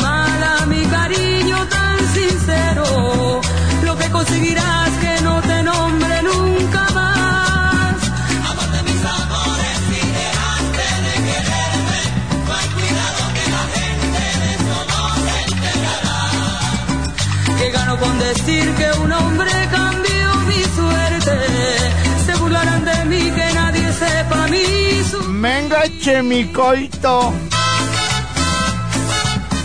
Venga, 25.88 26.04
che, 26.04 26.22
mi 26.22 26.52
coito. 26.52 27.34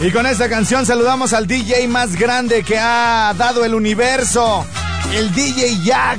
Y 0.01 0.11
con 0.11 0.27
esta 0.27 0.49
canción 0.49 0.85
saludamos 0.85 1.33
al 1.33 1.47
DJ 1.47 1.87
más 1.89 2.17
grande 2.17 2.65
que 2.65 2.79
ha 2.79 3.33
dado 3.37 3.65
el 3.65 3.75
universo, 3.75 4.65
el 5.15 5.33
DJ 5.33 5.79
Jack, 5.85 6.19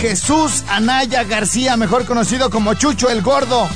Jesús 0.00 0.64
Anaya 0.68 1.24
García, 1.24 1.76
mejor 1.76 2.06
conocido 2.06 2.50
como 2.50 2.74
Chucho 2.74 3.10
el 3.10 3.20
Gordo. 3.20 3.68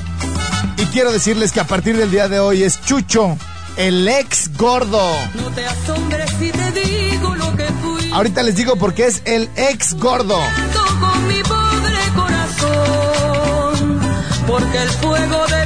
Y 0.79 0.87
quiero 0.87 1.13
decirles 1.13 1.53
que 1.53 1.61
a 1.61 1.67
partir 1.67 1.97
del 1.97 2.11
día 2.11 2.29
de 2.29 2.41
hoy 2.41 2.63
es 2.63 2.81
Chucho, 2.81 3.37
el 3.77 4.09
ex 4.09 4.57
gordo. 4.57 5.03
No 5.35 5.51
te 5.51 5.67
asombres 5.67 6.31
si 6.39 6.51
te 6.51 6.73
digo 6.73 7.35
lo 7.35 7.55
que 7.55 7.67
fui. 7.83 8.11
Ahorita 8.13 8.43
les 8.43 8.57
digo 8.57 8.77
por 8.77 8.95
qué 8.95 9.07
es 9.07 9.23
el 9.27 9.51
ex 9.57 9.95
gordo. 9.95 10.39
con 11.01 11.29
mi 11.29 11.43
porque 14.55 14.79
el 14.79 14.89
fuego 14.89 15.47
de 15.49 15.64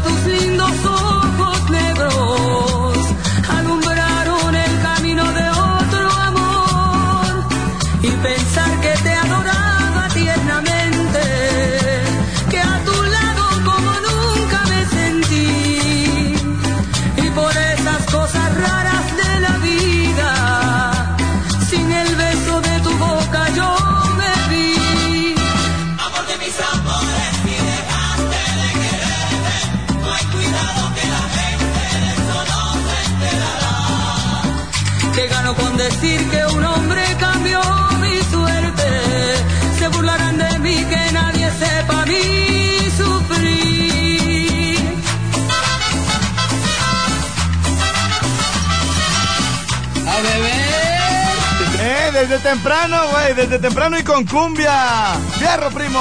desde 52.39 52.51
temprano, 52.51 52.97
güey, 53.11 53.35
desde 53.35 53.59
temprano 53.59 53.99
y 53.99 54.03
con 54.03 54.25
cumbia. 54.25 55.15
Fierro, 55.39 55.71
primo. 55.71 56.01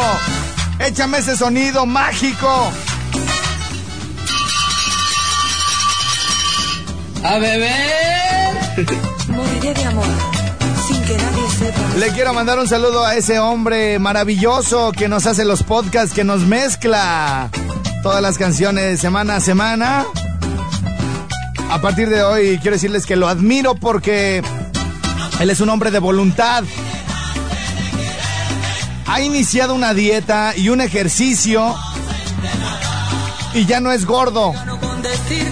Échame 0.79 1.19
ese 1.19 1.35
sonido 1.35 1.85
mágico. 1.85 2.71
A 7.23 7.37
beber. 7.39 8.57
Moriré 9.29 9.73
de 9.73 9.85
amor 9.85 10.05
sin 10.87 11.03
que 11.03 11.17
nadie 11.17 11.49
sepa. 11.57 11.79
Le 11.97 12.09
quiero 12.09 12.33
mandar 12.33 12.59
un 12.59 12.67
saludo 12.67 13.05
a 13.05 13.15
ese 13.15 13.39
hombre 13.39 13.97
maravilloso 13.99 14.91
que 14.91 15.07
nos 15.07 15.25
hace 15.25 15.43
los 15.43 15.63
podcasts, 15.63 16.13
que 16.13 16.23
nos 16.23 16.41
mezcla 16.41 17.49
todas 18.03 18.21
las 18.21 18.37
canciones 18.37 18.99
semana 18.99 19.37
a 19.37 19.39
semana. 19.39 20.05
A 21.69 21.81
partir 21.81 22.09
de 22.09 22.23
hoy 22.23 22.59
quiero 22.59 22.75
decirles 22.75 23.05
que 23.05 23.15
lo 23.15 23.27
admiro 23.27 23.75
porque 23.75 24.43
él 25.39 25.49
es 25.49 25.59
un 25.61 25.69
hombre 25.69 25.91
de 25.91 25.99
voluntad. 25.99 26.63
Ha 29.07 29.21
iniciado 29.21 29.73
una 29.73 29.93
dieta 29.93 30.53
y 30.55 30.69
un 30.69 30.81
ejercicio 30.81 31.75
y 33.53 33.65
ya 33.65 33.79
no 33.79 33.91
es 33.91 34.05
gordo. 34.05 34.53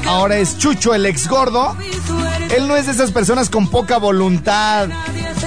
Ahora 0.07 0.37
es 0.37 0.57
Chucho 0.57 0.93
el 0.93 1.05
ex 1.05 1.27
gordo. 1.27 1.75
Él 2.55 2.67
no 2.67 2.75
es 2.75 2.85
de 2.85 2.91
esas 2.91 3.11
personas 3.11 3.49
con 3.49 3.67
poca 3.69 3.97
voluntad, 3.97 4.89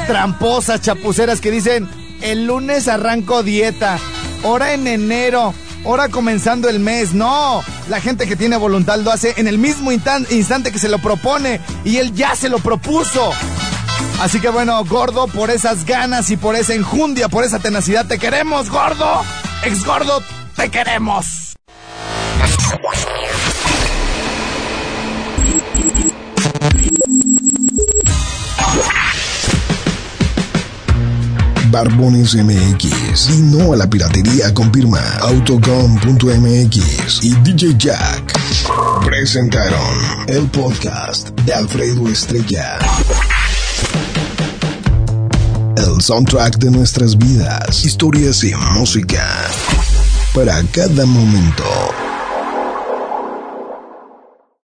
tramposas, 0.06 0.80
chapuceras 0.80 1.40
que 1.40 1.50
dicen, 1.50 1.88
el 2.22 2.46
lunes 2.46 2.88
arranco 2.88 3.42
dieta, 3.44 3.98
ahora 4.42 4.72
en 4.72 4.86
enero, 4.88 5.54
ahora 5.84 6.08
comenzando 6.08 6.68
el 6.68 6.80
mes. 6.80 7.12
No, 7.14 7.62
la 7.88 8.00
gente 8.00 8.26
que 8.26 8.34
tiene 8.36 8.56
voluntad 8.56 8.98
lo 8.98 9.12
hace 9.12 9.34
en 9.36 9.46
el 9.46 9.58
mismo 9.58 9.92
instan- 9.92 10.26
instante 10.32 10.72
que 10.72 10.78
se 10.80 10.88
lo 10.88 10.98
propone 10.98 11.60
y 11.84 11.98
él 11.98 12.14
ya 12.14 12.34
se 12.34 12.48
lo 12.48 12.58
propuso. 12.58 13.30
Así 14.20 14.40
que 14.40 14.48
bueno, 14.48 14.82
gordo, 14.84 15.26
por 15.28 15.50
esas 15.50 15.84
ganas 15.84 16.30
y 16.30 16.36
por 16.36 16.56
esa 16.56 16.74
enjundia, 16.74 17.28
por 17.28 17.44
esa 17.44 17.58
tenacidad, 17.58 18.06
te 18.06 18.18
queremos, 18.18 18.70
gordo. 18.70 19.22
Ex 19.64 19.84
gordo, 19.84 20.22
te 20.56 20.70
queremos. 20.70 21.54
Barbones 31.70 32.34
MX. 32.34 33.30
Y 33.30 33.42
no 33.42 33.72
a 33.72 33.76
la 33.76 33.88
piratería 33.88 34.52
con 34.54 34.72
firma 34.72 35.00
Autocom.mx 35.20 37.22
y 37.22 37.34
DJ 37.42 37.74
Jack. 37.78 38.32
Presentaron 39.04 40.24
el 40.26 40.46
podcast 40.48 41.28
de 41.40 41.54
Alfredo 41.54 42.08
Estrella. 42.08 42.78
El 45.78 46.00
soundtrack 46.02 46.58
de 46.58 46.72
nuestras 46.72 47.16
vidas, 47.16 47.84
historias 47.84 48.42
y 48.42 48.52
música. 48.74 49.24
Para 50.34 50.60
cada 50.72 51.06
momento. 51.06 52.07